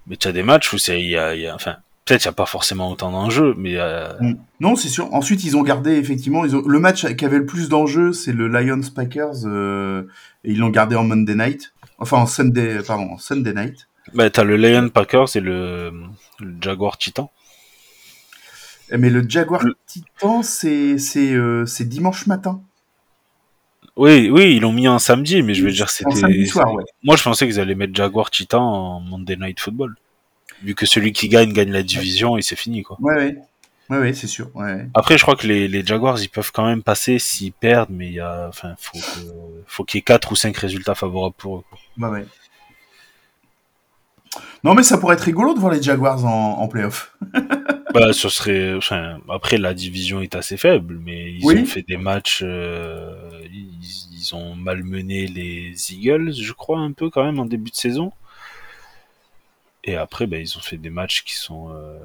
[0.06, 2.24] Mais tu as des matchs où c'est, il y a, il y a- enfin, peut-être
[2.24, 4.08] il n'y a pas forcément autant d'enjeux, mais euh,
[4.60, 5.12] Non, c'est sûr.
[5.12, 6.44] Ensuite, ils ont gardé effectivement.
[6.46, 6.62] Ils ont...
[6.66, 10.04] Le match qui avait le plus d'enjeux, c'est le Lions Packers, euh,
[10.44, 11.74] et ils l'ont gardé en Monday Night.
[11.98, 13.88] Enfin, en Sunday, pardon, en Sunday Night.
[14.14, 15.92] bah, t'as le Lion Packers et le,
[16.40, 17.30] le Jaguar Titan.
[18.90, 22.60] Eh, Mais le Jaguar Le- Titan, c'est c'est euh, c'est dimanche matin.
[23.96, 26.14] Oui, oui, ils l'ont mis en samedi, mais je veux dire, c'était.
[26.14, 26.84] samedi soir, ouais.
[27.02, 29.96] Moi, je pensais qu'ils allaient mettre Jaguar Titan en Monday Night Football.
[30.62, 32.96] Vu que celui qui gagne gagne la division et c'est fini, quoi.
[33.00, 33.36] Ouais, ouais.
[33.88, 34.50] Ouais, ouais, c'est sûr.
[34.56, 34.86] Ouais.
[34.94, 38.06] Après, je crois que les, les Jaguars, ils peuvent quand même passer s'ils perdent, mais
[38.08, 38.74] il y a, enfin,
[39.66, 41.62] faut qu'il y ait quatre ou cinq résultats favorables pour eux.
[41.70, 41.78] quoi.
[41.96, 42.26] Bah ouais.
[44.64, 47.16] Non, mais ça pourrait être rigolo de voir les Jaguars en, en playoff.
[47.94, 51.60] Bah, ce serait, enfin, après, la division est assez faible, mais ils Oui.
[51.60, 53.14] ont fait des matchs, euh,
[53.50, 53.70] ils,
[54.12, 58.12] ils ont malmené les Eagles, je crois, un peu quand même en début de saison.
[59.88, 61.96] Et après, bah, ils ont fait des matchs qui sont, euh,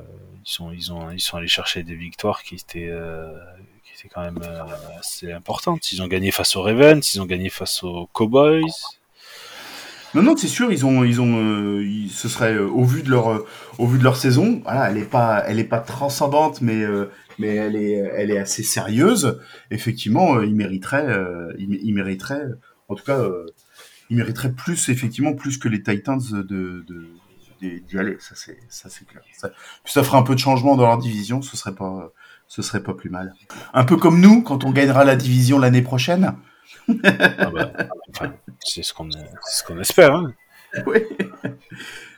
[0.46, 3.32] ils sont, ils ont, ils sont allés chercher des victoires qui étaient, euh,
[3.84, 4.64] qui étaient quand même euh,
[5.00, 5.92] assez importantes.
[5.92, 8.62] Ils ont gagné face aux Ravens, ils ont gagné face aux Cowboys.
[10.14, 13.02] Non, non, c'est sûr, ils ont, ils ont, euh, ils- ce serait euh, au vu
[13.02, 13.48] de leur, euh,
[13.80, 14.62] au vu de leur saison.
[14.64, 16.84] Voilà, elle est pas, elle est pas transcendante, mais,
[17.40, 19.40] mais elle est, elle est assez sérieuse.
[19.72, 21.08] Effectivement, ils mériteraient,
[21.58, 22.46] ils, ils mériteraient,
[22.90, 23.26] en tout cas,
[24.12, 26.42] ils mériteraient plus, effectivement, plus que les Titans de,
[26.88, 27.08] de-
[27.62, 28.18] d'y aller.
[28.20, 29.22] Ça c'est, ça c'est clair.
[29.34, 29.50] Ça,
[29.84, 32.12] puis ça ferait un peu de changement dans leur division, ce serait pas,
[32.48, 33.34] ce serait pas plus mal.
[33.74, 36.36] Un peu comme nous, quand on gagnera la division l'année prochaine.
[37.04, 37.72] Ah bah,
[38.10, 40.16] enfin, c'est ce qu'on, ce qu'on espère.
[40.16, 40.34] Hein.
[40.88, 41.00] Oui.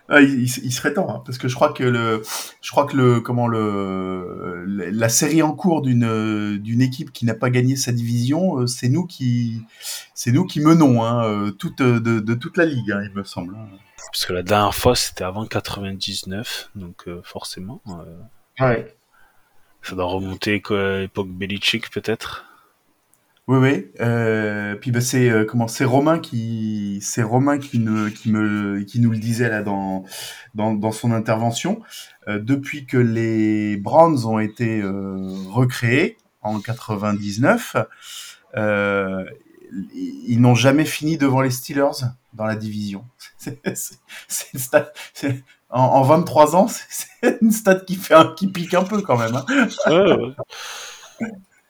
[0.09, 2.21] Ah, il, il- il serait temps, hein, parce que je crois que le,
[2.61, 7.34] je crois que le, comment le, la série en cours d'une d'une équipe qui n'a
[7.34, 9.61] pas gagné sa division, euh, c'est nous qui,
[10.13, 13.23] c'est nous qui menons, hein, euh, toute de, de toute la ligue, hein, il me
[13.23, 13.55] semble.
[14.11, 18.03] Parce que la dernière fois, c'était avant 99, donc euh, forcément, euh,
[18.59, 18.93] Ouais.
[19.81, 22.45] ça doit remonter quoi, époque Belichick peut-être.
[23.48, 23.91] Oui, oui.
[23.99, 28.80] Euh, puis bah, c'est euh, comment c'est Romain qui c'est Romain qui ne qui me
[28.84, 30.06] qui nous le disait là dans
[30.56, 31.82] dans, dans son intervention.
[32.30, 37.76] Euh, depuis que les Browns ont été euh, recréés en 99,
[38.56, 39.26] euh,
[39.94, 43.03] ils n'ont jamais fini devant les Steelers dans la division.
[43.38, 43.99] C'est c'est-
[44.30, 44.91] c'est stat.
[45.14, 49.02] c'est- En, en 23 ans, c'est une stat qui fait un, qui pique un peu
[49.02, 49.36] quand même.
[49.36, 49.45] hein.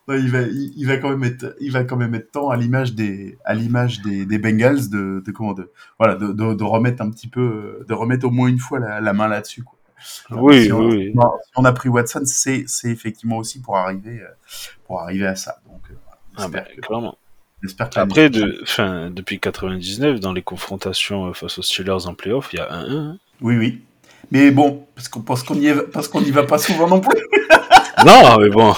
[0.07, 2.49] Ouais, il va, il, il va quand même être, il va quand même être temps
[2.49, 6.53] à l'image des, à l'image des, des Bengals de, de comment de, voilà, de, de,
[6.53, 9.63] de remettre un petit peu, de remettre au moins une fois la, la main là-dessus.
[9.63, 9.77] quoi.
[10.31, 13.77] Oui, si on, oui, non, si on a pris Watson, c'est, c'est effectivement aussi pour
[13.77, 14.21] arriver,
[14.85, 15.61] pour arriver à ça.
[15.65, 15.93] Donc, euh,
[16.35, 17.17] Ah bah, que, clairement.
[17.61, 22.49] que Après, de, fin, depuis 99, dans les confrontations euh, face aux Steelers en playoff,
[22.51, 23.17] il y a un 1.
[23.41, 23.81] oui, oui.
[24.31, 26.99] Mais bon, parce qu'on, parce qu'on y est, parce qu'on y va pas souvent non
[26.99, 27.17] plus.
[28.05, 28.73] non, mais bon.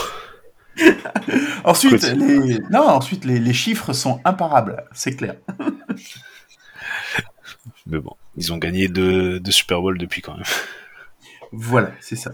[1.63, 5.35] Ensuite, les, non, ensuite les, les chiffres sont imparables, c'est clair.
[7.87, 10.43] Mais bon, ils ont gagné deux, deux Super Bowl depuis quand même.
[11.51, 12.31] Voilà, c'est ça.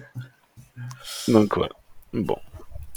[1.28, 1.70] Donc ouais.
[2.14, 2.38] Bon.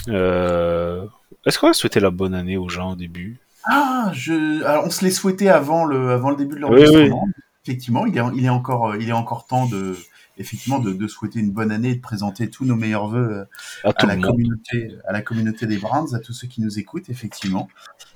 [0.08, 1.06] Euh...
[1.46, 3.38] Est-ce qu'on va souhaiter la bonne année aux gens au début?
[3.64, 7.28] Ah, je, alors, on se l'est souhaité avant le, avant le début de Oui, l'enregistrement.
[7.64, 9.96] Effectivement, il est, il est encore, euh, il est encore temps de,
[10.38, 13.46] effectivement, de, de souhaiter une bonne année et de présenter tous nos meilleurs vœux
[13.84, 14.26] euh, À la monde.
[14.26, 17.68] communauté, à la communauté des Browns, à tous ceux qui nous écoutent, effectivement.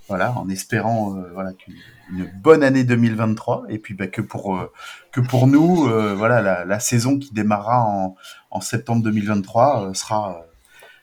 [0.08, 1.52] Voilà, en espérant, euh, voilà,
[2.10, 4.72] une bonne année 2023 et puis bah, que pour, euh,
[5.12, 8.16] que pour nous, euh, voilà, la, la saison qui démarrera en,
[8.50, 10.46] en septembre 2023 euh, sera,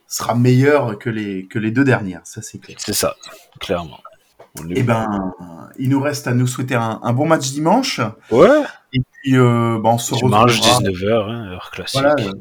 [0.07, 2.21] sera meilleure que les, que les deux dernières.
[2.23, 2.77] Ça, c'est clair.
[2.79, 3.15] C'est ça,
[3.59, 3.99] clairement.
[4.69, 5.33] Eh ben,
[5.77, 7.99] il nous reste à nous souhaiter un, un bon match dimanche.
[8.31, 8.61] Ouais,
[8.93, 9.01] Et
[9.31, 10.79] puis, euh, bah, on se dimanche retrouvera.
[10.81, 11.99] 19h, hein, heure classique.
[12.01, 12.31] Voilà, euh,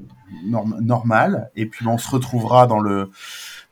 [0.44, 1.51] norm- normal.
[1.56, 3.11] Et puis, bah, on se retrouvera dans le,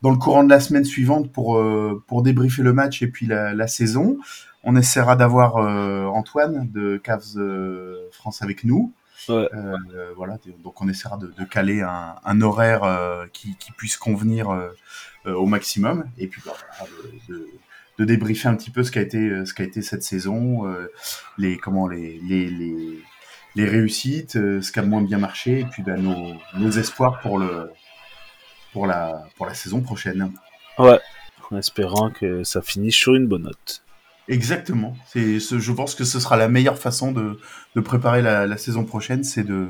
[0.01, 3.25] dans le courant de la semaine suivante pour, euh, pour débriefer le match et puis
[3.25, 4.17] la, la saison.
[4.63, 8.93] On essaiera d'avoir euh, Antoine de Cavs euh, France avec nous.
[9.29, 9.47] Ouais.
[9.53, 9.75] Euh,
[10.17, 12.81] voilà, donc on essaiera de, de caler un, un horaire
[13.31, 14.49] qui, qui puisse convenir
[15.25, 16.05] au maximum.
[16.17, 16.91] Et puis, bah, voilà,
[17.29, 17.47] de, de-
[17.97, 20.91] de débriefer un petit peu ce qu'a été, euh, ce qu'a été cette saison, euh,
[21.37, 22.99] les, comment, les, les, les,
[23.55, 27.19] les réussites, euh, ce qui a moins bien marché, et puis bah, nos, nos espoirs
[27.21, 27.71] pour, le,
[28.71, 30.31] pour, la, pour la saison prochaine.
[30.79, 30.99] Ouais,
[31.51, 33.83] en espérant que ça finisse sur une bonne note.
[34.27, 34.95] Exactement.
[35.07, 37.39] C'est, je pense que ce sera la meilleure façon de,
[37.75, 39.67] de préparer la, la saison prochaine, c'est de,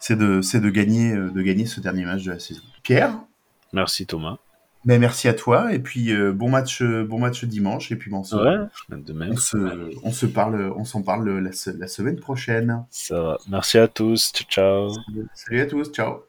[0.00, 2.62] c'est de, c'est de gagner, de gagner ce dernier match de la saison.
[2.82, 3.16] Pierre,
[3.72, 4.38] Merci Thomas.
[4.86, 5.72] Merci à toi.
[5.72, 7.90] Et puis, euh, bon, match, euh, bon match dimanche.
[7.90, 8.68] Et puis, bon, on.
[10.04, 12.84] On, se, parle, on s'en parle la, semaine prochaine.
[12.90, 13.38] Ça va.
[13.48, 14.32] Merci à tous.
[14.32, 14.90] Ciao, ciao.
[15.34, 15.90] Salut à tous.
[15.92, 16.22] Ciao.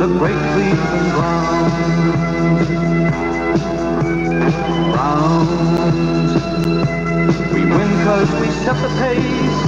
[0.00, 1.74] the great Cleveland Browns.
[4.94, 6.32] Browns.
[7.52, 9.60] We win cause we set the pace.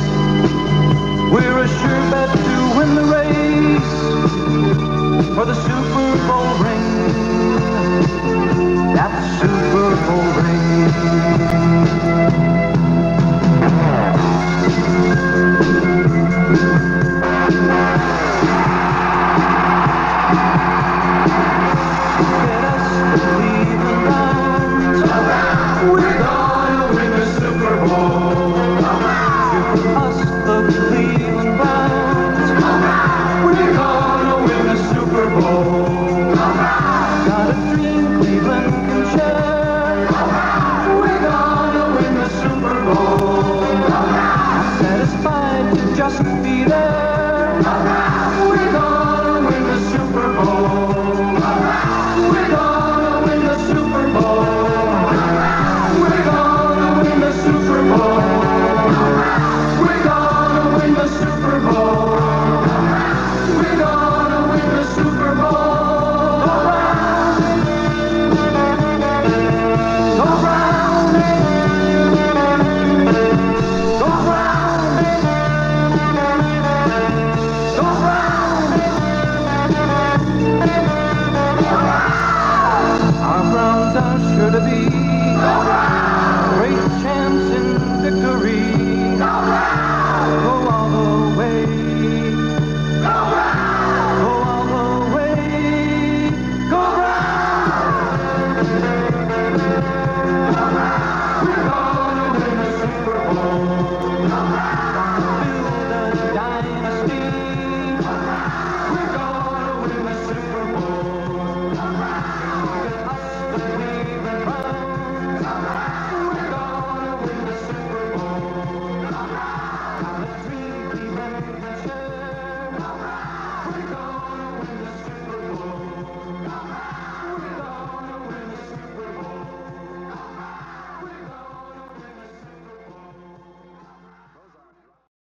[1.34, 3.94] We're a sure bet to win the race
[5.34, 6.86] for the Super Bowl ring.
[8.94, 10.62] That Super Bowl ring.